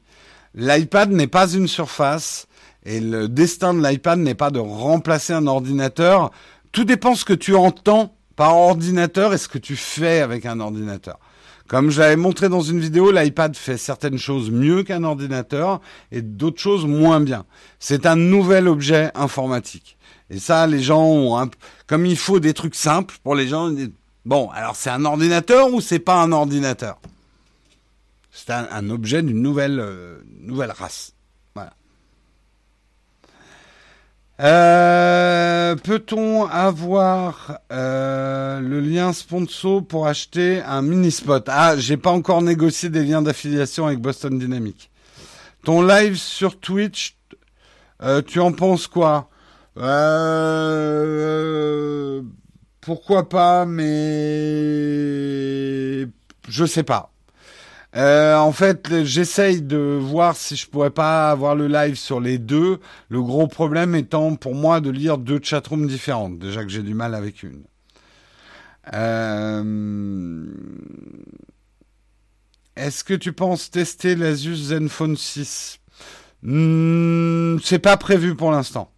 L'iPad 0.54 1.12
n'est 1.12 1.26
pas 1.26 1.52
une 1.52 1.68
surface 1.68 2.46
et 2.86 3.00
le 3.00 3.28
destin 3.28 3.74
de 3.74 3.82
l'iPad 3.84 4.20
n'est 4.20 4.36
pas 4.36 4.52
de 4.52 4.60
remplacer 4.60 5.34
un 5.34 5.48
ordinateur. 5.48 6.30
Tout 6.72 6.84
dépend 6.84 7.16
ce 7.16 7.26
que 7.26 7.34
tu 7.34 7.56
entends 7.56 8.16
par 8.36 8.56
ordinateur 8.56 9.34
et 9.34 9.40
ce 9.40 9.48
que 9.48 9.58
tu 9.58 9.76
fais 9.76 10.22
avec 10.22 10.46
un 10.46 10.60
ordinateur. 10.60 11.18
Comme 11.68 11.90
je 11.90 12.00
l'avais 12.00 12.16
montré 12.16 12.48
dans 12.48 12.62
une 12.62 12.80
vidéo, 12.80 13.12
l'iPad 13.12 13.56
fait 13.56 13.78
certaines 13.78 14.20
choses 14.20 14.52
mieux 14.52 14.84
qu'un 14.84 15.04
ordinateur 15.04 15.82
et 16.12 16.22
d'autres 16.22 16.62
choses 16.62 16.86
moins 16.86 17.22
bien. 17.22 17.46
C'est 17.80 18.06
un 18.06 18.16
nouvel 18.16 18.68
objet 18.68 19.10
informatique. 19.16 19.98
Et 20.30 20.38
ça, 20.38 20.68
les 20.68 20.82
gens 20.82 21.04
ont 21.04 21.40
un... 21.40 21.50
comme 21.88 22.06
il 22.06 22.18
faut 22.18 22.40
des 22.40 22.54
trucs 22.54 22.76
simples 22.76 23.16
pour 23.24 23.36
les 23.36 23.48
gens, 23.48 23.74
Bon, 24.26 24.50
alors 24.52 24.76
c'est 24.76 24.90
un 24.90 25.06
ordinateur 25.06 25.74
ou 25.74 25.82
c'est 25.82 26.00
pas 26.00 26.22
un 26.22 26.32
ordinateur? 26.32 27.00
C'est 28.32 28.52
un, 28.52 28.90
objet 28.90 29.22
d'une 29.22 29.42
nouvelle, 29.42 29.80
euh, 29.80 30.20
nouvelle 30.40 30.72
race. 30.72 31.14
Voilà. 31.54 31.74
Euh, 34.40 35.76
peut-on 35.76 36.46
avoir 36.46 37.60
euh, 37.74 38.62
le 38.62 38.80
lien 38.80 39.12
sponsor 39.12 39.86
pour 39.86 40.08
acheter 40.08 40.62
un 40.62 40.82
mini 40.82 41.12
spot 41.12 41.44
Ah, 41.48 41.76
j'ai 41.78 41.98
pas 41.98 42.12
encore 42.12 42.42
négocié 42.42 42.90
des 42.90 43.04
liens 43.04 43.22
d'affiliation 43.22 43.86
avec 43.88 44.00
Boston 44.00 44.40
Dynamics. 44.40 44.90
Ton 45.66 45.82
live 45.82 46.16
sur 46.16 46.58
Twitch, 46.60 47.18
tu 48.28 48.40
en 48.40 48.52
penses 48.52 48.88
quoi? 48.88 49.30
Euh, 49.78 50.82
pourquoi 52.82 53.30
pas, 53.30 53.66
mais 53.66 53.84
je 56.48 56.66
sais 56.66 56.84
pas. 56.84 57.12
Euh, 57.96 58.38
en 58.38 58.52
fait, 58.54 59.04
j'essaye 59.04 59.62
de 59.62 59.78
voir 59.78 60.36
si 60.36 60.56
je 60.56 60.68
pourrais 60.68 60.92
pas 60.92 61.30
avoir 61.30 61.56
le 61.56 61.68
live 61.68 61.96
sur 61.96 62.20
les 62.22 62.38
deux. 62.38 62.80
Le 63.10 63.22
gros 63.22 63.48
problème 63.48 63.96
étant 63.96 64.36
pour 64.36 64.56
moi 64.56 64.80
de 64.80 64.90
lire 64.90 65.18
deux 65.18 65.40
chatrooms 65.42 65.88
différentes. 65.88 66.40
Déjà 66.40 66.64
que 66.64 66.70
j'ai 66.70 66.84
du 66.84 66.94
mal 66.94 67.14
avec 67.16 67.44
une. 67.44 67.64
Euh, 68.94 70.46
est-ce 72.76 73.04
que 73.04 73.14
tu 73.14 73.34
penses 73.34 73.70
tester 73.70 74.16
l'Asus 74.16 74.56
Zenfone 74.56 75.18
6 75.18 75.80
hmm, 76.44 77.58
C'est 77.64 77.80
pas 77.80 77.98
prévu 77.98 78.36
pour 78.36 78.52
l'instant. 78.52 78.90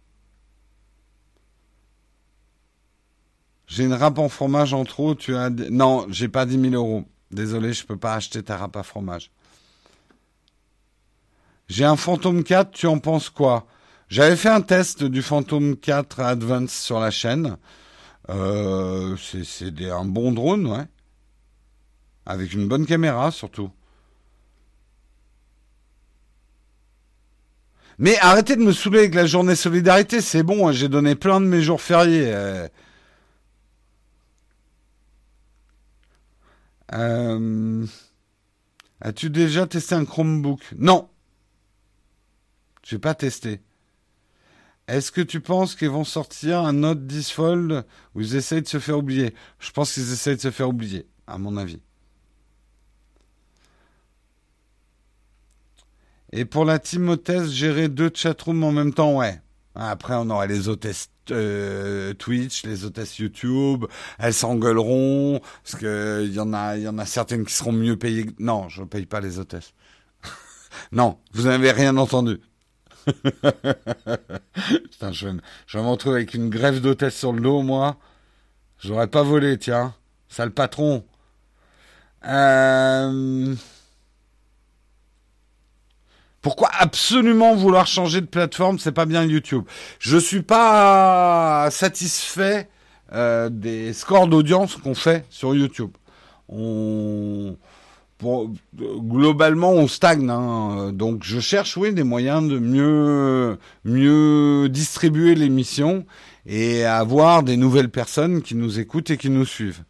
J'ai 3.74 3.82
une 3.82 3.94
râpe 3.94 4.18
en 4.20 4.28
fromage 4.28 4.72
en 4.72 4.84
trop. 4.84 5.16
Tu 5.16 5.34
as 5.34 5.50
non, 5.50 6.06
j'ai 6.08 6.28
pas 6.28 6.46
10 6.46 6.60
000 6.70 6.74
euros. 6.74 7.04
Désolé, 7.32 7.72
je 7.72 7.84
peux 7.84 7.96
pas 7.96 8.14
acheter 8.14 8.40
ta 8.40 8.56
râpe 8.56 8.76
à 8.76 8.84
fromage. 8.84 9.32
J'ai 11.66 11.84
un 11.84 11.96
Phantom 11.96 12.44
4, 12.44 12.70
tu 12.70 12.86
en 12.86 13.00
penses 13.00 13.30
quoi? 13.30 13.66
J'avais 14.08 14.36
fait 14.36 14.48
un 14.48 14.60
test 14.60 15.02
du 15.02 15.22
Phantom 15.22 15.76
4 15.76 16.20
Advance 16.20 16.72
sur 16.72 17.00
la 17.00 17.10
chaîne. 17.10 17.56
Euh, 18.30 19.16
c'est 19.18 19.90
un 19.90 20.04
bon 20.04 20.30
drone, 20.30 20.68
ouais. 20.68 20.84
Avec 22.26 22.52
une 22.52 22.68
bonne 22.68 22.86
caméra, 22.86 23.32
surtout. 23.32 23.72
Mais 27.98 28.16
arrêtez 28.20 28.54
de 28.54 28.62
me 28.62 28.70
saouler 28.70 29.00
avec 29.00 29.16
la 29.16 29.26
journée 29.26 29.56
solidarité, 29.56 30.20
c'est 30.20 30.44
bon, 30.44 30.68
hein, 30.68 30.72
j'ai 30.72 30.88
donné 30.88 31.16
plein 31.16 31.40
de 31.40 31.46
mes 31.46 31.60
jours 31.60 31.80
fériés. 31.80 32.32
Euh. 36.92 37.86
As-tu 39.00 39.30
déjà 39.30 39.66
testé 39.66 39.94
un 39.94 40.04
Chromebook? 40.04 40.60
Non. 40.76 41.08
J'ai 42.82 42.98
pas 42.98 43.14
testé. 43.14 43.60
Est-ce 44.86 45.10
que 45.10 45.22
tu 45.22 45.40
penses 45.40 45.74
qu'ils 45.74 45.88
vont 45.88 46.04
sortir 46.04 46.60
un 46.60 46.74
Note 46.74 47.06
10 47.06 47.30
Fold 47.30 47.86
où 48.14 48.20
ils 48.20 48.36
essayent 48.36 48.62
de 48.62 48.68
se 48.68 48.78
faire 48.78 48.98
oublier? 48.98 49.34
Je 49.58 49.70
pense 49.70 49.94
qu'ils 49.94 50.12
essayent 50.12 50.36
de 50.36 50.42
se 50.42 50.50
faire 50.50 50.68
oublier, 50.68 51.06
à 51.26 51.38
mon 51.38 51.56
avis. 51.56 51.80
Et 56.32 56.44
pour 56.44 56.64
la 56.64 56.78
team 56.78 57.08
hôtesse, 57.08 57.50
gérer 57.50 57.88
deux 57.88 58.10
chatrooms 58.12 58.64
en 58.64 58.72
même 58.72 58.92
temps, 58.92 59.16
ouais. 59.16 59.40
Après, 59.74 60.14
on 60.14 60.28
aura 60.30 60.46
les 60.46 60.68
hôtesses 60.68 61.08
euh, 61.30 62.14
Twitch, 62.14 62.64
les 62.64 62.84
hôtesses 62.84 63.18
YouTube, 63.18 63.86
elles 64.18 64.34
s'engueuleront 64.34 65.40
parce 65.62 65.76
que 65.80 66.22
il 66.24 66.32
y 66.32 66.40
en 66.40 66.52
a, 66.52 66.76
il 66.76 66.86
a 66.86 67.06
certaines 67.06 67.44
qui 67.44 67.54
seront 67.54 67.72
mieux 67.72 67.96
payées. 67.96 68.26
Non, 68.38 68.68
je 68.68 68.82
ne 68.82 68.86
paye 68.86 69.06
pas 69.06 69.20
les 69.20 69.38
hôtesses. 69.38 69.74
non, 70.92 71.18
vous 71.32 71.44
n'avez 71.44 71.72
rien 71.72 71.96
entendu. 71.96 72.40
Putain, 74.90 75.12
je, 75.12 75.28
je 75.66 75.78
me 75.78 75.86
retrouver 75.86 76.16
avec 76.16 76.34
une 76.34 76.48
grève 76.48 76.80
d'hôtesse 76.80 77.16
sur 77.16 77.32
le 77.32 77.40
dos, 77.40 77.62
moi. 77.62 77.96
J'aurais 78.78 79.08
pas 79.08 79.22
volé, 79.22 79.58
tiens. 79.58 79.94
Sale 80.28 80.50
patron. 80.50 81.04
Euh... 82.26 83.54
Pourquoi 86.44 86.68
absolument 86.78 87.54
vouloir 87.54 87.86
changer 87.86 88.20
de 88.20 88.26
plateforme 88.26 88.78
C'est 88.78 88.92
pas 88.92 89.06
bien 89.06 89.24
YouTube. 89.24 89.64
Je 89.98 90.18
suis 90.18 90.42
pas 90.42 91.68
satisfait 91.70 92.68
euh, 93.14 93.48
des 93.48 93.94
scores 93.94 94.26
d'audience 94.26 94.76
qu'on 94.76 94.94
fait 94.94 95.24
sur 95.30 95.54
YouTube. 95.54 95.92
On 96.50 97.56
globalement, 98.22 99.72
on 99.72 99.88
stagne. 99.88 100.28
Hein. 100.28 100.92
Donc, 100.92 101.24
je 101.24 101.40
cherche, 101.40 101.78
oui, 101.78 101.94
des 101.94 102.02
moyens 102.02 102.46
de 102.46 102.58
mieux, 102.58 103.58
mieux 103.86 104.68
distribuer 104.68 105.34
l'émission 105.34 106.04
et 106.44 106.84
avoir 106.84 107.42
des 107.42 107.56
nouvelles 107.56 107.90
personnes 107.90 108.42
qui 108.42 108.54
nous 108.54 108.78
écoutent 108.78 109.10
et 109.10 109.16
qui 109.16 109.30
nous 109.30 109.46
suivent. 109.46 109.82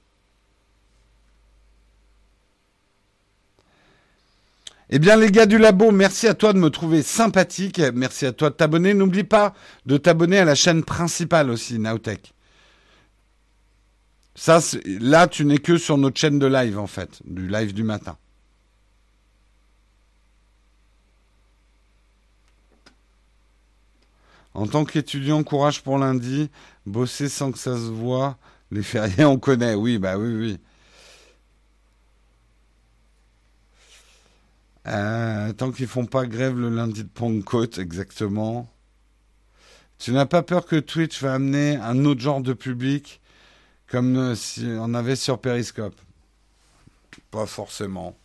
Eh 4.96 5.00
bien, 5.00 5.16
les 5.16 5.32
gars 5.32 5.46
du 5.46 5.58
labo, 5.58 5.90
merci 5.90 6.28
à 6.28 6.34
toi 6.34 6.52
de 6.52 6.58
me 6.60 6.70
trouver 6.70 7.02
sympathique. 7.02 7.80
Merci 7.94 8.26
à 8.26 8.32
toi 8.32 8.50
de 8.50 8.54
t'abonner. 8.54 8.94
N'oublie 8.94 9.24
pas 9.24 9.52
de 9.86 9.96
t'abonner 9.96 10.38
à 10.38 10.44
la 10.44 10.54
chaîne 10.54 10.84
principale 10.84 11.50
aussi, 11.50 11.80
Nowtech. 11.80 12.32
Ça, 14.36 14.60
là, 14.84 15.26
tu 15.26 15.44
n'es 15.46 15.58
que 15.58 15.78
sur 15.78 15.98
notre 15.98 16.20
chaîne 16.20 16.38
de 16.38 16.46
live, 16.46 16.78
en 16.78 16.86
fait, 16.86 17.20
du 17.24 17.48
live 17.48 17.74
du 17.74 17.82
matin. 17.82 18.16
En 24.54 24.68
tant 24.68 24.84
qu'étudiant, 24.84 25.42
courage 25.42 25.82
pour 25.82 25.98
lundi. 25.98 26.50
Bosser 26.86 27.28
sans 27.28 27.50
que 27.50 27.58
ça 27.58 27.74
se 27.74 27.90
voit. 27.90 28.38
Les 28.70 28.84
fériés, 28.84 29.24
on 29.24 29.40
connaît. 29.40 29.74
Oui, 29.74 29.98
bah 29.98 30.16
oui, 30.18 30.34
oui. 30.36 30.60
Euh, 34.86 35.52
tant 35.52 35.70
qu'ils 35.72 35.86
font 35.86 36.06
pas 36.06 36.26
grève 36.26 36.58
le 36.58 36.68
lundi 36.68 37.04
de 37.04 37.08
Pentecôte, 37.08 37.78
exactement. 37.78 38.68
Tu 39.98 40.12
n'as 40.12 40.26
pas 40.26 40.42
peur 40.42 40.66
que 40.66 40.76
Twitch 40.76 41.22
va 41.22 41.34
amener 41.34 41.76
un 41.76 42.04
autre 42.04 42.20
genre 42.20 42.40
de 42.40 42.52
public 42.52 43.20
comme 43.88 44.16
euh, 44.16 44.34
si 44.34 44.66
on 44.66 44.92
avait 44.94 45.16
sur 45.16 45.38
Periscope? 45.38 45.94
Pas 47.30 47.46
forcément. 47.46 48.16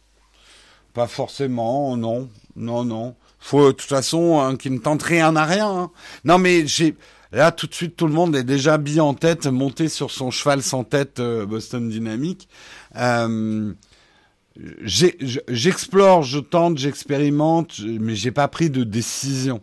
Pas 0.94 1.08
forcément, 1.08 1.96
non. 1.96 2.30
Non, 2.56 2.84
non. 2.84 3.16
Faut, 3.40 3.68
de 3.68 3.72
toute 3.72 3.90
façon, 3.90 4.40
hein, 4.40 4.58
ne 4.66 4.78
tente 4.80 5.04
rien 5.04 5.36
à 5.36 5.46
rien. 5.46 5.70
Hein. 5.70 5.92
Non, 6.26 6.38
mais 6.38 6.68
j'ai... 6.68 6.96
Là, 7.32 7.52
tout 7.52 7.68
de 7.68 7.74
suite, 7.76 7.96
tout 7.96 8.08
le 8.08 8.14
monde 8.14 8.36
est 8.36 8.44
déjà 8.44 8.74
habillé 8.74 9.02
en 9.02 9.14
tête, 9.14 9.46
monté 9.46 9.88
sur 9.88 10.10
son 10.10 10.32
cheval 10.32 10.64
sans 10.64 10.84
tête 10.84 11.20
euh, 11.20 11.46
Boston 11.46 11.88
Dynamics. 11.88 12.50
Euh, 12.96 13.72
j'explore, 14.82 16.24
je 16.24 16.40
tente, 16.40 16.78
j'expérimente, 16.78 17.80
mais 17.80 18.16
j'ai 18.16 18.32
pas 18.32 18.48
pris 18.48 18.70
de 18.70 18.84
décision. 18.84 19.62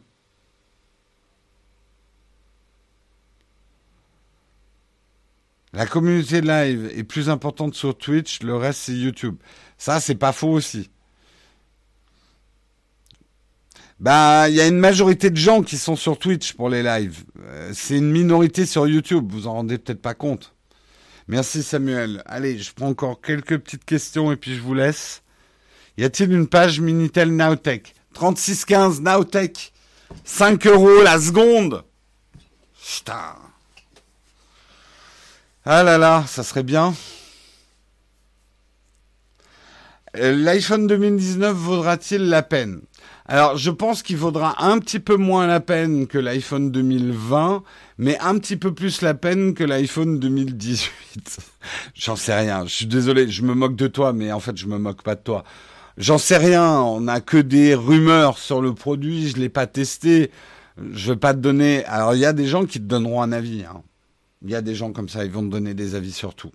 La 5.72 5.86
communauté 5.86 6.40
live 6.40 6.90
est 6.97 7.05
plus 7.05 7.28
importante 7.28 7.74
sur 7.74 7.97
Twitch, 7.97 8.42
le 8.42 8.57
reste 8.57 8.80
c'est 8.80 8.94
YouTube. 8.94 9.36
Ça, 9.76 10.01
c'est 10.01 10.14
pas 10.14 10.32
faux 10.32 10.53
aussi. 10.53 10.88
Bah, 14.01 14.49
il 14.49 14.55
y 14.55 14.61
a 14.61 14.66
une 14.66 14.78
majorité 14.78 15.30
de 15.30 15.36
gens 15.36 15.62
qui 15.62 15.76
sont 15.78 15.97
sur 15.97 16.18
Twitch 16.18 16.55
pour 16.55 16.70
les 16.70 16.82
lives. 16.82 17.24
Euh, 17.42 17.70
c'est 17.74 17.99
une 17.99 18.11
minorité 18.11 18.66
sur 18.66 18.86
YouTube, 18.86 19.30
vous 19.30 19.47
en 19.47 19.53
rendez 19.53 19.78
peut-être 19.78 20.03
pas 20.03 20.14
compte. 20.14 20.56
Merci 21.29 21.62
Samuel. 21.62 22.22
Allez, 22.27 22.59
je 22.59 22.72
prends 22.72 22.89
encore 22.89 23.20
quelques 23.20 23.59
petites 23.59 23.85
questions 23.85 24.31
et 24.31 24.37
puis 24.37 24.55
je 24.55 24.61
vous 24.61 24.74
laisse. 24.74 25.22
Y 25.99 26.05
a-t-il 26.05 26.33
une 26.33 26.47
page 26.47 26.81
Minitel 26.81 27.35
Nowtech? 27.35 27.95
3615 28.14 29.01
Nowtech. 29.01 29.72
5 30.24 30.66
euros 30.66 31.03
la 31.03 31.20
seconde. 31.20 31.83
Putain. 32.81 33.35
Ah 35.64 35.83
là 35.83 35.99
là, 35.99 36.24
ça 36.29 36.45
serait 36.45 36.62
bien. 36.62 36.95
Euh, 40.16 40.33
L'iPhone 40.33 40.87
2019 40.87 41.57
vaudra-t-il 41.57 42.29
la 42.29 42.43
peine? 42.43 42.83
Alors, 43.29 43.57
je 43.57 43.72
pense 43.72 44.05
qu'il 44.05 44.18
vaudra 44.18 44.64
un 44.64 44.79
petit 44.79 45.01
peu 45.01 45.16
moins 45.16 45.49
la 45.49 45.59
peine 45.59 46.07
que 46.07 46.16
l'iPhone 46.16 46.70
2020, 46.70 47.64
mais 47.99 48.16
un 48.20 48.39
petit 48.39 48.57
peu 48.57 48.72
plus 48.72 49.03
la 49.03 49.14
peine 49.14 49.55
que 49.55 49.64
l'iPhone 49.64 50.20
2018. 50.20 51.39
J'en 51.95 52.14
sais 52.14 52.39
rien. 52.39 52.64
Je 52.66 52.72
suis 52.72 52.87
désolé, 52.87 53.29
je 53.29 53.43
me 53.43 53.55
moque 53.55 53.74
de 53.74 53.89
toi, 53.89 54.12
mais 54.12 54.31
en 54.31 54.39
fait, 54.39 54.57
je 54.57 54.66
me 54.66 54.79
moque 54.79 55.03
pas 55.03 55.16
de 55.16 55.22
toi. 55.22 55.43
J'en 55.99 56.18
sais 56.18 56.37
rien. 56.37 56.81
On 56.81 57.01
n'a 57.01 57.20
que 57.20 57.39
des 57.39 57.74
rumeurs 57.74 58.39
sur 58.39 58.62
le 58.62 58.74
produit. 58.74 59.29
Je 59.29 59.39
l'ai 59.39 59.49
pas 59.49 59.66
testé. 59.66 60.31
Je 60.93 61.11
veux 61.11 61.18
pas 61.18 61.35
te 61.35 61.41
donner. 61.41 61.85
Alors, 61.87 62.14
il 62.14 62.20
y 62.20 62.27
a 62.27 62.33
des 62.33 62.47
gens 62.47 62.64
qui 62.64 62.79
te 62.79 62.85
donneront 62.85 63.22
un 63.22 63.33
avis. 63.33 63.64
Hein. 63.64 63.83
Il 64.43 64.51
y 64.51 64.55
a 64.55 64.62
des 64.62 64.77
gens 64.77 64.93
comme 64.93 65.09
ça, 65.09 65.24
ils 65.24 65.31
vont 65.33 65.43
te 65.43 65.51
donner 65.51 65.74
des 65.74 65.97
avis 65.97 66.12
sur 66.12 66.35
tout. 66.35 66.53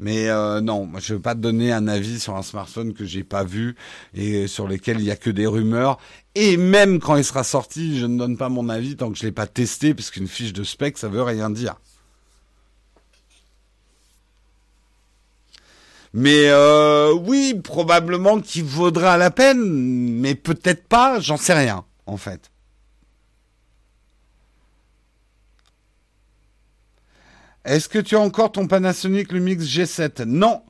Mais 0.00 0.28
euh, 0.28 0.60
non, 0.60 0.88
je 0.98 1.12
ne 1.12 1.18
veux 1.18 1.22
pas 1.22 1.34
te 1.34 1.40
donner 1.40 1.72
un 1.72 1.88
avis 1.88 2.20
sur 2.20 2.36
un 2.36 2.42
smartphone 2.42 2.94
que 2.94 3.04
j'ai 3.04 3.24
pas 3.24 3.42
vu 3.42 3.74
et 4.14 4.46
sur 4.46 4.68
lequel 4.68 5.00
il 5.00 5.04
y 5.04 5.10
a 5.10 5.16
que 5.16 5.30
des 5.30 5.46
rumeurs. 5.46 5.98
Et 6.34 6.56
même 6.56 7.00
quand 7.00 7.16
il 7.16 7.24
sera 7.24 7.42
sorti, 7.42 7.98
je 7.98 8.06
ne 8.06 8.16
donne 8.16 8.36
pas 8.36 8.48
mon 8.48 8.68
avis 8.68 8.96
tant 8.96 9.10
que 9.10 9.18
je 9.18 9.24
l'ai 9.24 9.32
pas 9.32 9.46
testé, 9.46 9.94
parce 9.94 10.10
qu'une 10.10 10.28
fiche 10.28 10.52
de 10.52 10.62
spec, 10.62 10.98
ça 10.98 11.08
veut 11.08 11.22
rien 11.22 11.50
dire. 11.50 11.76
Mais 16.12 16.48
euh, 16.48 17.12
oui, 17.12 17.60
probablement 17.62 18.40
qu'il 18.40 18.64
vaudra 18.64 19.16
la 19.18 19.30
peine, 19.30 19.60
mais 19.60 20.34
peut-être 20.34 20.86
pas, 20.86 21.20
j'en 21.20 21.36
sais 21.36 21.54
rien, 21.54 21.84
en 22.06 22.16
fait. 22.16 22.50
Est-ce 27.64 27.88
que 27.88 27.98
tu 27.98 28.16
as 28.16 28.20
encore 28.20 28.52
ton 28.52 28.66
Panasonic 28.66 29.32
Lumix 29.32 29.64
G7 29.64 30.24
Non. 30.24 30.62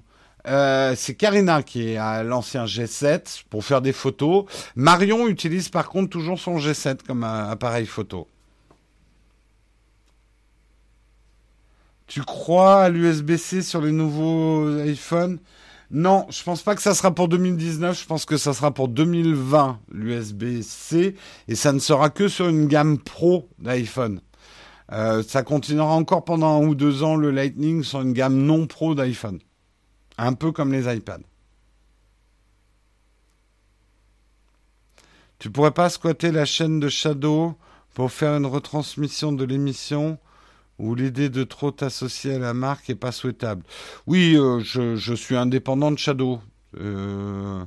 Euh, 0.46 0.94
c'est 0.96 1.14
Karina 1.14 1.62
qui 1.62 1.92
est 1.92 2.24
l'ancien 2.24 2.64
G7 2.64 3.44
pour 3.50 3.64
faire 3.64 3.82
des 3.82 3.92
photos. 3.92 4.44
Marion 4.76 5.28
utilise 5.28 5.68
par 5.68 5.88
contre 5.88 6.10
toujours 6.10 6.38
son 6.38 6.56
G7 6.56 6.98
comme 7.06 7.24
appareil 7.24 7.86
photo. 7.86 8.28
Tu 12.06 12.22
crois 12.22 12.84
à 12.84 12.88
l'USB-C 12.88 13.60
sur 13.60 13.82
les 13.82 13.92
nouveaux 13.92 14.78
iPhones? 14.78 15.38
Non, 15.90 16.26
je 16.30 16.42
pense 16.42 16.62
pas 16.62 16.74
que 16.74 16.82
ça 16.82 16.94
sera 16.94 17.14
pour 17.14 17.28
2019. 17.28 18.00
Je 18.00 18.06
pense 18.06 18.24
que 18.24 18.38
ça 18.38 18.54
sera 18.54 18.72
pour 18.72 18.88
2020 18.88 19.80
l'USB-C 19.92 21.14
et 21.48 21.54
ça 21.54 21.72
ne 21.72 21.78
sera 21.78 22.08
que 22.08 22.28
sur 22.28 22.48
une 22.48 22.66
gamme 22.66 22.98
pro 22.98 23.48
d'iPhone. 23.58 24.20
Euh, 24.92 25.22
ça 25.22 25.42
continuera 25.42 25.94
encore 25.94 26.24
pendant 26.24 26.62
un 26.62 26.66
ou 26.66 26.74
deux 26.74 27.02
ans 27.02 27.16
le 27.16 27.30
Lightning 27.30 27.82
sur 27.82 28.00
une 28.00 28.12
gamme 28.12 28.36
non 28.36 28.66
pro 28.66 28.94
d'iPhone. 28.94 29.38
Un 30.16 30.32
peu 30.32 30.50
comme 30.50 30.72
les 30.72 30.92
iPads. 30.92 31.20
Tu 35.38 35.50
pourrais 35.50 35.70
pas 35.70 35.88
squatter 35.88 36.32
la 36.32 36.44
chaîne 36.44 36.80
de 36.80 36.88
Shadow 36.88 37.54
pour 37.94 38.10
faire 38.10 38.36
une 38.36 38.46
retransmission 38.46 39.32
de 39.32 39.44
l'émission 39.44 40.18
où 40.78 40.94
l'idée 40.94 41.28
de 41.28 41.44
trop 41.44 41.70
t'associer 41.70 42.34
à 42.34 42.38
la 42.38 42.54
marque 42.54 42.90
est 42.90 42.94
pas 42.94 43.12
souhaitable. 43.12 43.62
Oui, 44.06 44.36
euh, 44.36 44.60
je, 44.60 45.14
suis 45.14 45.36
indépendant 45.36 45.90
de 45.90 45.98
Shadow. 45.98 46.40
Euh, 46.80 47.64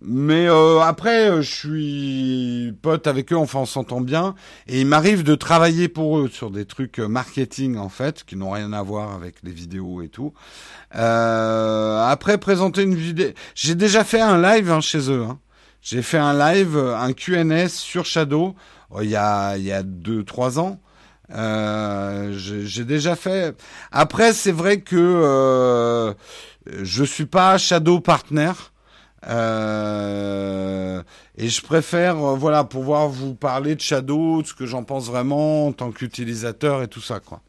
mais 0.00 0.48
euh, 0.48 0.80
après, 0.80 1.30
euh, 1.30 1.42
je 1.42 1.50
suis 1.50 2.72
pote 2.82 3.06
avec 3.06 3.32
eux, 3.32 3.36
enfin 3.36 3.60
on 3.60 3.66
s'entend 3.66 4.00
bien, 4.00 4.34
et 4.66 4.80
il 4.80 4.86
m'arrive 4.86 5.22
de 5.22 5.34
travailler 5.34 5.88
pour 5.88 6.18
eux 6.18 6.28
sur 6.28 6.50
des 6.50 6.64
trucs 6.64 7.00
euh, 7.00 7.08
marketing 7.08 7.76
en 7.76 7.88
fait, 7.88 8.24
qui 8.24 8.36
n'ont 8.36 8.50
rien 8.50 8.72
à 8.72 8.82
voir 8.82 9.14
avec 9.14 9.36
les 9.42 9.52
vidéos 9.52 10.02
et 10.02 10.08
tout. 10.08 10.32
Euh, 10.94 12.02
après, 12.04 12.38
présenter 12.38 12.82
une 12.82 12.94
vidéo, 12.94 13.30
j'ai 13.54 13.74
déjà 13.74 14.04
fait 14.04 14.20
un 14.20 14.40
live 14.40 14.70
hein, 14.70 14.80
chez 14.80 15.10
eux. 15.10 15.24
Hein. 15.28 15.38
J'ai 15.82 16.02
fait 16.02 16.18
un 16.18 16.34
live, 16.34 16.76
un 16.76 17.12
Q&A 17.12 17.68
sur 17.68 18.04
Shadow 18.04 18.54
il 19.02 19.10
y 19.10 19.16
a 19.16 19.56
il 19.56 19.64
y 19.64 19.72
a 19.72 19.82
deux 19.82 20.24
trois 20.24 20.58
ans. 20.58 20.80
Euh, 21.34 22.32
j'ai 22.34 22.84
déjà 22.84 23.16
fait. 23.16 23.54
Après, 23.92 24.32
c'est 24.32 24.52
vrai 24.52 24.80
que 24.80 24.96
euh, 24.96 26.14
je 26.66 27.04
suis 27.04 27.26
pas 27.26 27.58
Shadow 27.58 28.00
partner. 28.00 28.52
Euh, 29.26 31.02
et 31.36 31.48
je 31.48 31.62
préfère, 31.62 32.16
euh, 32.16 32.36
voilà, 32.36 32.64
pouvoir 32.64 33.08
vous 33.08 33.34
parler 33.34 33.74
de 33.74 33.80
Shadow, 33.80 34.42
de 34.42 34.46
ce 34.46 34.54
que 34.54 34.66
j'en 34.66 34.84
pense 34.84 35.06
vraiment 35.06 35.66
en 35.66 35.72
tant 35.72 35.90
qu'utilisateur 35.90 36.82
et 36.82 36.88
tout 36.88 37.00
ça, 37.00 37.20
quoi. 37.20 37.40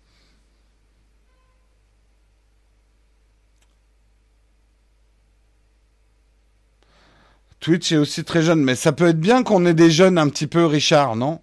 Twitch 7.59 7.91
est 7.91 7.97
aussi 7.97 8.24
très 8.24 8.41
jeune, 8.41 8.61
mais 8.63 8.76
ça 8.76 8.91
peut 8.93 9.07
être 9.07 9.20
bien 9.20 9.43
qu'on 9.43 9.65
ait 9.65 9.74
des 9.74 9.91
jeunes 9.91 10.17
un 10.17 10.30
petit 10.30 10.47
peu 10.47 10.65
Richard, 10.65 11.15
non? 11.15 11.41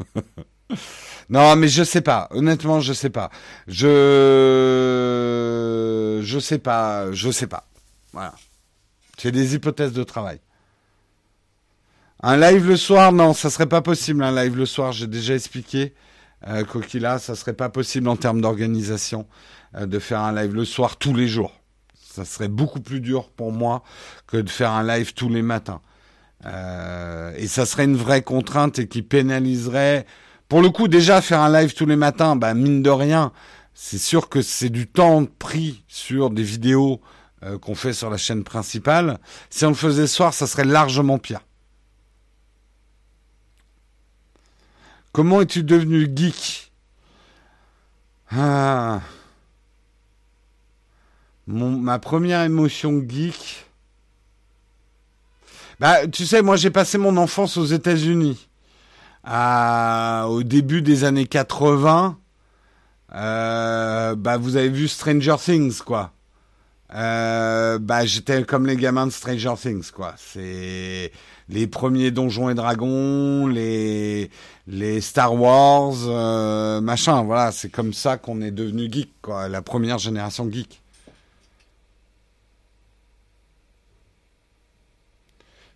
Non, 1.28 1.56
mais 1.56 1.68
je 1.68 1.82
sais 1.82 2.02
pas. 2.02 2.28
Honnêtement, 2.30 2.80
je 2.80 2.92
sais 2.92 3.10
pas. 3.10 3.30
Je 3.66 3.76
je 6.22 6.38
sais 6.38 6.58
pas. 6.58 7.10
Je 7.12 7.30
sais 7.30 7.46
pas. 7.46 7.66
Voilà. 8.12 8.34
C'est 9.18 9.32
des 9.32 9.54
hypothèses 9.54 9.92
de 9.92 10.04
travail. 10.04 10.40
Un 12.22 12.36
live 12.36 12.66
le 12.66 12.76
soir, 12.76 13.12
non, 13.12 13.34
ça 13.34 13.50
serait 13.50 13.66
pas 13.66 13.82
possible. 13.82 14.22
Un 14.22 14.34
live 14.34 14.56
le 14.56 14.66
soir, 14.66 14.92
j'ai 14.92 15.06
déjà 15.06 15.34
expliqué. 15.34 15.94
Euh, 16.46 16.64
Coquilla, 16.64 17.18
ça 17.18 17.34
serait 17.34 17.54
pas 17.54 17.68
possible 17.68 18.08
en 18.08 18.16
termes 18.16 18.40
d'organisation 18.40 19.26
euh, 19.74 19.86
de 19.86 19.98
faire 19.98 20.20
un 20.20 20.34
live 20.34 20.54
le 20.54 20.64
soir 20.64 20.96
tous 20.96 21.14
les 21.14 21.28
jours. 21.28 21.52
Ça 21.94 22.24
serait 22.24 22.48
beaucoup 22.48 22.80
plus 22.80 23.00
dur 23.00 23.30
pour 23.30 23.52
moi 23.52 23.82
que 24.26 24.36
de 24.36 24.48
faire 24.48 24.70
un 24.70 24.82
live 24.82 25.12
tous 25.12 25.28
les 25.28 25.42
matins. 25.42 25.80
Euh, 26.44 27.32
et 27.36 27.46
ça 27.46 27.66
serait 27.66 27.84
une 27.84 27.96
vraie 27.96 28.22
contrainte 28.22 28.78
et 28.78 28.88
qui 28.88 29.02
pénaliserait 29.02 30.06
pour 30.48 30.62
le 30.62 30.70
coup, 30.70 30.88
déjà 30.88 31.20
faire 31.20 31.40
un 31.40 31.52
live 31.52 31.74
tous 31.74 31.86
les 31.86 31.96
matins, 31.96 32.36
bah, 32.36 32.54
mine 32.54 32.82
de 32.82 32.90
rien, 32.90 33.32
c'est 33.74 33.98
sûr 33.98 34.28
que 34.28 34.42
c'est 34.42 34.70
du 34.70 34.86
temps 34.86 35.26
pris 35.26 35.82
sur 35.88 36.30
des 36.30 36.42
vidéos 36.42 37.00
euh, 37.42 37.58
qu'on 37.58 37.74
fait 37.74 37.92
sur 37.92 38.10
la 38.10 38.16
chaîne 38.16 38.44
principale. 38.44 39.18
Si 39.50 39.64
on 39.64 39.70
le 39.70 39.74
faisait 39.74 40.06
soir, 40.06 40.32
ça 40.32 40.46
serait 40.46 40.64
largement 40.64 41.18
pire. 41.18 41.40
Comment 45.12 45.40
es-tu 45.40 45.62
devenu 45.62 46.10
geek? 46.14 46.70
Ah. 48.30 49.00
Ma 51.46 51.98
première 51.98 52.42
émotion 52.42 53.02
geek. 53.06 53.66
Bah, 55.80 56.06
tu 56.06 56.24
sais, 56.24 56.42
moi 56.42 56.56
j'ai 56.56 56.70
passé 56.70 56.98
mon 56.98 57.16
enfance 57.16 57.56
aux 57.56 57.66
États-Unis 57.66 58.48
au 59.26 60.42
début 60.42 60.82
des 60.82 61.04
années 61.04 61.26
80, 61.26 62.18
euh, 63.14 64.14
bah 64.14 64.36
vous 64.36 64.56
avez 64.56 64.68
vu 64.68 64.88
Stranger 64.88 65.36
Things 65.38 65.78
quoi. 65.78 66.12
Euh, 66.94 67.78
bah 67.78 68.04
j'étais 68.04 68.44
comme 68.44 68.66
les 68.66 68.76
gamins 68.76 69.06
de 69.06 69.12
Stranger 69.12 69.54
Things 69.60 69.90
quoi. 69.90 70.14
C'est 70.16 71.12
les 71.48 71.66
premiers 71.66 72.10
Donjons 72.10 72.50
et 72.50 72.54
Dragons, 72.54 73.46
les 73.46 74.30
les 74.66 75.00
Star 75.00 75.34
Wars, 75.34 75.94
euh, 76.06 76.80
machin. 76.80 77.22
Voilà, 77.22 77.52
c'est 77.52 77.70
comme 77.70 77.92
ça 77.92 78.16
qu'on 78.18 78.40
est 78.42 78.50
devenu 78.50 78.90
geek 78.92 79.12
quoi, 79.22 79.48
la 79.48 79.62
première 79.62 79.98
génération 79.98 80.50
geek. 80.50 80.82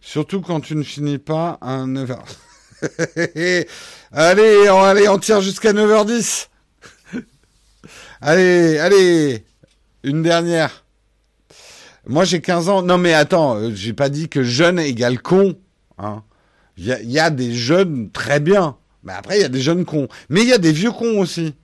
Surtout 0.01 0.41
quand 0.41 0.61
tu 0.61 0.75
ne 0.77 0.83
finis 0.83 1.19
pas 1.19 1.59
un 1.61 1.87
9h. 1.87 2.19
allez, 4.13 4.71
on, 5.09 5.19
tire 5.19 5.41
jusqu'à 5.41 5.73
9h10. 5.73 6.49
allez, 8.21 8.79
allez, 8.79 9.45
une 10.03 10.23
dernière. 10.23 10.85
Moi, 12.07 12.25
j'ai 12.25 12.41
15 12.41 12.69
ans. 12.69 12.83
Non, 12.83 12.99
mais 12.99 13.15
attends, 13.15 13.57
euh, 13.57 13.71
j'ai 13.75 13.93
pas 13.93 14.09
dit 14.09 14.29
que 14.29 14.43
jeune 14.43 14.79
égale 14.79 15.21
con. 15.21 15.57
Hein. 15.99 16.23
Il 16.77 16.87
y, 16.87 17.19
a, 17.19 17.29
des 17.29 17.55
jeunes 17.55 18.11
très 18.11 18.41
bien. 18.41 18.77
Mais 19.03 19.13
après, 19.13 19.39
il 19.39 19.43
y 19.43 19.45
a 19.45 19.51
des 19.51 19.61
jeunes 19.61 19.85
cons. 19.85 20.09
Mais 20.31 20.41
il 20.41 20.49
y 20.49 20.53
a 20.55 20.59
des 20.59 20.73
vieux 20.73 20.93
cons 20.93 21.21
aussi. 21.21 21.55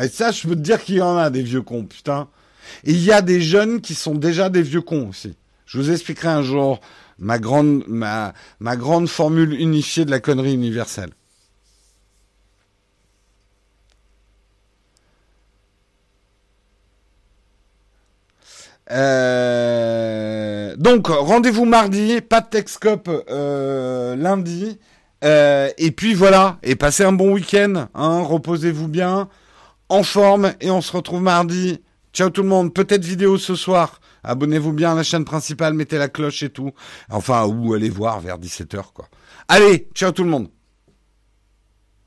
Et 0.00 0.08
ça, 0.08 0.30
je 0.30 0.46
peux 0.46 0.54
te 0.54 0.60
dire 0.60 0.82
qu'il 0.82 0.96
y 0.96 1.02
en 1.02 1.16
a 1.16 1.30
des 1.30 1.42
vieux 1.42 1.62
cons, 1.62 1.84
putain. 1.84 2.28
Et 2.84 2.92
il 2.92 3.02
y 3.02 3.10
a 3.10 3.22
des 3.22 3.40
jeunes 3.40 3.80
qui 3.80 3.94
sont 3.94 4.14
déjà 4.14 4.50
des 4.50 4.62
vieux 4.62 4.80
cons 4.80 5.08
aussi. 5.08 5.34
Je 5.66 5.78
vous 5.78 5.90
expliquerai 5.90 6.28
un 6.28 6.42
jour 6.42 6.80
ma 7.22 7.38
grande, 7.38 9.08
formule 9.08 9.54
unifiée 9.58 10.04
de 10.04 10.10
la 10.10 10.20
connerie 10.20 10.54
universelle. 10.54 11.10
Euh, 18.90 20.74
donc, 20.76 21.06
rendez-vous 21.06 21.64
mardi, 21.64 22.20
pas 22.20 22.40
de 22.40 22.48
Texcop 22.48 23.08
euh, 23.30 24.16
lundi. 24.16 24.78
Euh, 25.24 25.70
et 25.78 25.92
puis 25.92 26.14
voilà, 26.14 26.58
et 26.64 26.74
passez 26.74 27.04
un 27.04 27.12
bon 27.12 27.32
week-end, 27.32 27.86
hein, 27.94 28.22
reposez-vous 28.22 28.88
bien, 28.88 29.28
en 29.88 30.02
forme, 30.02 30.52
et 30.60 30.70
on 30.72 30.80
se 30.80 30.90
retrouve 30.90 31.22
mardi. 31.22 31.80
Ciao 32.12 32.28
tout 32.28 32.42
le 32.42 32.48
monde, 32.48 32.74
peut-être 32.74 33.04
vidéo 33.04 33.38
ce 33.38 33.54
soir. 33.54 34.00
Abonnez-vous 34.24 34.72
bien 34.72 34.92
à 34.92 34.94
la 34.94 35.02
chaîne 35.02 35.24
principale, 35.24 35.74
mettez 35.74 35.98
la 35.98 36.08
cloche 36.08 36.42
et 36.42 36.50
tout. 36.50 36.72
Enfin, 37.10 37.44
ou 37.46 37.74
allez 37.74 37.90
voir 37.90 38.20
vers 38.20 38.38
17h, 38.38 38.92
quoi. 38.94 39.08
Allez, 39.48 39.88
ciao 39.94 40.12
tout 40.12 40.24
le 40.24 40.30
monde 40.30 40.48